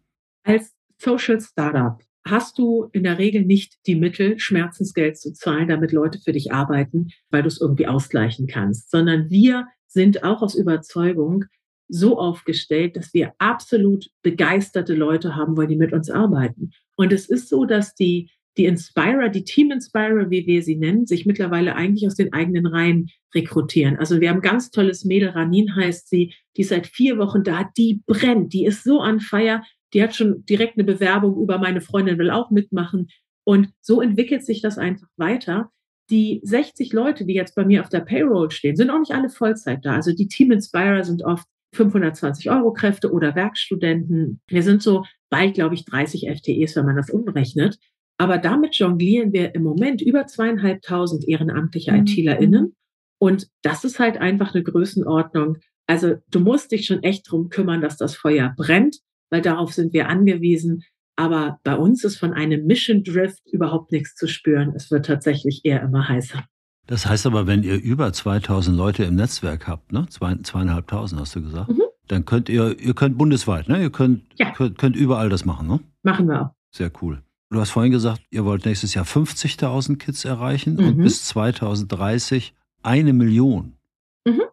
Als 0.43 0.73
Social 0.97 1.41
Startup 1.41 1.99
hast 2.25 2.58
du 2.58 2.89
in 2.91 3.03
der 3.03 3.17
Regel 3.17 3.45
nicht 3.45 3.75
die 3.88 3.95
Mittel, 3.95 4.39
Schmerzensgeld 4.39 5.17
zu 5.17 5.34
zahlen, 5.34 5.67
damit 5.67 5.91
Leute 5.91 6.19
für 6.19 6.32
dich 6.32 6.51
arbeiten, 6.51 7.10
weil 7.29 7.43
du 7.43 7.47
es 7.47 7.62
irgendwie 7.62 7.88
ausgleichen 7.88 8.47
kannst, 8.47 8.91
sondern 8.91 9.29
wir 9.29 9.67
sind 9.88 10.23
auch 10.23 10.41
aus 10.41 10.55
Überzeugung 10.55 11.45
so 11.88 12.19
aufgestellt, 12.19 12.95
dass 12.95 13.13
wir 13.13 13.34
absolut 13.39 14.10
begeisterte 14.21 14.93
Leute 14.93 15.36
haben 15.36 15.58
wollen, 15.58 15.69
die 15.69 15.75
mit 15.75 15.91
uns 15.91 16.10
arbeiten. 16.10 16.71
Und 16.95 17.12
es 17.12 17.27
ist 17.27 17.49
so, 17.49 17.65
dass 17.65 17.95
die, 17.95 18.29
die 18.58 18.65
Inspirer, 18.65 19.29
die 19.29 19.43
Team 19.43 19.71
Inspirer, 19.71 20.29
wie 20.29 20.45
wir 20.45 20.62
sie 20.62 20.75
nennen, 20.75 21.08
sich 21.08 21.25
mittlerweile 21.25 21.75
eigentlich 21.75 22.05
aus 22.05 22.15
den 22.15 22.32
eigenen 22.32 22.67
Reihen 22.67 23.10
rekrutieren. 23.34 23.97
Also 23.97 24.21
wir 24.21 24.29
haben 24.29 24.41
ganz 24.41 24.69
tolles 24.69 25.03
Mädel, 25.03 25.29
Ranin 25.29 25.75
heißt 25.75 26.10
sie, 26.10 26.34
die 26.55 26.62
ist 26.62 26.69
seit 26.69 26.86
vier 26.86 27.17
Wochen 27.17 27.43
da, 27.43 27.67
die 27.75 28.03
brennt, 28.05 28.53
die 28.53 28.65
ist 28.65 28.84
so 28.84 28.99
an 28.99 29.19
Feier, 29.19 29.63
die 29.93 30.04
hat 30.04 30.15
schon 30.15 30.45
direkt 30.45 30.78
eine 30.78 30.84
Bewerbung 30.84 31.41
über 31.41 31.58
meine 31.58 31.82
Freundin 31.82 32.17
will 32.17 32.30
auch 32.30 32.52
mitmachen. 32.52 33.08
Und 33.43 33.69
so 33.82 34.02
entwickelt 34.02 34.45
sich 34.45 34.62
das 34.62 34.78
einfach 34.78 35.08
weiter. 35.17 35.71
Die 36.10 36.39
60 36.43 36.93
Leute, 36.93 37.25
die 37.25 37.34
jetzt 37.34 37.56
bei 37.56 37.65
mir 37.65 37.82
auf 37.82 37.89
der 37.89 38.02
Payroll 38.02 38.52
stehen, 38.52 38.75
sind 38.75 38.89
auch 38.89 38.99
nicht 38.99 39.13
alle 39.13 39.30
Vollzeit 39.30 39.86
da. 39.86 39.93
Also 39.95 40.13
die 40.13 40.28
Team 40.28 40.52
Inspirer 40.52 41.04
sind 41.04 41.23
oft 41.23 41.47
520 41.75 42.49
Euro 42.49 42.73
Kräfte 42.73 43.12
oder 43.12 43.36
Werkstudenten. 43.36 44.41
Wir 44.47 44.63
sind 44.63 44.82
so 44.82 45.06
bald, 45.30 45.54
glaube 45.54 45.75
ich, 45.75 45.86
30 45.86 46.30
FTEs, 46.30 46.75
wenn 46.75 46.86
man 46.86 46.95
das 46.95 47.10
umrechnet. 47.10 47.78
Aber 48.17 48.38
damit 48.38 48.75
jonglieren 48.75 49.34
wir 49.34 49.56
im 49.56 49.63
Moment 49.63 50.02
über 50.02 50.25
zweieinhalbtausend 50.25 51.28
ehrenamtliche 51.28 51.91
mhm. 51.91 51.99
ITlerInnen. 51.99 52.75
Und 53.19 53.47
das 53.62 53.84
ist 53.84 53.99
halt 53.99 54.17
einfach 54.17 54.54
eine 54.54 54.63
Größenordnung. 54.63 55.58
Also 55.88 56.15
du 56.30 56.39
musst 56.39 56.71
dich 56.71 56.86
schon 56.86 57.04
echt 57.04 57.30
drum 57.30 57.49
kümmern, 57.49 57.82
dass 57.82 57.97
das 57.97 58.15
Feuer 58.15 58.54
brennt 58.58 58.99
weil 59.30 59.42
darauf 59.42 59.74
sind 59.74 59.94
wir 59.94 60.10
angewiesen. 60.10 60.84
Aber 61.15 61.60
bei 61.63 61.76
uns 61.76 62.04
ist 62.04 62.18
von 62.18 62.34
einem 62.34 62.65
Mission 62.65 63.04
Drift 63.04 63.42
überhaupt 63.52 63.92
nichts 63.92 64.15
zu 64.15 64.28
spüren. 64.28 64.74
Es 64.76 64.89
wird 64.89 65.06
tatsächlich 65.06 65.62
eher 65.65 65.82
immer 65.82 66.08
heißer. 66.08 66.46
Das 66.88 67.06
heißt 67.06 67.28
aber, 67.28 67.46
wenn 67.46 67.62
ihr 67.62 67.80
über 67.80 68.12
2000 68.12 68.76
Leute 68.76 69.04
im 69.04 69.15
Netzwerk 69.15 69.68
habt, 69.68 69.92
ne? 69.92 70.08
Zwei, 70.10 70.36
zweieinhalbtausend 70.42 71.22
hast 71.22 71.36
du 71.36 71.44
gesagt, 71.44 71.70
mhm. 71.70 71.84
dann 72.08 72.26
könnt 72.26 72.50
ihr, 72.50 72.80
ihr 72.80 72.96
könnt 72.96 73.18
bundesweit, 73.18 73.70
ne? 73.70 73.82
Ihr 73.82 73.92
könnt, 73.92 74.24
ja. 74.39 74.52
könnt, 74.54 74.78
könnt 74.78 74.96
überall 74.96 75.30
das 75.30 75.46
machen, 75.46 75.68
ne? 75.68 75.80
Machen 76.02 76.28
wir 76.28 76.42
auch. 76.42 76.50
Sehr 76.72 76.92
cool. 77.02 77.22
Du 77.52 77.60
hast 77.60 77.72
vorhin 77.72 77.92
gesagt, 77.92 78.22
ihr 78.32 78.46
wollt 78.46 78.65
nächstes 78.65 78.94
Jahr 78.94 79.06
50.000 79.06 79.98
Kids 79.98 80.26
erreichen 80.26 80.76
mhm. 80.76 80.88
und 80.88 80.98
bis 80.98 81.26
2030 81.26 82.56
eine 82.82 83.13
Million. 83.13 83.78
Mhm. 84.26 84.44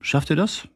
Schafft 0.00 0.30
ihr 0.30 0.36
das? 0.36 0.62
Das 0.62 0.68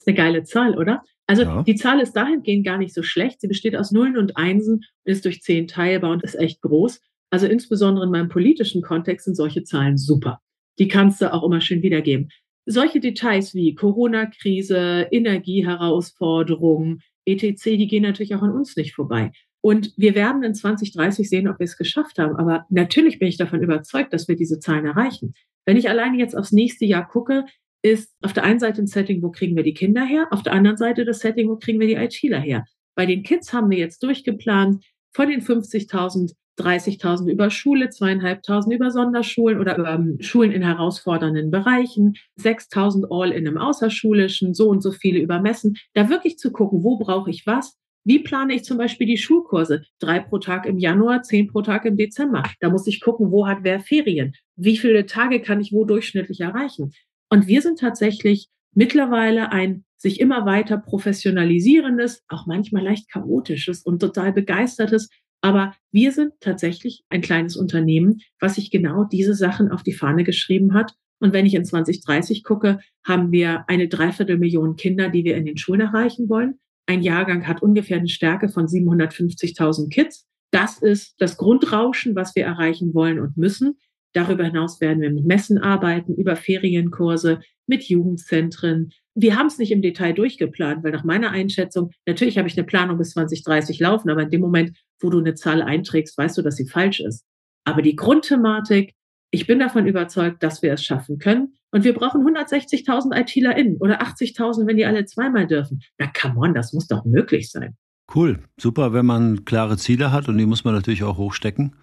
ist 0.00 0.08
eine 0.08 0.16
geile 0.16 0.44
Zahl, 0.44 0.76
oder? 0.76 1.02
Also 1.28 1.42
ja. 1.42 1.62
die 1.62 1.74
Zahl 1.74 2.00
ist 2.00 2.14
dahingehend 2.14 2.64
gar 2.64 2.78
nicht 2.78 2.94
so 2.94 3.02
schlecht. 3.02 3.42
Sie 3.42 3.48
besteht 3.48 3.76
aus 3.76 3.92
Nullen 3.92 4.16
und 4.16 4.36
Einsen 4.36 4.76
und 4.76 4.84
ist 5.04 5.26
durch 5.26 5.42
zehn 5.42 5.68
teilbar 5.68 6.12
und 6.12 6.24
ist 6.24 6.34
echt 6.34 6.62
groß. 6.62 7.00
Also 7.30 7.46
insbesondere 7.46 8.06
in 8.06 8.10
meinem 8.10 8.30
politischen 8.30 8.80
Kontext 8.80 9.26
sind 9.26 9.34
solche 9.34 9.62
Zahlen 9.62 9.98
super. 9.98 10.40
Die 10.78 10.88
kannst 10.88 11.20
du 11.20 11.32
auch 11.32 11.44
immer 11.44 11.60
schön 11.60 11.82
wiedergeben. 11.82 12.30
Solche 12.64 13.00
Details 13.00 13.54
wie 13.54 13.74
Corona-Krise, 13.74 15.08
Energieherausforderungen, 15.10 17.02
etc., 17.26 17.62
die 17.64 17.86
gehen 17.88 18.04
natürlich 18.04 18.34
auch 18.34 18.42
an 18.42 18.52
uns 18.52 18.74
nicht 18.76 18.94
vorbei. 18.94 19.30
Und 19.60 19.92
wir 19.98 20.14
werden 20.14 20.42
in 20.42 20.54
2030 20.54 21.28
sehen, 21.28 21.48
ob 21.48 21.58
wir 21.58 21.64
es 21.64 21.76
geschafft 21.76 22.18
haben. 22.18 22.36
Aber 22.36 22.64
natürlich 22.70 23.18
bin 23.18 23.28
ich 23.28 23.36
davon 23.36 23.62
überzeugt, 23.62 24.14
dass 24.14 24.28
wir 24.28 24.36
diese 24.36 24.60
Zahlen 24.60 24.86
erreichen. 24.86 25.34
Wenn 25.66 25.76
ich 25.76 25.90
alleine 25.90 26.16
jetzt 26.16 26.36
aufs 26.36 26.52
nächste 26.52 26.86
Jahr 26.86 27.06
gucke, 27.06 27.44
ist 27.92 28.14
auf 28.22 28.32
der 28.32 28.44
einen 28.44 28.60
Seite 28.60 28.82
ein 28.82 28.86
Setting, 28.86 29.22
wo 29.22 29.30
kriegen 29.30 29.56
wir 29.56 29.62
die 29.62 29.74
Kinder 29.74 30.04
her, 30.04 30.26
auf 30.30 30.42
der 30.42 30.52
anderen 30.52 30.76
Seite 30.76 31.04
das 31.04 31.20
Setting, 31.20 31.48
wo 31.48 31.56
kriegen 31.56 31.80
wir 31.80 31.86
die 31.86 31.94
ITler 31.94 32.40
her. 32.40 32.64
Bei 32.94 33.06
den 33.06 33.22
Kids 33.22 33.52
haben 33.52 33.70
wir 33.70 33.78
jetzt 33.78 34.02
durchgeplant, 34.02 34.84
von 35.12 35.28
den 35.28 35.40
50.000 35.40 36.32
30.000 36.58 37.30
über 37.30 37.50
Schule, 37.50 37.88
zweieinhalbtausend 37.90 38.74
über 38.74 38.90
Sonderschulen 38.90 39.60
oder 39.60 39.78
über 39.78 39.92
ähm, 39.92 40.18
Schulen 40.20 40.52
in 40.52 40.62
herausfordernden 40.62 41.50
Bereichen, 41.50 42.14
6.000 42.40 43.06
all 43.10 43.30
in 43.30 43.46
einem 43.46 43.58
außerschulischen, 43.58 44.54
so 44.54 44.68
und 44.68 44.82
so 44.82 44.90
viele 44.90 45.20
über 45.20 45.40
Messen. 45.40 45.76
Da 45.94 46.08
wirklich 46.08 46.38
zu 46.38 46.50
gucken, 46.50 46.82
wo 46.82 46.98
brauche 46.98 47.30
ich 47.30 47.46
was? 47.46 47.76
Wie 48.04 48.20
plane 48.20 48.54
ich 48.54 48.64
zum 48.64 48.78
Beispiel 48.78 49.06
die 49.06 49.18
Schulkurse? 49.18 49.82
Drei 49.98 50.18
pro 50.18 50.38
Tag 50.38 50.66
im 50.66 50.78
Januar, 50.78 51.22
zehn 51.22 51.46
pro 51.46 51.62
Tag 51.62 51.84
im 51.84 51.96
Dezember. 51.96 52.42
Da 52.60 52.70
muss 52.70 52.86
ich 52.86 53.00
gucken, 53.00 53.30
wo 53.30 53.46
hat 53.46 53.58
wer 53.62 53.80
Ferien? 53.80 54.34
Wie 54.56 54.78
viele 54.78 55.06
Tage 55.06 55.40
kann 55.40 55.60
ich 55.60 55.72
wo 55.72 55.84
durchschnittlich 55.84 56.40
erreichen? 56.40 56.92
Und 57.30 57.46
wir 57.46 57.62
sind 57.62 57.78
tatsächlich 57.78 58.48
mittlerweile 58.72 59.52
ein 59.52 59.84
sich 59.96 60.20
immer 60.20 60.46
weiter 60.46 60.78
professionalisierendes, 60.78 62.22
auch 62.28 62.46
manchmal 62.46 62.84
leicht 62.84 63.10
chaotisches 63.10 63.82
und 63.82 63.98
total 64.00 64.32
begeistertes. 64.32 65.08
Aber 65.40 65.74
wir 65.90 66.12
sind 66.12 66.32
tatsächlich 66.40 67.04
ein 67.08 67.20
kleines 67.20 67.56
Unternehmen, 67.56 68.20
was 68.40 68.54
sich 68.54 68.70
genau 68.70 69.04
diese 69.04 69.34
Sachen 69.34 69.70
auf 69.70 69.82
die 69.82 69.92
Fahne 69.92 70.24
geschrieben 70.24 70.74
hat. 70.74 70.94
Und 71.20 71.32
wenn 71.32 71.46
ich 71.46 71.54
in 71.54 71.64
2030 71.64 72.44
gucke, 72.44 72.78
haben 73.04 73.32
wir 73.32 73.64
eine 73.68 73.88
Dreiviertelmillion 73.88 74.76
Kinder, 74.76 75.08
die 75.08 75.24
wir 75.24 75.36
in 75.36 75.44
den 75.44 75.56
Schulen 75.56 75.80
erreichen 75.80 76.28
wollen. 76.28 76.60
Ein 76.86 77.02
Jahrgang 77.02 77.46
hat 77.46 77.60
ungefähr 77.60 77.98
eine 77.98 78.08
Stärke 78.08 78.48
von 78.48 78.66
750.000 78.66 79.90
Kids. 79.90 80.26
Das 80.50 80.78
ist 80.78 81.16
das 81.18 81.36
Grundrauschen, 81.36 82.14
was 82.14 82.34
wir 82.34 82.44
erreichen 82.44 82.94
wollen 82.94 83.18
und 83.18 83.36
müssen. 83.36 83.78
Darüber 84.14 84.44
hinaus 84.44 84.80
werden 84.80 85.00
wir 85.00 85.10
mit 85.10 85.26
Messen 85.26 85.58
arbeiten, 85.58 86.14
über 86.14 86.36
Ferienkurse, 86.36 87.40
mit 87.66 87.84
Jugendzentren. 87.84 88.90
Wir 89.14 89.36
haben 89.36 89.46
es 89.46 89.58
nicht 89.58 89.70
im 89.70 89.82
Detail 89.82 90.12
durchgeplant, 90.12 90.82
weil 90.82 90.92
nach 90.92 91.04
meiner 91.04 91.30
Einschätzung, 91.30 91.90
natürlich 92.06 92.38
habe 92.38 92.48
ich 92.48 92.56
eine 92.56 92.66
Planung 92.66 92.98
bis 92.98 93.10
2030 93.10 93.80
laufen, 93.80 94.10
aber 94.10 94.22
in 94.22 94.30
dem 94.30 94.40
Moment, 94.40 94.76
wo 95.00 95.10
du 95.10 95.18
eine 95.18 95.34
Zahl 95.34 95.62
einträgst, 95.62 96.16
weißt 96.16 96.38
du, 96.38 96.42
dass 96.42 96.56
sie 96.56 96.68
falsch 96.68 97.00
ist. 97.00 97.24
Aber 97.64 97.82
die 97.82 97.96
Grundthematik, 97.96 98.94
ich 99.30 99.46
bin 99.46 99.58
davon 99.58 99.86
überzeugt, 99.86 100.42
dass 100.42 100.62
wir 100.62 100.72
es 100.72 100.84
schaffen 100.84 101.18
können. 101.18 101.54
Und 101.70 101.84
wir 101.84 101.92
brauchen 101.92 102.22
160.000 102.22 103.14
ITlerInnen 103.14 103.76
oder 103.78 104.00
80.000, 104.00 104.66
wenn 104.66 104.78
die 104.78 104.86
alle 104.86 105.04
zweimal 105.04 105.46
dürfen. 105.46 105.80
Na, 105.98 106.10
come 106.18 106.38
on, 106.38 106.54
das 106.54 106.72
muss 106.72 106.86
doch 106.86 107.04
möglich 107.04 107.50
sein. 107.50 107.76
Cool, 108.14 108.38
super, 108.58 108.94
wenn 108.94 109.04
man 109.04 109.44
klare 109.44 109.76
Ziele 109.76 110.12
hat 110.12 110.28
und 110.28 110.38
die 110.38 110.46
muss 110.46 110.64
man 110.64 110.74
natürlich 110.74 111.02
auch 111.02 111.18
hochstecken. 111.18 111.76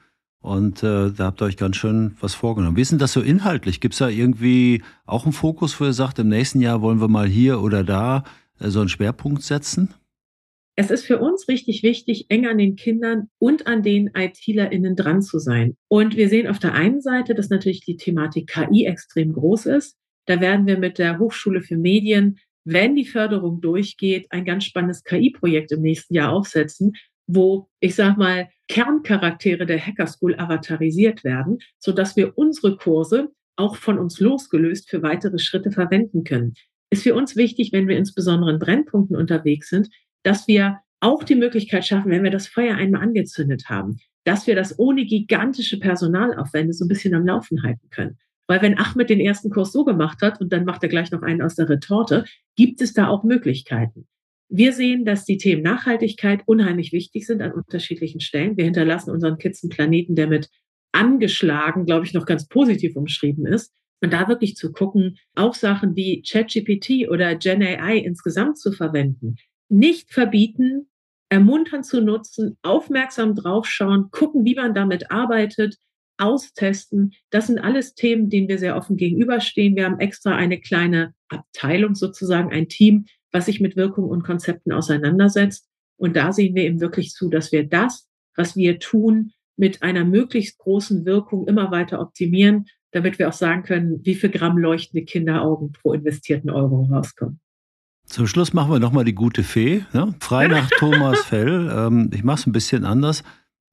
Und 0.45 0.83
äh, 0.83 1.09
da 1.09 1.25
habt 1.25 1.41
ihr 1.41 1.45
euch 1.45 1.57
ganz 1.57 1.75
schön 1.75 2.15
was 2.19 2.35
vorgenommen. 2.35 2.77
Wie 2.77 2.81
ist 2.81 2.91
denn 2.91 2.99
das 2.99 3.13
so 3.13 3.21
inhaltlich? 3.21 3.81
Gibt 3.81 3.95
es 3.95 3.97
da 3.97 4.09
irgendwie 4.09 4.83
auch 5.07 5.23
einen 5.23 5.33
Fokus, 5.33 5.79
wo 5.81 5.85
ihr 5.85 5.93
sagt, 5.93 6.19
im 6.19 6.29
nächsten 6.29 6.61
Jahr 6.61 6.83
wollen 6.83 7.01
wir 7.01 7.07
mal 7.07 7.27
hier 7.27 7.61
oder 7.61 7.83
da 7.83 8.23
äh, 8.59 8.69
so 8.69 8.79
einen 8.79 8.89
Schwerpunkt 8.89 9.41
setzen? 9.41 9.95
Es 10.75 10.91
ist 10.91 11.03
für 11.03 11.17
uns 11.17 11.47
richtig 11.47 11.81
wichtig, 11.81 12.27
eng 12.29 12.45
an 12.45 12.59
den 12.59 12.75
Kindern 12.75 13.29
und 13.39 13.65
an 13.65 13.81
den 13.81 14.11
ITlerInnen 14.15 14.95
dran 14.95 15.23
zu 15.23 15.39
sein. 15.39 15.77
Und 15.87 16.15
wir 16.15 16.29
sehen 16.29 16.45
auf 16.45 16.59
der 16.59 16.75
einen 16.75 17.01
Seite, 17.01 17.33
dass 17.33 17.49
natürlich 17.49 17.81
die 17.81 17.97
Thematik 17.97 18.45
KI 18.45 18.85
extrem 18.85 19.33
groß 19.33 19.65
ist. 19.65 19.97
Da 20.27 20.41
werden 20.41 20.67
wir 20.67 20.77
mit 20.77 20.99
der 20.99 21.17
Hochschule 21.17 21.61
für 21.63 21.77
Medien, 21.77 22.37
wenn 22.65 22.95
die 22.95 23.05
Förderung 23.05 23.61
durchgeht, 23.61 24.27
ein 24.29 24.45
ganz 24.45 24.65
spannendes 24.65 25.03
KI-Projekt 25.03 25.71
im 25.71 25.81
nächsten 25.81 26.13
Jahr 26.13 26.33
aufsetzen, 26.33 26.93
wo 27.25 27.67
ich 27.79 27.95
sag 27.95 28.15
mal 28.17 28.47
Kerncharaktere 28.68 29.66
der 29.66 29.80
Hacker 29.80 30.07
School 30.07 30.36
avatarisiert 30.36 31.24
werden, 31.24 31.59
so 31.80 31.91
dass 31.91 32.16
wir 32.16 32.38
unsere 32.38 32.78
Kurse 32.78 33.32
auch 33.55 33.76
von 33.76 33.99
uns 33.99 34.20
losgelöst 34.20 34.89
für 34.89 35.01
weitere 35.01 35.39
Schritte 35.39 35.72
verwenden 35.72 36.24
können. 36.24 36.53
Ist 36.89 37.03
für 37.03 37.16
uns 37.16 37.36
wichtig, 37.36 37.72
wenn 37.72 37.88
wir 37.88 37.97
insbesondere 37.97 38.51
in 38.51 38.59
Brennpunkten 38.59 39.16
unterwegs 39.16 39.70
sind, 39.70 39.89
dass 40.24 40.47
wir 40.47 40.80
auch 40.99 41.24
die 41.24 41.36
Möglichkeit 41.36 41.86
schaffen, 41.86 42.11
wenn 42.11 42.24
wir 42.24 42.32
das 42.32 42.47
Feuer 42.47 42.76
einmal 42.76 43.03
angezündet 43.03 43.70
haben, 43.70 43.97
dass 44.24 44.47
wir 44.47 44.55
das 44.55 44.80
ohne 44.80 45.05
gigantische 45.05 45.80
Personalaufwände 45.80 46.74
so 46.74 46.86
ein 46.86 46.88
bisschen 46.89 47.13
am 47.13 47.26
Laufen 47.26 47.63
halten 47.63 47.89
können. 47.89 48.18
Weil 48.47 48.61
wenn 48.61 48.78
Ahmed 48.78 49.09
den 49.09 49.20
ersten 49.20 49.49
Kurs 49.49 49.72
so 49.72 49.86
gemacht 49.86 50.22
hat 50.22 50.39
und 50.39 50.53
dann 50.53 50.66
macht 50.66 50.84
er 50.84 50.89
gleich 50.89 51.11
noch 51.11 51.22
einen 51.22 51.41
aus 51.41 51.55
der 51.55 51.70
Retorte, 51.70 52.26
gibt 52.55 52.82
es 52.82 52.93
da 52.93 53.07
auch 53.07 53.24
Möglichkeiten. 53.24 54.07
Wir 54.49 54.73
sehen, 54.73 55.05
dass 55.05 55.25
die 55.25 55.37
Themen 55.37 55.63
Nachhaltigkeit 55.63 56.41
unheimlich 56.45 56.91
wichtig 56.91 57.25
sind 57.25 57.41
an 57.41 57.51
unterschiedlichen 57.51 58.19
Stellen. 58.19 58.57
Wir 58.57 58.65
hinterlassen 58.65 59.11
unseren 59.11 59.37
Kids 59.37 59.63
einen 59.63 59.71
Planeten, 59.71 60.15
der 60.15 60.27
mit 60.27 60.49
angeschlagen, 60.91 61.85
glaube 61.85 62.05
ich, 62.05 62.13
noch 62.13 62.25
ganz 62.25 62.47
positiv 62.47 62.95
umschrieben 62.95 63.45
ist. 63.45 63.73
Und 64.01 64.13
da 64.13 64.27
wirklich 64.27 64.55
zu 64.55 64.71
gucken, 64.71 65.17
auch 65.35 65.53
Sachen 65.55 65.95
wie 65.95 66.21
ChatGPT 66.21 67.09
oder 67.09 67.35
GenAI 67.35 67.97
insgesamt 67.97 68.59
zu 68.59 68.71
verwenden. 68.71 69.35
Nicht 69.67 70.13
verbieten, 70.13 70.87
ermuntern 71.29 71.83
zu 71.83 72.01
nutzen, 72.01 72.57
aufmerksam 72.61 73.35
draufschauen, 73.35 74.09
gucken, 74.11 74.45
wie 74.45 74.55
man 74.55 74.73
damit 74.73 75.11
arbeitet, 75.11 75.77
austesten. 76.17 77.13
Das 77.29 77.47
sind 77.47 77.59
alles 77.59 77.95
Themen, 77.95 78.29
denen 78.29 78.47
wir 78.47 78.59
sehr 78.59 78.77
offen 78.77 78.95
gegenüberstehen. 78.95 79.75
Wir 79.75 79.85
haben 79.85 79.99
extra 79.99 80.35
eine 80.35 80.59
kleine 80.59 81.13
Abteilung 81.29 81.95
sozusagen, 81.95 82.51
ein 82.51 82.69
Team, 82.69 83.05
was 83.36 83.47
sich 83.47 83.59
mit 83.59 83.75
Wirkungen 83.75 84.09
und 84.09 84.23
Konzepten 84.23 84.71
auseinandersetzt. 84.71 85.67
Und 85.97 86.15
da 86.15 86.31
sehen 86.31 86.55
wir 86.55 86.63
eben 86.63 86.79
wirklich 86.79 87.11
zu, 87.11 87.29
dass 87.29 87.51
wir 87.51 87.67
das, 87.67 88.07
was 88.33 88.55
wir 88.55 88.79
tun, 88.79 89.33
mit 89.57 89.83
einer 89.83 90.05
möglichst 90.05 90.57
großen 90.57 91.05
Wirkung 91.05 91.45
immer 91.45 91.69
weiter 91.69 91.99
optimieren, 91.99 92.67
damit 92.91 93.19
wir 93.19 93.27
auch 93.27 93.33
sagen 93.33 93.63
können, 93.63 93.99
wie 94.05 94.15
viel 94.15 94.29
Gramm 94.29 94.57
leuchtende 94.57 95.03
Kinderaugen 95.03 95.73
pro 95.73 95.91
investierten 95.91 96.49
Euro 96.49 96.88
rauskommen. 96.89 97.41
Zum 98.05 98.25
Schluss 98.25 98.53
machen 98.53 98.71
wir 98.71 98.79
nochmal 98.79 99.03
die 99.03 99.15
gute 99.15 99.43
Fee. 99.43 99.83
Ne? 99.91 100.15
Frei 100.21 100.47
nach 100.47 100.69
Thomas 100.77 101.19
Fell. 101.19 101.69
Ähm, 101.75 102.11
ich 102.13 102.23
mache 102.23 102.39
es 102.39 102.47
ein 102.47 102.53
bisschen 102.53 102.86
anders. 102.86 103.23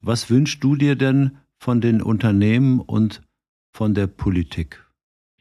Was 0.01 0.29
wünschst 0.29 0.61
du 0.61 0.75
dir 0.75 0.97
denn 0.97 1.37
von 1.57 1.79
den 1.79 2.01
Unternehmen 2.01 2.81
und 2.81 3.21
von 3.71 3.93
der 3.93 4.07
Politik? 4.07 4.83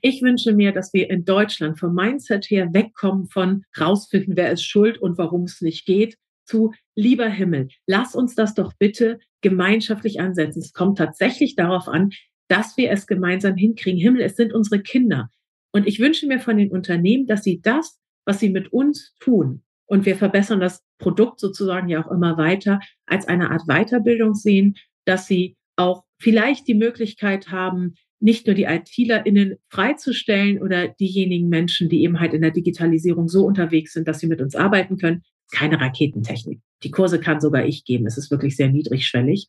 Ich 0.05 0.21
wünsche 0.21 0.53
mir, 0.53 0.73
dass 0.73 0.93
wir 0.93 1.09
in 1.09 1.25
Deutschland 1.25 1.79
vom 1.79 1.95
Mindset 1.95 2.51
her 2.51 2.69
wegkommen 2.73 3.29
von 3.29 3.65
rausfinden, 3.81 4.37
wer 4.37 4.51
ist 4.51 4.65
schuld 4.65 4.99
und 4.99 5.17
warum 5.17 5.45
es 5.45 5.61
nicht 5.61 5.87
geht, 5.87 6.17
zu 6.45 6.73
lieber 6.97 7.29
Himmel, 7.29 7.69
lass 7.87 8.17
uns 8.17 8.35
das 8.35 8.55
doch 8.55 8.73
bitte 8.77 9.21
gemeinschaftlich 9.43 10.21
ansetzen. 10.21 10.59
Es 10.59 10.73
kommt 10.73 10.99
tatsächlich 10.99 11.55
darauf 11.55 11.87
an, 11.87 12.11
dass 12.49 12.77
wir 12.77 12.91
es 12.91 13.07
gemeinsam 13.07 13.55
hinkriegen. 13.55 14.01
Himmel, 14.01 14.23
es 14.23 14.35
sind 14.35 14.53
unsere 14.53 14.83
Kinder. 14.83 15.31
Und 15.71 15.87
ich 15.87 16.01
wünsche 16.01 16.27
mir 16.27 16.41
von 16.41 16.57
den 16.57 16.73
Unternehmen, 16.73 17.27
dass 17.27 17.45
sie 17.45 17.61
das, 17.63 18.01
was 18.25 18.41
sie 18.41 18.51
mit 18.51 18.73
uns 18.73 19.15
tun, 19.21 19.63
und 19.87 20.07
wir 20.07 20.17
verbessern 20.17 20.59
das 20.59 20.83
Produkt 20.99 21.39
sozusagen 21.39 21.89
ja 21.91 22.03
auch 22.03 22.11
immer 22.11 22.39
weiter, 22.39 22.81
als 23.05 23.29
eine 23.29 23.51
Art 23.51 23.67
Weiterbildung 23.67 24.35
sehen, 24.35 24.77
dass 25.05 25.27
sie 25.27 25.57
auch 25.77 26.05
vielleicht 26.19 26.67
die 26.67 26.75
Möglichkeit 26.75 27.51
haben, 27.51 27.95
nicht 28.23 28.47
nur 28.47 28.55
die 28.55 28.65
ITlerInnen 28.65 29.57
freizustellen 29.69 30.63
oder 30.63 30.89
diejenigen 30.89 31.49
Menschen, 31.49 31.89
die 31.89 32.03
eben 32.03 32.21
halt 32.21 32.33
in 32.35 32.43
der 32.43 32.53
Digitalisierung 32.53 33.29
so 33.29 33.45
unterwegs 33.45 33.93
sind, 33.93 34.07
dass 34.07 34.21
sie 34.21 34.29
mit 34.29 34.41
uns 34.41 34.55
arbeiten 34.55 34.97
können. 34.97 35.23
Keine 35.51 35.81
Raketentechnik. 35.81 36.61
Die 36.85 36.91
Kurse 36.91 37.21
kann 37.21 37.41
sogar 37.41 37.67
ich 37.67 37.85
geben. 37.85 38.07
Es 38.07 38.17
ist 38.17 38.31
wirklich 38.31 38.57
sehr 38.57 38.69
niedrigschwellig, 38.69 39.47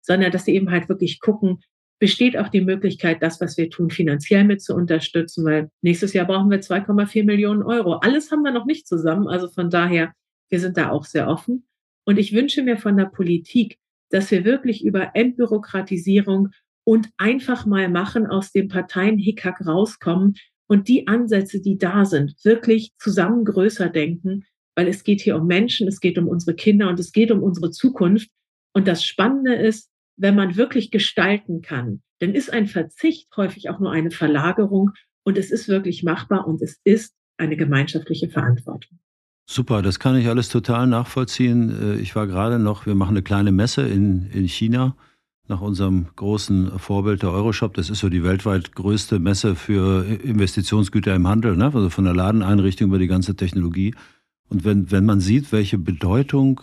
sondern 0.00 0.32
dass 0.32 0.46
sie 0.46 0.54
eben 0.54 0.70
halt 0.70 0.88
wirklich 0.88 1.20
gucken, 1.20 1.60
besteht 2.00 2.36
auch 2.36 2.48
die 2.48 2.62
Möglichkeit, 2.62 3.22
das, 3.22 3.40
was 3.40 3.56
wir 3.56 3.70
tun, 3.70 3.90
finanziell 3.90 4.44
mit 4.44 4.62
zu 4.62 4.74
unterstützen, 4.74 5.44
weil 5.44 5.70
nächstes 5.82 6.12
Jahr 6.12 6.26
brauchen 6.26 6.50
wir 6.50 6.60
2,4 6.60 7.24
Millionen 7.24 7.62
Euro. 7.62 7.94
Alles 7.94 8.32
haben 8.32 8.42
wir 8.42 8.52
noch 8.52 8.66
nicht 8.66 8.88
zusammen. 8.88 9.28
Also 9.28 9.48
von 9.48 9.70
daher, 9.70 10.12
wir 10.48 10.60
sind 10.60 10.76
da 10.76 10.90
auch 10.90 11.04
sehr 11.04 11.28
offen. 11.28 11.66
Und 12.04 12.18
ich 12.18 12.32
wünsche 12.32 12.62
mir 12.62 12.76
von 12.78 12.96
der 12.96 13.06
Politik, 13.06 13.78
dass 14.10 14.30
wir 14.30 14.44
wirklich 14.44 14.84
über 14.84 15.14
Entbürokratisierung 15.14 16.48
und 16.84 17.08
einfach 17.16 17.66
mal 17.66 17.88
machen 17.88 18.26
aus 18.26 18.52
dem 18.52 18.68
Parteien-Hickhack 18.68 19.66
rauskommen 19.66 20.34
und 20.66 20.88
die 20.88 21.06
Ansätze, 21.06 21.60
die 21.60 21.78
da 21.78 22.04
sind, 22.04 22.34
wirklich 22.44 22.92
zusammen 22.98 23.44
größer 23.44 23.88
denken, 23.88 24.44
weil 24.76 24.88
es 24.88 25.04
geht 25.04 25.20
hier 25.20 25.36
um 25.36 25.46
Menschen, 25.46 25.88
es 25.88 26.00
geht 26.00 26.18
um 26.18 26.28
unsere 26.28 26.54
Kinder 26.54 26.88
und 26.88 26.98
es 26.98 27.12
geht 27.12 27.30
um 27.30 27.42
unsere 27.42 27.70
Zukunft. 27.70 28.28
Und 28.72 28.88
das 28.88 29.04
Spannende 29.04 29.54
ist, 29.54 29.90
wenn 30.16 30.34
man 30.34 30.56
wirklich 30.56 30.90
gestalten 30.90 31.62
kann, 31.62 32.02
dann 32.20 32.34
ist 32.34 32.52
ein 32.52 32.66
Verzicht 32.66 33.28
häufig 33.36 33.70
auch 33.70 33.80
nur 33.80 33.92
eine 33.92 34.10
Verlagerung 34.10 34.90
und 35.24 35.38
es 35.38 35.50
ist 35.50 35.68
wirklich 35.68 36.02
machbar 36.02 36.46
und 36.46 36.62
es 36.62 36.80
ist 36.84 37.14
eine 37.36 37.56
gemeinschaftliche 37.56 38.28
Verantwortung. 38.28 38.98
Super, 39.46 39.82
das 39.82 39.98
kann 39.98 40.16
ich 40.16 40.28
alles 40.28 40.48
total 40.48 40.86
nachvollziehen. 40.86 41.96
Äh, 41.96 42.00
ich 42.00 42.16
war 42.16 42.26
gerade 42.26 42.58
noch, 42.58 42.86
wir 42.86 42.94
machen 42.94 43.10
eine 43.10 43.22
kleine 43.22 43.52
Messe 43.52 43.82
in, 43.86 44.30
in 44.30 44.48
China 44.48 44.96
nach 45.48 45.60
unserem 45.60 46.06
großen 46.16 46.78
Vorbild 46.78 47.22
der 47.22 47.30
Euroshop. 47.30 47.74
Das 47.74 47.90
ist 47.90 47.98
so 47.98 48.08
die 48.08 48.24
weltweit 48.24 48.74
größte 48.74 49.18
Messe 49.18 49.54
für 49.54 50.04
Investitionsgüter 50.06 51.14
im 51.14 51.28
Handel, 51.28 51.56
ne? 51.56 51.66
also 51.66 51.90
von 51.90 52.04
der 52.04 52.14
Ladeneinrichtung 52.14 52.88
über 52.88 52.98
die 52.98 53.06
ganze 53.06 53.36
Technologie. 53.36 53.94
Und 54.48 54.64
wenn, 54.64 54.90
wenn 54.90 55.04
man 55.04 55.20
sieht, 55.20 55.52
welche 55.52 55.78
Bedeutung 55.78 56.60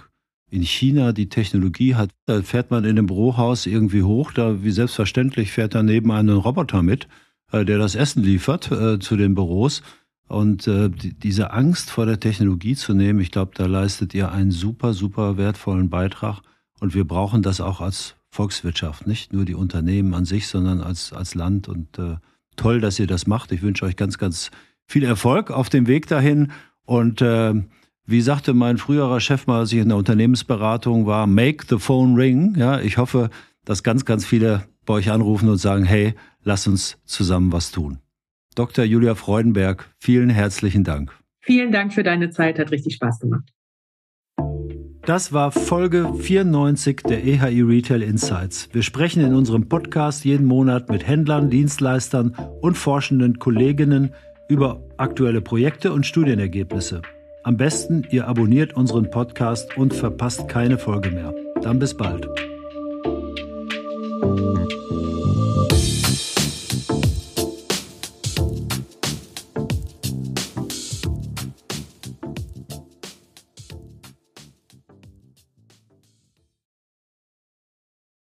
in 0.50 0.64
China 0.64 1.14
die 1.14 1.30
Technologie 1.30 1.96
hat, 1.96 2.10
da 2.26 2.42
fährt 2.42 2.72
man 2.72 2.84
in 2.84 2.92
einem 2.92 3.08
Bürohaus 3.08 3.66
irgendwie 3.66 4.04
hoch, 4.04 4.34
da 4.34 4.64
wie 4.64 4.72
selbstverständlich 4.72 5.52
fährt 5.52 5.76
da 5.76 5.84
neben 5.84 6.12
einem 6.12 6.38
Roboter 6.38 6.84
mit, 6.84 7.08
äh, 7.52 7.64
der 7.64 7.78
das 7.78 7.96
Essen 7.96 8.24
liefert 8.24 8.72
äh, 8.72 9.00
zu 9.00 9.16
den 9.16 9.36
Büros. 9.36 9.82
Und 10.28 10.68
äh, 10.68 10.90
die, 10.90 11.14
diese 11.14 11.52
Angst 11.52 11.92
vor 11.92 12.06
der 12.06 12.20
Technologie 12.20 12.76
zu 12.76 12.94
nehmen, 12.94 13.20
ich 13.20 13.32
glaube, 13.32 13.52
da 13.56 13.66
leistet 13.66 14.14
ihr 14.14 14.32
einen 14.32 14.52
super, 14.52 14.94
super 14.94 15.38
wertvollen 15.38 15.90
Beitrag. 15.90 16.42
Und 16.80 16.96
wir 16.96 17.06
brauchen 17.06 17.42
das 17.44 17.62
auch 17.62 17.80
als 17.80 18.16
Volkswirtschaft, 18.32 19.08
nicht 19.08 19.34
nur 19.34 19.46
die 19.46 19.56
Unternehmen 19.56 20.14
an 20.14 20.26
sich, 20.26 20.48
sondern 20.48 20.82
als, 20.82 21.14
als 21.14 21.36
Land. 21.36 21.68
Und 21.68 22.00
äh, 22.00 22.16
toll, 22.56 22.80
dass 22.80 22.98
ihr 22.98 23.08
das 23.08 23.28
macht. 23.28 23.52
Ich 23.52 23.62
wünsche 23.62 23.86
euch 23.86 23.96
ganz, 23.96 24.18
ganz 24.18 24.52
viel 24.88 25.04
Erfolg 25.04 25.52
auf 25.52 25.70
dem 25.70 25.88
Weg 25.88 26.08
dahin. 26.08 26.52
Und 26.86 27.22
äh, 27.22 27.54
wie 28.06 28.22
sagte 28.22 28.54
mein 28.54 28.78
früherer 28.78 29.20
Chef 29.20 29.48
mal, 29.48 29.60
als 29.60 29.74
ich 29.74 29.80
in 29.80 29.90
der 29.90 29.98
Unternehmensberatung 29.98 31.06
war, 31.06 31.28
make 31.28 31.66
the 31.70 31.78
phone 31.78 32.16
ring. 32.16 32.56
Ja, 32.58 32.80
ich 32.80 32.98
hoffe, 32.98 33.30
dass 33.66 33.84
ganz, 33.84 34.06
ganz 34.06 34.26
viele 34.26 34.66
bei 34.86 34.96
euch 34.96 35.12
anrufen 35.12 35.50
und 35.50 35.58
sagen, 35.58 35.84
hey, 35.84 36.16
lass 36.44 36.68
uns 36.68 36.98
zusammen 37.06 37.52
was 37.52 37.72
tun. 37.72 38.00
Dr. 38.56 38.84
Julia 38.84 39.16
Freudenberg, 39.16 39.94
vielen 40.00 40.30
herzlichen 40.30 40.84
Dank. 40.84 41.18
Vielen 41.42 41.72
Dank 41.72 41.94
für 41.94 42.04
deine 42.04 42.30
Zeit, 42.30 42.60
hat 42.60 42.72
richtig 42.72 42.96
Spaß 42.96 43.20
gemacht. 43.20 43.50
Das 45.06 45.34
war 45.34 45.52
Folge 45.52 46.14
94 46.14 47.02
der 47.02 47.24
EHI 47.24 47.62
Retail 47.62 48.04
Insights. 48.04 48.70
Wir 48.72 48.84
sprechen 48.84 49.24
in 49.24 49.34
unserem 49.34 49.68
Podcast 49.68 50.24
jeden 50.26 50.46
Monat 50.46 50.90
mit 50.90 51.08
Händlern, 51.08 51.50
Dienstleistern 51.50 52.36
und 52.62 52.78
forschenden 52.78 53.40
Kolleginnen 53.40 54.14
über 54.48 54.80
aktuelle 54.98 55.42
Projekte 55.42 55.92
und 55.92 56.06
Studienergebnisse. 56.06 57.02
Am 57.44 57.58
besten, 57.58 58.06
ihr 58.12 58.28
abonniert 58.28 58.76
unseren 58.76 59.10
Podcast 59.10 59.76
und 59.76 59.96
verpasst 59.96 60.48
keine 60.48 60.78
Folge 60.78 61.10
mehr. 61.10 61.34
Dann 61.64 61.80
bis 61.80 61.98
bald. 61.98 62.28